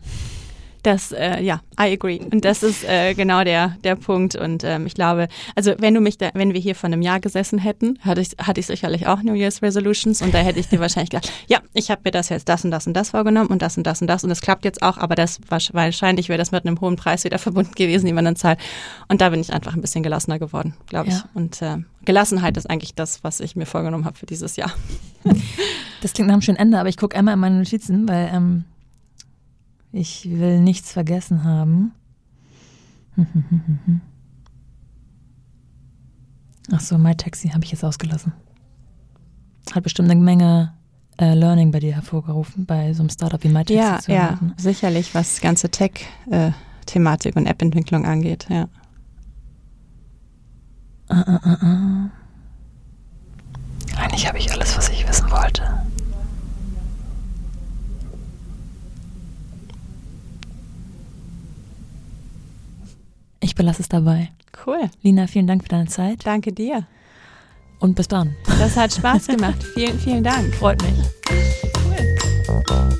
Das, 0.84 1.12
äh, 1.12 1.42
ja, 1.42 1.62
I 1.80 1.94
agree. 1.94 2.20
Und 2.30 2.44
das 2.44 2.62
ist 2.62 2.84
äh, 2.84 3.14
genau 3.14 3.42
der, 3.42 3.78
der 3.84 3.96
Punkt. 3.96 4.36
Und 4.36 4.64
ähm, 4.64 4.86
ich 4.86 4.92
glaube, 4.92 5.28
also 5.56 5.74
wenn 5.78 5.94
du 5.94 6.00
mich 6.00 6.18
da, 6.18 6.28
wenn 6.34 6.52
wir 6.52 6.60
hier 6.60 6.74
vor 6.74 6.88
einem 6.88 7.00
Jahr 7.00 7.20
gesessen 7.20 7.58
hätten, 7.58 7.98
hatte 8.02 8.20
ich, 8.20 8.32
hatte 8.38 8.60
ich 8.60 8.66
sicherlich 8.66 9.06
auch 9.06 9.22
New 9.22 9.32
Year's 9.32 9.62
Resolutions 9.62 10.20
und 10.20 10.34
da 10.34 10.38
hätte 10.38 10.60
ich 10.60 10.68
dir 10.68 10.80
wahrscheinlich 10.80 11.08
gedacht, 11.08 11.32
ja, 11.46 11.60
ich 11.72 11.90
habe 11.90 12.02
mir 12.04 12.10
das 12.10 12.28
jetzt 12.28 12.50
das 12.50 12.66
und 12.66 12.70
das 12.70 12.86
und 12.86 12.92
das 12.92 13.10
vorgenommen 13.10 13.48
und 13.48 13.62
das 13.62 13.78
und 13.78 13.86
das 13.86 14.02
und 14.02 14.08
das 14.08 14.24
und 14.24 14.28
das 14.28 14.42
klappt 14.42 14.66
jetzt 14.66 14.82
auch, 14.82 14.98
aber 14.98 15.14
das 15.14 15.40
wahrscheinlich 15.48 16.28
wäre 16.28 16.36
das 16.36 16.52
mit 16.52 16.66
einem 16.66 16.78
hohen 16.78 16.96
Preis 16.96 17.24
wieder 17.24 17.38
verbunden 17.44 17.72
gewesen, 17.74 18.04
die 18.04 18.12
man 18.12 18.26
dann 18.26 18.36
zahlt. 18.36 18.60
Und 19.08 19.22
da 19.22 19.30
bin 19.30 19.40
ich 19.40 19.54
einfach 19.54 19.74
ein 19.74 19.80
bisschen 19.80 20.02
gelassener 20.02 20.38
geworden, 20.38 20.74
glaube 20.86 21.08
ich. 21.08 21.14
Ja. 21.14 21.24
Und 21.32 21.62
äh, 21.62 21.78
Gelassenheit 22.04 22.58
ist 22.58 22.68
eigentlich 22.68 22.94
das, 22.94 23.24
was 23.24 23.40
ich 23.40 23.56
mir 23.56 23.64
vorgenommen 23.64 24.04
habe 24.04 24.18
für 24.18 24.26
dieses 24.26 24.56
Jahr. 24.56 24.72
Das 26.02 26.12
klingt 26.12 26.26
nach 26.26 26.34
einem 26.34 26.42
schönen 26.42 26.58
Ende, 26.58 26.78
aber 26.78 26.90
ich 26.90 26.98
gucke 26.98 27.16
einmal 27.16 27.32
in 27.32 27.40
meine 27.40 27.56
Notizen, 27.56 28.06
weil 28.06 28.28
ähm, 28.30 28.64
ich 29.94 30.28
will 30.28 30.60
nichts 30.60 30.92
vergessen 30.92 31.44
haben. 31.44 31.92
Ach 36.72 36.80
so, 36.80 36.98
My 36.98 37.14
Taxi 37.14 37.48
habe 37.50 37.64
ich 37.64 37.70
jetzt 37.70 37.84
ausgelassen. 37.84 38.32
Hat 39.72 39.84
bestimmt 39.84 40.10
eine 40.10 40.20
Menge 40.20 40.74
äh, 41.18 41.34
Learning 41.34 41.70
bei 41.70 41.78
dir 41.78 41.94
hervorgerufen, 41.94 42.66
bei 42.66 42.92
so 42.92 43.02
einem 43.02 43.10
Startup 43.10 43.42
wie 43.44 43.48
My 43.48 43.64
Taxi 43.64 43.74
ja, 43.74 44.00
zu. 44.00 44.12
Ja, 44.12 44.38
sicherlich, 44.56 45.14
was 45.14 45.40
ganze 45.40 45.68
Tech-Thematik 45.70 47.36
äh, 47.36 47.38
und 47.38 47.46
App-Entwicklung 47.46 48.04
angeht, 48.04 48.46
ja. 48.50 48.68
Ah, 51.06 51.22
ah, 51.26 51.40
ah, 51.44 51.58
ah. 51.60 52.10
Eigentlich 53.96 54.26
habe 54.26 54.38
ich 54.38 54.50
alles, 54.50 54.76
was 54.76 54.88
ich 54.88 55.06
wissen 55.06 55.30
wollte. 55.30 55.62
Ich 63.44 63.54
belasse 63.54 63.82
es 63.82 63.90
dabei. 63.90 64.30
Cool. 64.66 64.88
Lina, 65.02 65.26
vielen 65.26 65.46
Dank 65.46 65.64
für 65.64 65.68
deine 65.68 65.86
Zeit. 65.86 66.20
Danke 66.24 66.50
dir. 66.50 66.86
Und 67.78 67.94
bis 67.94 68.08
dann. 68.08 68.34
Das 68.58 68.74
hat 68.74 68.94
Spaß 68.94 69.26
gemacht. 69.26 69.62
vielen, 69.74 69.98
vielen 69.98 70.24
Dank. 70.24 70.54
Freut 70.54 70.82
mich. 70.82 70.94
Cool. 71.28 72.98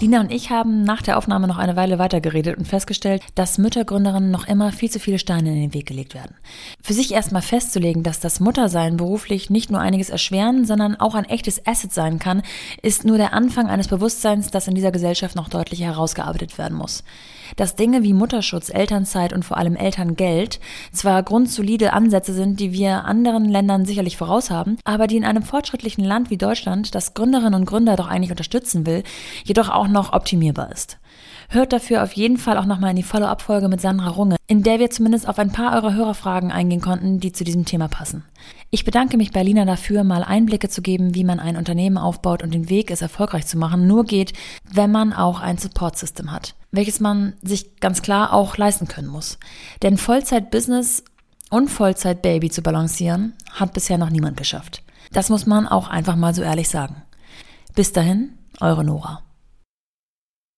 Lina 0.00 0.20
und 0.20 0.32
ich 0.32 0.50
haben 0.50 0.82
nach 0.82 1.02
der 1.02 1.16
Aufnahme 1.16 1.46
noch 1.46 1.56
eine 1.56 1.76
Weile 1.76 1.98
weitergeredet 1.98 2.58
und 2.58 2.66
festgestellt, 2.66 3.22
dass 3.34 3.58
Müttergründerinnen 3.58 4.30
noch 4.30 4.46
immer 4.46 4.72
viel 4.72 4.90
zu 4.90 4.98
viele 4.98 5.18
Steine 5.18 5.50
in 5.50 5.60
den 5.60 5.74
Weg 5.74 5.86
gelegt 5.86 6.14
werden. 6.14 6.34
Für 6.82 6.92
sich 6.92 7.12
erstmal 7.12 7.42
festzulegen, 7.42 8.02
dass 8.02 8.20
das 8.20 8.40
Muttersein 8.40 8.96
beruflich 8.96 9.50
nicht 9.50 9.70
nur 9.70 9.80
einiges 9.80 10.10
erschweren, 10.10 10.66
sondern 10.66 10.96
auch 10.96 11.14
ein 11.14 11.24
echtes 11.24 11.66
Asset 11.66 11.92
sein 11.92 12.18
kann, 12.18 12.42
ist 12.82 13.04
nur 13.04 13.16
der 13.16 13.32
Anfang 13.32 13.68
eines 13.68 13.88
Bewusstseins, 13.88 14.50
das 14.50 14.68
in 14.68 14.74
dieser 14.74 14.92
Gesellschaft 14.92 15.36
noch 15.36 15.48
deutlich 15.48 15.80
herausgearbeitet 15.80 16.58
werden 16.58 16.76
muss 16.76 17.04
dass 17.56 17.76
Dinge 17.76 18.02
wie 18.02 18.12
Mutterschutz, 18.12 18.68
Elternzeit 18.68 19.32
und 19.32 19.44
vor 19.44 19.56
allem 19.56 19.76
Elterngeld 19.76 20.60
zwar 20.92 21.22
grundsolide 21.22 21.92
Ansätze 21.92 22.32
sind, 22.32 22.60
die 22.60 22.72
wir 22.72 23.04
anderen 23.04 23.48
Ländern 23.48 23.84
sicherlich 23.84 24.16
voraus 24.16 24.50
haben, 24.50 24.76
aber 24.84 25.06
die 25.06 25.16
in 25.16 25.24
einem 25.24 25.42
fortschrittlichen 25.42 26.04
Land 26.04 26.30
wie 26.30 26.38
Deutschland, 26.38 26.94
das 26.94 27.14
Gründerinnen 27.14 27.54
und 27.54 27.66
Gründer 27.66 27.96
doch 27.96 28.08
eigentlich 28.08 28.30
unterstützen 28.30 28.86
will, 28.86 29.02
jedoch 29.44 29.68
auch 29.68 29.88
noch 29.88 30.12
optimierbar 30.12 30.70
ist. 30.72 30.98
Hört 31.48 31.72
dafür 31.72 32.02
auf 32.02 32.12
jeden 32.12 32.36
Fall 32.36 32.58
auch 32.58 32.66
nochmal 32.66 32.90
in 32.90 32.96
die 32.96 33.02
Follow-up-Folge 33.02 33.68
mit 33.68 33.80
Sandra 33.80 34.08
Runge, 34.08 34.36
in 34.46 34.62
der 34.62 34.78
wir 34.78 34.90
zumindest 34.90 35.28
auf 35.28 35.38
ein 35.38 35.52
paar 35.52 35.74
eurer 35.74 35.94
Hörerfragen 35.94 36.50
eingehen 36.50 36.80
konnten, 36.80 37.20
die 37.20 37.32
zu 37.32 37.44
diesem 37.44 37.64
Thema 37.64 37.88
passen. 37.88 38.24
Ich 38.70 38.84
bedanke 38.84 39.16
mich 39.16 39.32
bei 39.32 39.42
Lina 39.42 39.64
dafür, 39.64 40.04
mal 40.04 40.24
Einblicke 40.24 40.68
zu 40.68 40.82
geben, 40.82 41.14
wie 41.14 41.24
man 41.24 41.40
ein 41.40 41.56
Unternehmen 41.56 41.98
aufbaut 41.98 42.42
und 42.42 42.52
den 42.52 42.68
Weg, 42.68 42.90
es 42.90 43.02
erfolgreich 43.02 43.46
zu 43.46 43.58
machen, 43.58 43.86
nur 43.86 44.04
geht, 44.04 44.32
wenn 44.72 44.90
man 44.90 45.12
auch 45.12 45.40
ein 45.40 45.58
Support-System 45.58 46.32
hat, 46.32 46.54
welches 46.72 47.00
man 47.00 47.34
sich 47.42 47.76
ganz 47.80 48.02
klar 48.02 48.32
auch 48.32 48.56
leisten 48.56 48.88
können 48.88 49.08
muss. 49.08 49.38
Denn 49.82 49.96
Vollzeit-Business 49.96 51.04
und 51.50 51.68
Vollzeit-Baby 51.68 52.50
zu 52.50 52.62
balancieren, 52.62 53.34
hat 53.52 53.72
bisher 53.72 53.98
noch 53.98 54.10
niemand 54.10 54.36
geschafft. 54.36 54.82
Das 55.12 55.28
muss 55.30 55.46
man 55.46 55.68
auch 55.68 55.88
einfach 55.88 56.16
mal 56.16 56.34
so 56.34 56.42
ehrlich 56.42 56.68
sagen. 56.68 57.02
Bis 57.74 57.92
dahin, 57.92 58.32
eure 58.60 58.84
Nora. 58.84 59.23